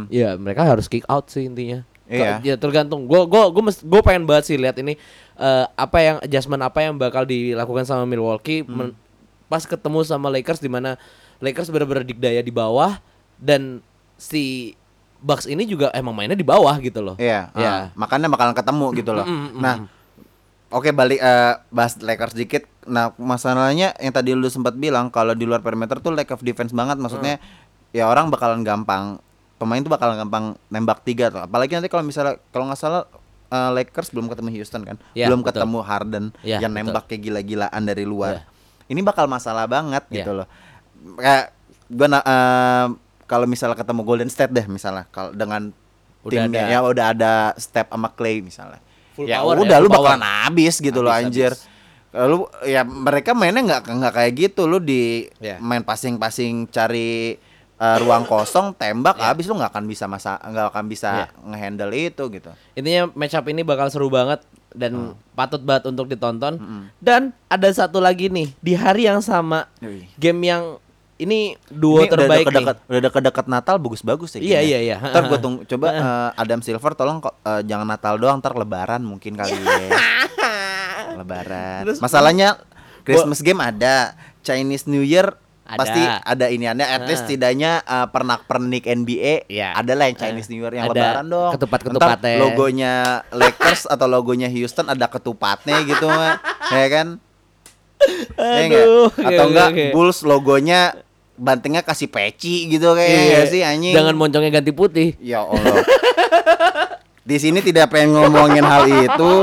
ya 0.07 0.37
mereka 0.37 0.63
harus 0.63 0.87
kick 0.87 1.03
out 1.07 1.27
sih 1.27 1.43
intinya. 1.43 1.83
Iya. 2.07 2.39
Ka- 2.39 2.41
Ya 2.43 2.55
tergantung. 2.55 3.05
Gue 3.05 3.25
gue 3.25 3.43
gue 3.51 3.63
gue 3.65 4.01
pengen 4.03 4.23
banget 4.23 4.45
sih 4.47 4.57
lihat 4.57 4.77
ini 4.77 4.95
eh, 5.35 5.65
apa 5.67 5.99
yang 5.99 6.17
adjustment 6.19 6.61
apa 6.61 6.79
yang 6.81 6.95
bakal 6.95 7.25
dilakukan 7.25 7.83
sama 7.83 8.05
Milwaukee 8.05 8.63
men- 8.63 8.97
pas 9.45 9.61
ketemu 9.61 10.01
sama 10.03 10.29
Lakers 10.29 10.57
di 10.57 10.69
mana 10.69 11.01
Lakers 11.39 11.69
benar-benar 11.69 12.05
dikdaya 12.05 12.39
di 12.39 12.51
bawah 12.51 13.01
dan 13.37 13.81
si 14.15 14.77
Bucks 15.19 15.45
ini 15.45 15.67
juga 15.67 15.91
emang 15.91 16.15
mainnya 16.15 16.35
di 16.35 16.47
bawah 16.47 16.79
gitu 16.79 17.03
loh. 17.03 17.15
Iya, 17.19 17.51
Ya. 17.53 17.69
ah, 17.69 17.83
makanya 17.95 18.31
bakalan 18.31 18.55
ketemu 18.55 18.87
gitu 18.95 19.11
loh. 19.11 19.27
Mm, 19.27 19.35
mm, 19.35 19.59
Nah, 19.59 19.75
oke 20.69 20.91
balik 20.91 21.19
eh, 21.19 21.55
bahas 21.69 21.99
Lakers 21.99 22.35
dikit. 22.35 22.63
Nah, 22.85 23.11
masalahnya 23.17 23.93
yang 23.97 24.11
tadi 24.11 24.33
lu 24.33 24.47
sempat 24.47 24.73
bilang 24.73 25.09
kalau 25.09 25.35
di 25.35 25.43
luar 25.43 25.59
perimeter 25.59 25.99
tuh 25.99 26.15
lack 26.15 26.31
of 26.31 26.41
defense 26.41 26.71
banget. 26.71 26.97
Maksudnya 26.97 27.37
Mm. 27.37 27.47
ya 27.93 28.05
orang 28.07 28.31
bakalan 28.31 28.63
gampang 28.63 29.19
pemain 29.57 29.83
tuh 29.83 29.91
bakalan 29.91 30.15
gampang 30.17 30.45
nembak 30.69 31.03
tiga 31.03 31.29
tuh. 31.29 31.43
Apalagi 31.43 31.75
nanti 31.75 31.89
kalau 31.89 32.03
misalnya 32.03 32.39
kalau 32.49 32.71
nggak 32.71 32.79
salah 32.79 33.03
eh, 33.49 33.71
Lakers 33.75 34.13
belum 34.13 34.29
ketemu 34.29 34.49
Houston 34.55 34.85
kan, 34.85 34.97
Iya, 35.13 35.27
belum 35.27 35.41
betul. 35.41 35.65
ketemu 35.65 35.79
Harden 35.81 36.25
Iya, 36.45 36.61
yang 36.61 36.71
betul. 36.71 36.85
nembak 36.85 37.05
kayak 37.09 37.23
gila-gilaan 37.23 37.83
dari 37.83 38.05
luar. 38.05 38.39
Iya. 38.39 38.43
Ini 38.89 39.01
bakal 39.03 39.25
masalah 39.25 39.65
banget 39.65 40.05
Iya. 40.09 40.21
gitu 40.21 40.31
loh. 40.37 40.47
Kayak 41.17 41.57
gua 41.89 42.07
eh, 42.13 42.87
kalau 43.29 43.45
misalnya 43.45 43.77
ketemu 43.77 44.01
Golden 44.03 44.27
State 44.27 44.51
deh 44.51 44.65
misalnya 44.65 45.05
kalau 45.09 45.31
dengan 45.31 45.71
Udah 46.19 46.49
timnya 46.49 46.65
ada- 46.65 46.73
ya 46.73 46.79
udah 46.83 47.07
ada 47.13 47.33
step 47.55 47.87
sama 47.87 48.09
Clay 48.11 48.41
misalnya. 48.41 48.81
Full 49.15 49.27
ya 49.27 49.39
power 49.39 49.55
ya, 49.55 49.63
udah 49.63 49.77
full 49.77 49.85
lu 49.85 49.89
bakalan 49.93 50.19
power. 50.19 50.35
habis 50.43 50.75
gitu 50.77 50.99
loh 50.99 51.13
anjir. 51.13 51.53
habis. 51.53 51.77
Lu 52.11 52.37
ya 52.65 52.83
mereka 52.83 53.31
mainnya 53.33 53.61
nggak 53.61 53.83
nggak 53.87 54.13
kayak 54.13 54.33
gitu 54.35 54.65
lu 54.65 54.79
di 54.79 55.29
Ya. 55.39 55.59
main 55.59 55.81
passing-passing 55.81 56.67
cari 56.69 57.37
uh, 57.77 57.97
ruang 57.99 58.25
kosong 58.25 58.73
tembak 58.73 59.15
Ya. 59.15 59.31
habis 59.31 59.45
lu 59.45 59.55
nggak 59.55 59.71
akan 59.71 59.85
bisa 59.85 60.05
masa 60.07 60.41
nggak 60.41 60.73
akan 60.73 60.85
bisa 60.87 61.09
Ya. 61.15 61.27
ngehandle 61.39 61.93
itu 61.93 62.25
gitu. 62.29 62.51
Intinya 62.73 63.13
match 63.13 63.37
up 63.37 63.45
ini 63.45 63.61
bakal 63.61 63.87
seru 63.87 64.09
banget 64.09 64.41
dan 64.71 64.93
Hmm. 64.93 65.15
patut 65.33 65.61
banget 65.61 65.87
untuk 65.87 66.07
ditonton. 66.07 66.59
Dan 66.99 67.31
ada 67.47 67.69
satu 67.69 67.99
lagi 67.99 68.27
nih 68.27 68.51
di 68.59 68.73
hari 68.73 69.05
yang 69.05 69.21
sama 69.21 69.69
Wih. 69.79 70.09
game 70.17 70.43
yang 70.45 70.63
ini 71.19 71.39
duo 71.67 71.99
Ini 71.99 72.09
terbaik 72.09 72.47
udah 72.47 72.53
nih. 72.55 72.59
dekat 72.63 72.77
udah 72.87 73.01
dekat 73.21 73.47
Natal 73.47 73.77
bagus-bagus 73.77 74.35
ya. 74.35 74.41
Iya, 74.41 74.61
iya, 74.63 74.79
iya. 74.81 74.97
Ntar 74.99 75.27
gue 75.27 75.39
tunggu 75.39 75.61
coba 75.67 75.87
uh, 75.91 76.31
Adam 76.35 76.63
Silver 76.63 76.95
tolong 76.95 77.19
kok 77.19 77.35
uh, 77.41 77.59
jangan 77.61 77.85
Natal 77.85 78.15
doang 78.17 78.39
ntar 78.39 78.55
Lebaran 78.55 79.03
mungkin 79.03 79.35
kali 79.35 79.51
ya. 79.51 79.99
Lebaran. 81.19 81.83
Terus- 81.85 81.99
Masalahnya 81.99 82.59
Christmas 83.03 83.41
game 83.41 83.59
ada, 83.59 84.15
Chinese 84.41 84.85
New 84.85 85.01
Year 85.01 85.33
Ada. 85.65 85.77
pasti 85.77 86.01
ada 86.01 86.47
ini 86.49 86.65
ada 86.65 86.81
at 86.81 87.05
least 87.05 87.25
setidaknya 87.25 87.81
uh, 87.83 88.07
pernak-pernik 88.07 88.85
NBA 88.85 89.49
Iya. 89.49 89.75
ada 89.75 89.93
lah 89.93 90.09
yang 90.09 90.17
Chinese 90.17 90.49
New 90.49 90.61
Year 90.61 90.73
yang 90.73 90.87
Ada 90.87 90.93
lebaran 90.95 91.27
dong. 91.27 91.53
ketupat-ketupatnya. 91.53 92.37
Logonya 92.39 92.95
Lakers 93.29 93.85
atau 93.93 94.07
logonya 94.07 94.49
Houston 94.49 94.87
ada 94.87 95.05
ketupatnya 95.07 95.83
gitu 95.83 96.07
mah. 96.07 96.41
ya 96.71 96.87
kan? 96.89 97.09
Ya 98.39 98.63
enggak? 98.63 98.79
Aduh, 98.79 99.05
oke, 99.05 99.19
Atau 99.19 99.35
oke, 99.35 99.51
enggak 99.51 99.69
oke. 99.69 99.85
Bulls 99.91 100.19
logonya 100.23 100.81
bantingnya 101.39 101.81
kasih 101.81 102.07
peci 102.07 102.67
gitu 102.67 102.93
kayak 102.93 103.15
Iya. 103.15 103.41
sih 103.47 103.63
anjing. 103.63 103.95
Jangan 103.95 104.15
moncongnya 104.15 104.51
ganti 104.53 104.71
putih. 104.71 105.15
Ya 105.19 105.41
Allah. 105.41 105.81
Di 107.23 107.37
sini 107.37 107.61
tidak 107.61 107.89
pengen 107.89 108.13
ngomongin 108.13 108.63
hal 108.63 108.85
itu. 108.85 109.35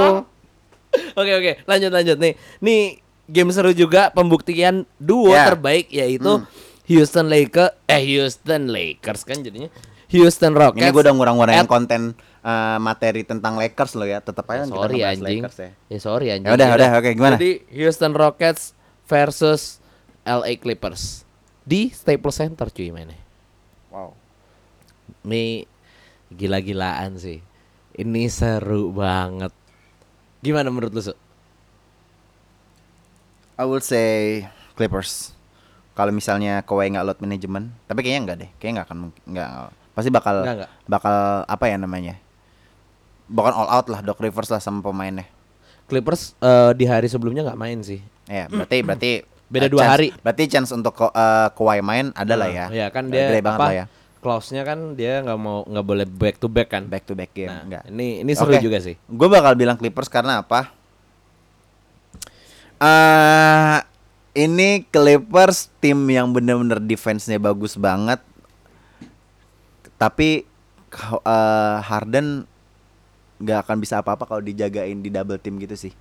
Oke 1.14 1.32
oke, 1.32 1.52
lanjut 1.64 1.91
lanjut 1.91 2.18
nih. 2.18 2.34
Nih 2.60 2.82
game 3.26 3.50
seru 3.50 3.72
juga 3.72 4.10
pembuktian 4.10 4.86
duo 4.96 5.32
Ya. 5.32 5.48
terbaik 5.48 5.89
yaitu 5.89 6.39
Hmm. 6.39 6.48
Houston 6.86 7.26
Lakers 7.26 7.74
eh 7.86 8.02
Houston 8.06 8.70
Lakers 8.70 9.22
kan 9.24 9.41
jadinya 9.41 9.68
Houston 10.08 10.54
Rockets. 10.54 10.80
Ini 10.80 10.91
gue 10.91 11.02
udah 11.02 11.14
ngurang-ngurangin 11.14 11.66
at- 11.66 11.72
konten 11.72 12.14
uh, 12.39 12.78
materi 12.78 13.22
tentang 13.22 13.58
Lakers 13.58 13.98
lo 13.98 14.06
ya. 14.06 14.22
Tetap 14.22 14.46
aja 14.48 14.64
sorry 14.66 15.02
anjing. 15.02 15.41
Lakers 15.41 15.58
ya. 15.58 15.70
Ya 15.88 16.00
sorry 16.00 16.28
anjing. 16.30 16.46
Ya 16.46 16.54
udah, 16.54 16.68
udah, 16.72 16.89
oke, 16.96 17.10
gimana? 17.12 17.36
Jadi 17.36 17.66
Houston 17.74 18.14
Rockets 18.14 18.78
versus 19.04 19.82
LA 20.22 20.56
Clippers 20.56 21.25
di 21.66 21.89
Staples 21.89 22.38
Center 22.38 22.70
cuy 22.70 22.93
mainnya. 22.93 23.18
Wow. 23.89 24.13
Ini 25.26 25.66
gila-gilaan 26.30 27.18
sih. 27.18 27.41
Ini 27.97 28.30
seru 28.30 28.93
banget. 28.93 29.49
Gimana 30.45 30.70
menurut 30.70 30.93
lu, 30.93 31.01
Su? 31.01 31.13
I 33.55 33.63
would 33.66 33.82
say 33.82 34.45
Clippers. 34.78 35.34
Kalau 35.95 36.11
misalnya 36.11 36.59
Kawhi 36.61 36.91
nggak 36.91 37.05
load 37.07 37.20
manajemen, 37.24 37.72
tapi 37.88 38.03
kayaknya 38.03 38.22
enggak 38.22 38.38
deh. 38.43 38.49
Kayaknya 38.59 38.74
nggak 38.76 38.88
akan 38.91 38.99
nggak 39.32 39.51
pasti 39.95 40.09
bakal 40.11 40.36
Nggak, 40.43 40.55
nggak. 40.59 40.72
bakal 40.91 41.16
apa 41.47 41.66
ya 41.72 41.78
namanya? 41.80 42.16
Bahkan 43.32 43.53
all 43.55 43.70
out 43.72 43.88
lah 43.88 44.03
Doc 44.03 44.20
Rivers 44.20 44.51
lah 44.51 44.59
sama 44.59 44.84
pemainnya. 44.84 45.24
Clippers 45.88 46.36
eh, 46.43 46.76
di 46.76 46.84
hari 46.84 47.07
sebelumnya 47.07 47.47
nggak 47.47 47.57
main 47.57 47.80
sih. 47.80 48.03
Ya, 48.28 48.51
berarti 48.51 48.78
berarti 48.84 49.11
Beda 49.46 49.66
uh, 49.66 49.72
dua 49.72 49.82
chance- 49.82 49.93
hari. 49.93 50.08
Berarti 50.20 50.43
chance 50.48 50.70
untuk 50.70 50.93
uh, 50.98 51.12
Kawhi 51.52 51.80
main 51.80 52.10
ada 52.14 52.34
lah 52.34 52.50
ya. 52.50 52.66
Iya 52.70 52.88
kan 52.89 53.08
Uh, 53.08 53.12
dia 53.14 53.30
gede 53.30 53.41
banget 53.41 53.60
apa? 53.60 53.68
lah 53.68 53.76
ya. 53.76 53.86
Clause-nya 54.20 54.66
kan 54.66 54.98
dia 54.98 55.22
nggak 55.22 55.38
mau 55.38 55.62
nggak 55.64 55.86
boleh 55.86 56.06
back 56.10 56.36
to 56.38 56.50
back 56.50 56.74
kan. 56.74 56.89
Back 56.89 57.06
to 57.06 57.14
back 57.14 57.30
game 57.32 57.48
Nah, 57.48 57.62
enggak. 57.62 57.84
ini 57.88 58.26
ini 58.26 58.32
seru 58.34 58.52
Oke. 58.52 58.60
juga 58.60 58.82
sih. 58.82 58.98
Gue 59.06 59.30
bakal 59.30 59.54
bilang 59.54 59.78
Clippers 59.78 60.10
karena 60.10 60.41
apa? 60.41 60.74
eh 62.76 63.78
ini 64.36 64.84
Clippers 64.91 65.72
tim 65.80 65.96
yang 66.06 66.28
bener-bener 66.30 66.82
defense-nya 66.82 67.38
bagus 67.38 67.78
banget. 67.78 68.20
Tapi 69.96 70.43
eh, 71.22 71.78
Harden 71.80 72.43
nggak 73.36 73.60
akan 73.64 73.78
bisa 73.78 74.00
apa-apa 74.00 74.26
kalau 74.26 74.41
dijagain 74.41 75.00
di 75.00 75.08
double 75.08 75.39
team 75.39 75.56
gitu 75.60 75.78
sih. 75.78 75.93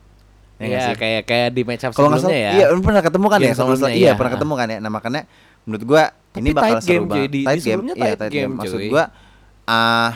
Ya 0.54 0.64
Iya, 0.64 0.80
sih? 0.86 0.94
kayak 0.96 1.22
kayak 1.24 1.48
di 1.50 1.62
match 1.62 1.82
up 1.82 1.92
Kalau 1.92 2.08
nggak 2.08 2.22
sebelumnya 2.22 2.38
salah, 2.46 2.54
ya. 2.54 2.70
iya 2.70 2.78
pernah 2.78 3.02
ketemu 3.02 3.26
kan 3.26 3.34
Game 3.34 3.42
ya? 3.42 3.48
Nggak 3.48 3.58
salah, 3.58 3.74
sebelumnya, 3.74 3.94
iya 3.96 4.12
pernah 4.14 4.32
ketemu 4.32 4.52
kan 4.54 4.66
ya. 4.66 4.78
Nah 4.78 4.90
makanya 4.90 5.22
menurut 5.64 5.84
gua 5.84 6.02
ini 6.32 6.40
Tapi 6.44 6.50
bakal 6.52 6.68
tight 6.70 6.82
seru 6.82 6.92
game, 6.94 7.04
banget. 7.04 7.26
Di- 7.26 7.44
di 7.44 7.60
sebelumnya 7.60 7.94
Iya, 7.94 8.12
tight 8.14 8.30
game, 8.30 8.52
Maksud 8.54 8.78
cuy. 8.78 8.88
gua 8.88 9.04
ah 9.64 10.10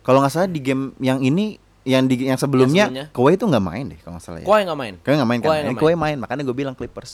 kalau 0.00 0.18
nggak 0.18 0.32
salah 0.32 0.48
di 0.48 0.58
game 0.58 0.96
yang 0.98 1.18
ini 1.18 1.60
yang 1.82 2.06
di 2.06 2.14
yang 2.22 2.38
sebelumnya, 2.38 2.86
sebelumnya. 2.86 3.06
Kawhi 3.10 3.34
itu 3.34 3.44
nggak 3.44 3.64
main 3.64 3.84
deh 3.90 3.98
kalau 4.00 4.14
nggak 4.16 4.24
salah 4.24 4.38
ya. 4.38 4.46
Kawhi 4.46 4.60
nggak 4.64 4.78
main. 4.78 4.94
Kawhi 4.98 5.14
nggak 5.18 5.28
main 5.28 5.38
kan? 5.38 5.46
Kawhi 5.46 5.58
Ini 5.58 5.66
nggak 5.68 5.82
Kawhi 5.82 5.94
main, 5.98 6.16
makanya 6.16 6.42
gue 6.42 6.56
bilang 6.56 6.74
Clippers. 6.74 7.12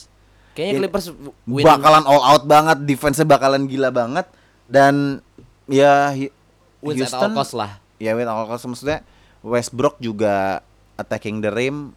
Kayaknya 0.52 0.70
Ini 0.70 0.78
Clippers 0.84 1.06
win 1.44 1.64
Bakalan 1.64 2.04
all 2.04 2.22
out 2.22 2.44
banget, 2.44 2.78
defense-nya 2.84 3.24
bakalan 3.24 3.64
gila 3.64 3.88
banget 3.88 4.26
dan 4.66 5.24
ya 5.66 6.12
Hi- 6.12 6.34
wins 6.78 7.00
at 7.02 7.16
all 7.16 7.32
cost 7.32 7.56
lah. 7.56 7.80
Ya 7.96 8.12
win 8.12 8.28
all 8.28 8.44
cost 8.44 8.62
maksudnya 8.64 9.02
Westbrook 9.40 9.96
juga 9.98 10.60
attacking 10.94 11.40
the 11.40 11.48
rim. 11.48 11.96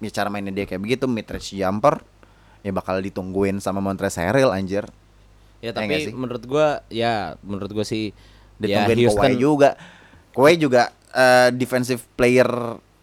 Ya 0.00 0.10
cara 0.12 0.28
mainnya 0.32 0.52
dia 0.52 0.64
kayak 0.64 0.80
begitu, 0.80 1.04
mid 1.04 1.28
range 1.28 1.52
jumper. 1.52 2.00
Ya 2.60 2.72
bakal 2.72 3.00
ditungguin 3.00 3.60
sama 3.60 3.80
Montrezl 3.80 4.20
Harrell 4.20 4.52
anjir. 4.52 4.88
Ya 5.60 5.76
nggak 5.76 5.88
tapi 5.88 6.08
sih? 6.08 6.14
menurut 6.16 6.44
gua 6.48 6.80
ya 6.88 7.36
menurut 7.44 7.70
gua 7.72 7.84
sih 7.84 8.16
ya 8.60 8.84
ditungguin 8.88 9.12
Kawhi 9.12 9.36
juga. 9.36 9.70
Kawhi 10.32 10.54
juga 10.56 10.82
eh, 11.12 11.48
defensive 11.52 12.00
player 12.16 12.48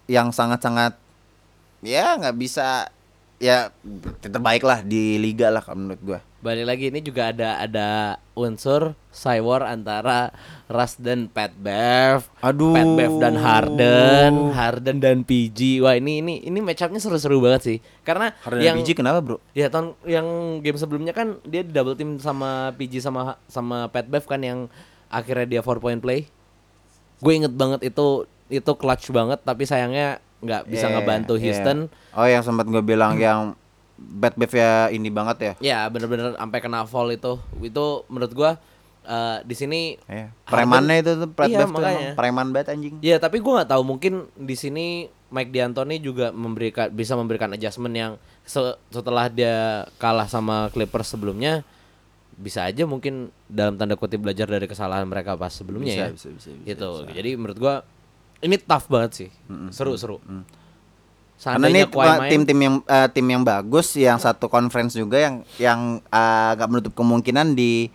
yang 0.09 0.33
sangat-sangat 0.33 0.97
ya 1.85 2.17
nggak 2.17 2.37
bisa 2.37 2.89
ya 3.37 3.69
terbaik 4.17 4.65
lah 4.65 4.81
di 4.81 5.21
liga 5.21 5.53
lah 5.53 5.61
menurut 5.73 6.01
gua. 6.01 6.19
Balik 6.47 6.63
lagi 6.63 6.87
ini 6.87 7.03
juga 7.03 7.35
ada 7.35 7.59
ada 7.59 7.87
unsur 8.31 8.95
cywar 9.11 9.67
antara 9.67 10.31
Russ 10.71 10.95
dan 10.95 11.27
Pat 11.27 11.51
Bev. 11.59 12.23
Aduh. 12.39 12.71
Pat 12.71 12.87
Bev 12.87 13.13
dan 13.19 13.35
Harden, 13.35 14.55
Harden 14.55 14.97
dan 15.03 15.27
PG. 15.27 15.83
Wah, 15.83 15.99
ini 15.99 16.23
ini 16.23 16.47
ini 16.47 16.63
match 16.63 16.87
up-nya 16.87 17.03
seru-seru 17.03 17.43
banget 17.43 17.61
sih. 17.67 17.77
Karena 18.07 18.31
Harden 18.47 18.63
yang 18.63 18.79
dan 18.79 18.87
PG 18.87 18.95
kenapa, 18.95 19.19
Bro? 19.19 19.43
Ya 19.51 19.67
tahun 19.67 19.99
yang 20.07 20.23
game 20.63 20.79
sebelumnya 20.79 21.11
kan 21.11 21.35
dia 21.43 21.67
di 21.67 21.75
double 21.75 21.99
team 21.99 22.15
sama 22.15 22.71
PG 22.79 23.03
sama 23.03 23.35
sama 23.51 23.91
Pat 23.91 24.07
Bev 24.07 24.23
kan 24.23 24.39
yang 24.39 24.71
akhirnya 25.11 25.59
dia 25.59 25.59
four 25.59 25.83
point 25.83 25.99
play. 25.99 26.31
Gue 27.19 27.43
inget 27.43 27.51
banget 27.51 27.83
itu 27.91 28.23
itu 28.47 28.71
clutch 28.79 29.11
banget 29.11 29.43
tapi 29.43 29.67
sayangnya 29.67 30.23
nggak 30.39 30.63
bisa 30.71 30.87
Iya, 30.87 30.95
ngebantu. 30.95 31.35
Houston. 31.35 31.91
Oh, 32.15 32.23
yang 32.23 32.39
sempat 32.39 32.71
gue 32.71 32.79
bilang 32.79 33.19
yang 33.19 33.51
bad 33.97 34.33
bev 34.33 34.49
ya 34.49 34.87
ini 34.87 35.09
banget 35.09 35.37
ya. 35.39 35.53
Ya 35.59 35.79
bener-bener 35.87 36.33
sampai 36.33 36.59
kena 36.59 36.85
foul 36.85 37.11
itu. 37.11 37.35
Itu 37.59 38.05
menurut 38.07 38.31
gua 38.31 38.51
eh, 39.03 39.37
di 39.41 39.53
sini 39.53 39.81
Iya. 40.03 40.29
Harden- 40.43 40.47
Premannya 40.47 40.95
itu 40.99 41.11
tuh 41.15 41.29
Brad 41.29 41.49
Iya, 41.49 41.65
makanya. 41.65 42.09
preman 42.13 42.47
banget 42.51 42.67
anjing. 42.71 42.95
Ya 42.99 43.17
tapi 43.17 43.39
gua 43.39 43.61
nggak 43.61 43.71
tahu 43.71 43.83
mungkin 43.83 44.13
di 44.33 44.53
sini 44.53 44.85
Mike 45.27 45.49
D'Antoni 45.49 45.97
juga 45.97 46.29
memberikan 46.29 46.87
bisa 46.87 47.11
memberikan 47.13 47.51
adjustment 47.51 47.91
yang 47.91 48.11
se- 48.43 48.77
setelah 48.89 49.27
dia 49.27 49.83
kalah 49.97 50.23
sama 50.25 50.71
Clippers 50.71 51.07
sebelumnya 51.09 51.67
bisa 52.33 52.63
aja 52.63 52.85
mungkin 52.85 53.27
dalam 53.45 53.75
tanda 53.75 53.95
kutip 53.95 54.21
belajar 54.21 54.45
dari 54.45 54.63
kesalahan 54.63 55.03
mereka 55.03 55.33
pas 55.33 55.49
sebelumnya 55.49 55.89
Bisa, 55.89 56.03
ya. 56.03 56.07
bisa, 56.11 56.27
bisa, 56.29 56.49
bisa, 56.53 56.67
gitu. 56.69 56.89
bisa. 57.01 57.11
Jadi 57.11 57.29
menurut 57.33 57.57
gua 57.57 57.75
ini 58.39 58.55
tough 58.55 58.87
banget 58.87 59.11
sih. 59.15 59.29
Seru-seru. 59.67 60.21
Karena 60.21 60.43
ini 60.43 60.66
Seandainya 61.37 61.85
uh, 61.85 62.17
main, 62.17 62.33
tim-tim 62.33 62.57
yang 62.57 62.75
uh, 62.81 63.07
tim 63.13 63.27
yang 63.29 63.45
bagus 63.45 63.93
yang 63.93 64.17
satu 64.17 64.49
conference 64.49 64.97
juga 64.97 65.21
yang 65.21 65.35
yang 65.61 65.79
uh, 66.09 66.51
nggak 66.57 66.69
menutup 66.69 66.93
kemungkinan 66.97 67.53
di 67.53 67.93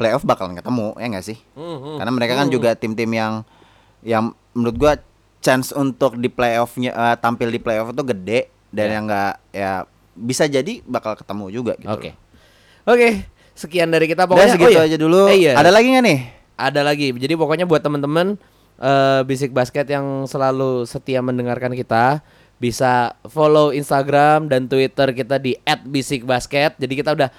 playoff 0.00 0.24
bakalan 0.24 0.56
ketemu 0.56 0.96
ya 0.96 1.06
nggak 1.12 1.26
sih? 1.28 1.38
Hmm, 1.52 2.00
Karena 2.00 2.12
mereka 2.16 2.34
kan 2.40 2.48
juga 2.48 2.72
tim-tim 2.72 3.12
yang 3.12 3.44
yang 4.00 4.32
menurut 4.56 4.76
gua 4.80 4.92
chance 5.44 5.70
untuk 5.76 6.16
di 6.16 6.32
playoffnya 6.32 6.96
uh, 6.96 7.16
tampil 7.20 7.52
di 7.52 7.60
playoff 7.60 7.92
itu 7.92 8.02
gede 8.08 8.48
dan 8.72 8.86
Ya. 8.88 8.92
yang 8.96 9.04
nggak 9.04 9.34
ya 9.52 9.72
bisa 10.16 10.44
jadi 10.48 10.80
bakal 10.88 11.12
ketemu 11.14 11.44
juga 11.52 11.72
gitu. 11.76 11.92
Oke. 11.92 12.10
Oke, 12.88 13.28
sekian 13.52 13.92
dari 13.92 14.08
kita 14.08 14.24
pokoknya. 14.24 14.56
segitu 14.56 14.80
oh 14.80 14.80
iya. 14.80 14.88
aja 14.88 14.96
dulu. 14.96 15.22
Eh, 15.28 15.36
iya. 15.44 15.52
Ada 15.60 15.68
lagi 15.68 15.92
nggak 15.92 16.04
nih? 16.08 16.20
Ada 16.56 16.80
lagi. 16.80 17.12
Jadi 17.12 17.34
pokoknya 17.36 17.68
buat 17.68 17.84
temen-temen 17.84 18.40
eh 18.78 19.20
Bisik 19.28 19.52
Basket 19.52 19.84
yang 19.84 20.24
selalu 20.24 20.88
setia 20.88 21.20
mendengarkan 21.20 21.76
kita 21.76 22.24
bisa 22.58 22.92
follow 23.24 23.70
Instagram 23.70 24.46
dan 24.46 24.66
Twitter 24.66 25.10
kita 25.12 25.38
di 25.38 25.54
@bisikbasket. 25.84 26.74
Jadi 26.76 26.94
kita 26.94 27.14
udah 27.14 27.30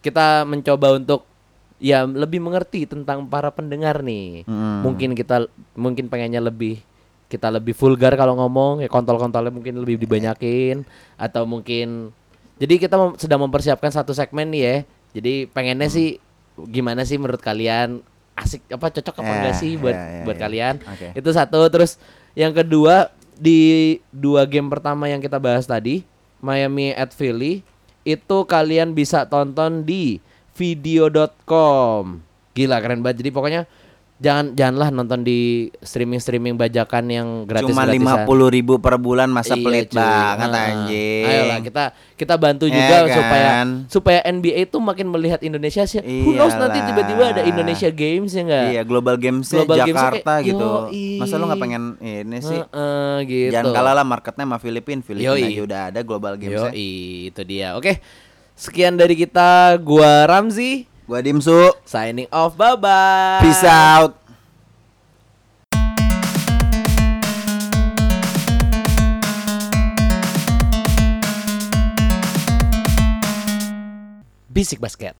kita 0.00 0.42
mencoba 0.42 0.96
untuk 0.96 1.28
ya 1.76 2.02
lebih 2.02 2.38
mengerti 2.38 2.84
tentang 2.84 3.24
para 3.24 3.48
pendengar 3.48 4.00
nih. 4.00 4.44
Hmm. 4.44 4.82
Mungkin 4.82 5.12
kita 5.12 5.46
mungkin 5.72 6.08
pengennya 6.08 6.40
lebih 6.40 6.80
kita 7.26 7.48
lebih 7.48 7.72
vulgar 7.72 8.12
kalau 8.12 8.36
ngomong 8.36 8.80
ya 8.80 8.88
kontol-kontolnya 8.88 9.48
mungkin 9.48 9.80
lebih 9.80 9.96
dibanyakin 9.98 10.84
atau 11.16 11.48
mungkin 11.48 12.12
jadi 12.60 12.76
kita 12.76 12.92
mem- 12.94 13.16
sedang 13.16 13.40
mempersiapkan 13.40 13.88
satu 13.88 14.12
segmen 14.12 14.48
nih 14.48 14.62
ya. 14.62 14.76
Jadi 15.12 15.34
pengennya 15.46 15.88
Hmm. 15.88 15.96
sih 15.96 16.08
gimana 16.68 17.02
sih 17.02 17.16
menurut 17.16 17.40
kalian 17.40 18.00
asik 18.32 18.64
apa 18.68 18.88
cocok 18.88 19.14
apa 19.18 19.26
Ya, 19.26 19.36
enggak 19.36 19.54
sih 19.56 19.72
buat 19.76 19.92
ya, 19.92 20.04
ya, 20.08 20.22
buat 20.24 20.36
ya. 20.36 20.40
kalian? 20.40 20.74
Oke. 20.84 21.08
Itu 21.12 21.30
satu 21.30 21.60
terus 21.68 22.00
yang 22.32 22.52
kedua 22.52 23.12
di 23.36 23.98
dua 24.12 24.44
game 24.44 24.68
pertama 24.68 25.08
yang 25.08 25.20
kita 25.20 25.40
bahas 25.40 25.64
tadi 25.64 26.04
Miami 26.42 26.92
at 26.92 27.14
Philly 27.14 27.62
itu 28.02 28.38
kalian 28.44 28.92
bisa 28.98 29.24
tonton 29.30 29.86
di 29.86 30.18
video.com. 30.58 32.20
Gila 32.52 32.76
keren 32.82 33.00
banget. 33.00 33.24
Jadi 33.24 33.30
pokoknya 33.32 33.62
jangan 34.22 34.54
janganlah 34.54 34.88
nonton 34.88 35.20
di 35.20 35.40
streaming 35.82 36.22
streaming 36.22 36.54
bajakan 36.54 37.10
yang 37.10 37.28
gratis 37.42 37.74
Cuma 37.74 37.82
lima 37.82 38.22
puluh 38.22 38.46
ribu 38.46 38.78
per 38.78 38.94
bulan 38.94 39.26
masa 39.26 39.58
Iya, 39.58 39.64
pelit 39.66 39.88
cuy. 39.90 39.98
banget 39.98 40.48
Heeh. 40.48 40.68
anjing. 40.70 41.24
Ayolah 41.26 41.58
kita 41.60 41.84
kita 42.14 42.34
bantu 42.38 42.64
Ya 42.70 42.74
juga 42.78 42.94
kan? 43.02 43.10
supaya 43.10 43.48
supaya 43.90 44.18
NBA 44.22 44.70
itu 44.70 44.78
makin 44.78 45.10
melihat 45.10 45.42
Indonesia 45.42 45.82
sih. 45.82 45.98
Who 45.98 46.32
knows 46.32 46.54
nanti 46.54 46.78
tiba-tiba 46.80 47.34
ada 47.34 47.42
Indonesia 47.42 47.90
Games 47.90 48.30
ya 48.30 48.42
enggak? 48.42 48.66
Iya, 48.70 48.82
Global 48.86 49.16
Games 49.18 49.46
Global 49.50 49.76
Jakarta 49.82 50.32
kayak, 50.38 50.46
gitu. 50.46 50.68
yoi. 50.86 51.18
Masa 51.18 51.34
lu 51.34 51.44
nggak 51.50 51.58
pengen 51.60 51.82
ini 51.98 52.38
sih? 52.38 52.60
Heeh, 52.62 53.14
gitu. 53.26 53.52
Jangan 53.52 53.74
kalah 53.74 53.94
lah 53.98 54.06
marketnya 54.06 54.46
sama 54.46 54.56
Filipina. 54.56 55.02
Filipina 55.02 55.34
Yoi. 55.34 55.50
aja 55.50 55.62
udah 55.66 55.80
ada 55.90 56.00
Global 56.00 56.38
Games. 56.38 56.62
Yo, 56.62 56.70
itu 56.70 57.42
dia. 57.42 57.74
Oke. 57.74 57.98
Sekian 58.54 58.94
dari 58.94 59.18
kita. 59.18 59.74
Gua 59.76 60.22
Ramzi 60.24 60.86
Gua 61.06 61.18
Dimsu. 61.22 61.74
signing 61.84 62.30
off. 62.30 62.54
Bye 62.56 62.76
bye. 62.78 63.40
Peace 63.42 63.64
out. 63.66 64.14
Bisik 74.52 74.78
Basket. 74.78 75.10